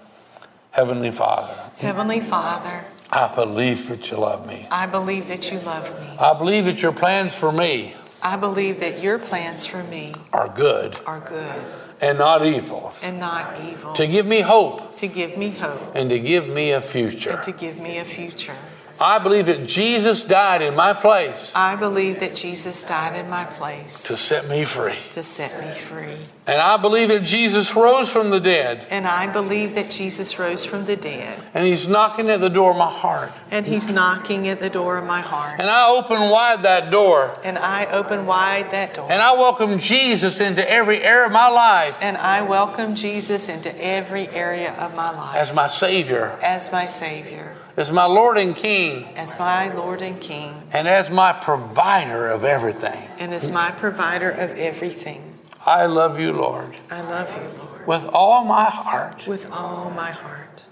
Heavenly 0.72 1.10
Father, 1.10 1.54
Heavenly 1.78 2.20
Father, 2.20 2.84
I 3.10 3.34
believe 3.34 3.88
that 3.88 4.10
you 4.10 4.18
love 4.18 4.46
me. 4.46 4.66
I 4.70 4.86
believe 4.86 5.26
that 5.28 5.50
you 5.50 5.58
love 5.60 5.98
me. 6.00 6.16
I 6.18 6.34
believe 6.34 6.66
that 6.66 6.82
your 6.82 6.92
plans 6.92 7.34
for 7.34 7.50
me 7.50 7.94
I 8.22 8.36
believe 8.36 8.80
that 8.80 9.00
your 9.00 9.18
plans 9.18 9.64
for 9.64 9.82
me 9.84 10.14
are 10.32 10.48
good 10.48 10.98
are 11.06 11.20
good 11.20 11.54
and 12.00 12.18
not 12.18 12.46
evil, 12.46 12.92
and 13.02 13.18
not 13.18 13.60
evil, 13.60 13.92
to 13.94 14.06
give 14.06 14.24
me 14.24 14.40
hope 14.40 14.96
to 14.96 15.08
give 15.08 15.36
me 15.36 15.50
hope 15.50 15.96
and 15.96 16.10
to 16.10 16.18
give 16.18 16.48
me 16.48 16.70
a 16.72 16.80
future. 16.80 17.30
and 17.30 17.42
to 17.44 17.52
give 17.52 17.80
me 17.80 17.98
a 17.98 18.04
future. 18.04 18.54
I 19.00 19.18
believe 19.18 19.46
that 19.46 19.66
Jesus 19.66 20.24
died 20.24 20.60
in 20.62 20.74
my 20.74 20.92
place 20.92 21.52
I 21.54 21.76
believe 21.76 22.20
that 22.20 22.34
Jesus 22.34 22.82
died 22.82 23.14
in 23.18 23.30
my 23.30 23.44
place 23.44 24.02
to 24.04 24.16
set 24.16 24.48
me 24.48 24.64
free. 24.64 24.98
to 25.12 25.22
set 25.22 25.52
me 25.60 25.72
free. 25.72 26.26
And 26.46 26.60
I 26.62 26.78
believe 26.78 27.10
that 27.10 27.24
Jesus 27.24 27.76
rose 27.76 28.10
from 28.10 28.30
the 28.30 28.40
dead 28.40 28.86
And 28.90 29.06
I 29.06 29.30
believe 29.30 29.74
that 29.74 29.90
Jesus 29.90 30.38
rose 30.38 30.64
from 30.64 30.86
the 30.86 30.96
dead. 30.96 31.44
and 31.54 31.66
he's 31.66 31.86
knocking 31.86 32.30
at 32.30 32.40
the 32.40 32.48
door 32.50 32.70
of 32.72 32.76
my 32.78 32.90
heart. 32.90 33.32
And 33.50 33.66
he's 33.66 33.90
knocking 33.92 34.48
at 34.48 34.58
the 34.60 34.70
door 34.70 34.96
of 34.98 35.06
my 35.06 35.20
heart. 35.20 35.60
And 35.60 35.68
I 35.68 35.88
open 35.90 36.30
wide 36.30 36.62
that 36.62 36.90
door 36.90 37.32
And 37.44 37.58
I 37.58 37.84
open 37.86 38.26
wide 38.26 38.70
that 38.72 38.94
door. 38.94 39.10
and 39.12 39.20
I 39.22 39.32
welcome 39.34 39.78
Jesus 39.78 40.40
into 40.40 40.68
every 40.68 41.02
area 41.02 41.26
of 41.26 41.32
my 41.32 41.48
life 41.48 41.96
And 42.00 42.16
I 42.16 42.42
welcome 42.42 42.94
Jesus 42.94 43.48
into 43.48 43.70
every 43.84 44.28
area 44.30 44.72
of 44.78 44.94
my 44.96 45.10
life 45.10 45.36
as 45.36 45.54
my 45.54 45.66
Savior, 45.66 46.36
as 46.42 46.72
my 46.72 46.86
Savior, 46.86 47.54
as 47.78 47.92
my 47.92 48.06
Lord 48.06 48.38
and 48.38 48.56
King, 48.56 49.04
as 49.14 49.38
my 49.38 49.72
Lord 49.72 50.02
and 50.02 50.20
King, 50.20 50.64
and 50.72 50.88
as 50.88 51.10
my 51.10 51.32
provider 51.32 52.26
of 52.26 52.42
everything, 52.42 53.08
and 53.20 53.32
as 53.32 53.48
my 53.48 53.70
provider 53.70 54.30
of 54.30 54.58
everything. 54.58 55.38
I 55.64 55.86
love 55.86 56.18
you, 56.18 56.32
Lord. 56.32 56.74
I 56.90 57.02
love 57.02 57.30
you, 57.36 57.62
Lord. 57.62 57.86
With 57.86 58.04
all 58.12 58.44
my 58.44 58.64
heart. 58.64 59.28
With 59.28 59.48
all 59.52 59.90
my 59.90 60.10
heart. 60.10 60.64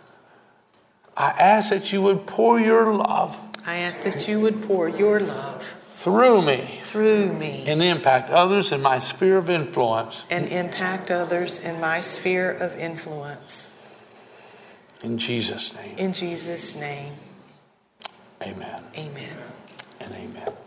I 1.17 1.31
ask 1.31 1.71
that 1.71 1.93
you 1.93 2.03
would 2.03 2.27
pour 2.27 2.59
your 2.59 2.93
love. 2.93 3.39
I 3.65 3.77
ask 3.77 4.03
that 4.03 4.27
you 4.27 4.41
would 4.41 4.63
pour 4.63 4.89
your 4.89 5.21
love 5.21 5.63
through 5.63 6.43
me. 6.43 6.81
Through 6.83 7.35
me. 7.35 7.65
And 7.69 7.83
impact 7.83 8.31
others 8.31 8.73
in 8.73 8.83
my 8.83 8.99
sphere 8.99 9.39
of 9.39 9.49
influence. 9.49 10.27
And 10.29 10.49
impact 10.49 11.13
others 11.13 11.65
in 11.65 11.81
my 11.81 12.01
sphere 12.01 12.51
of 12.51 12.77
influence. 12.77 13.76
In 15.03 15.19
Jesus' 15.19 15.77
name. 15.77 15.99
In 15.99 16.13
Jesus' 16.13 16.81
name. 16.81 17.13
Amen. 18.43 18.83
Amen. 18.97 19.37
And 20.01 20.15
amen. 20.15 20.66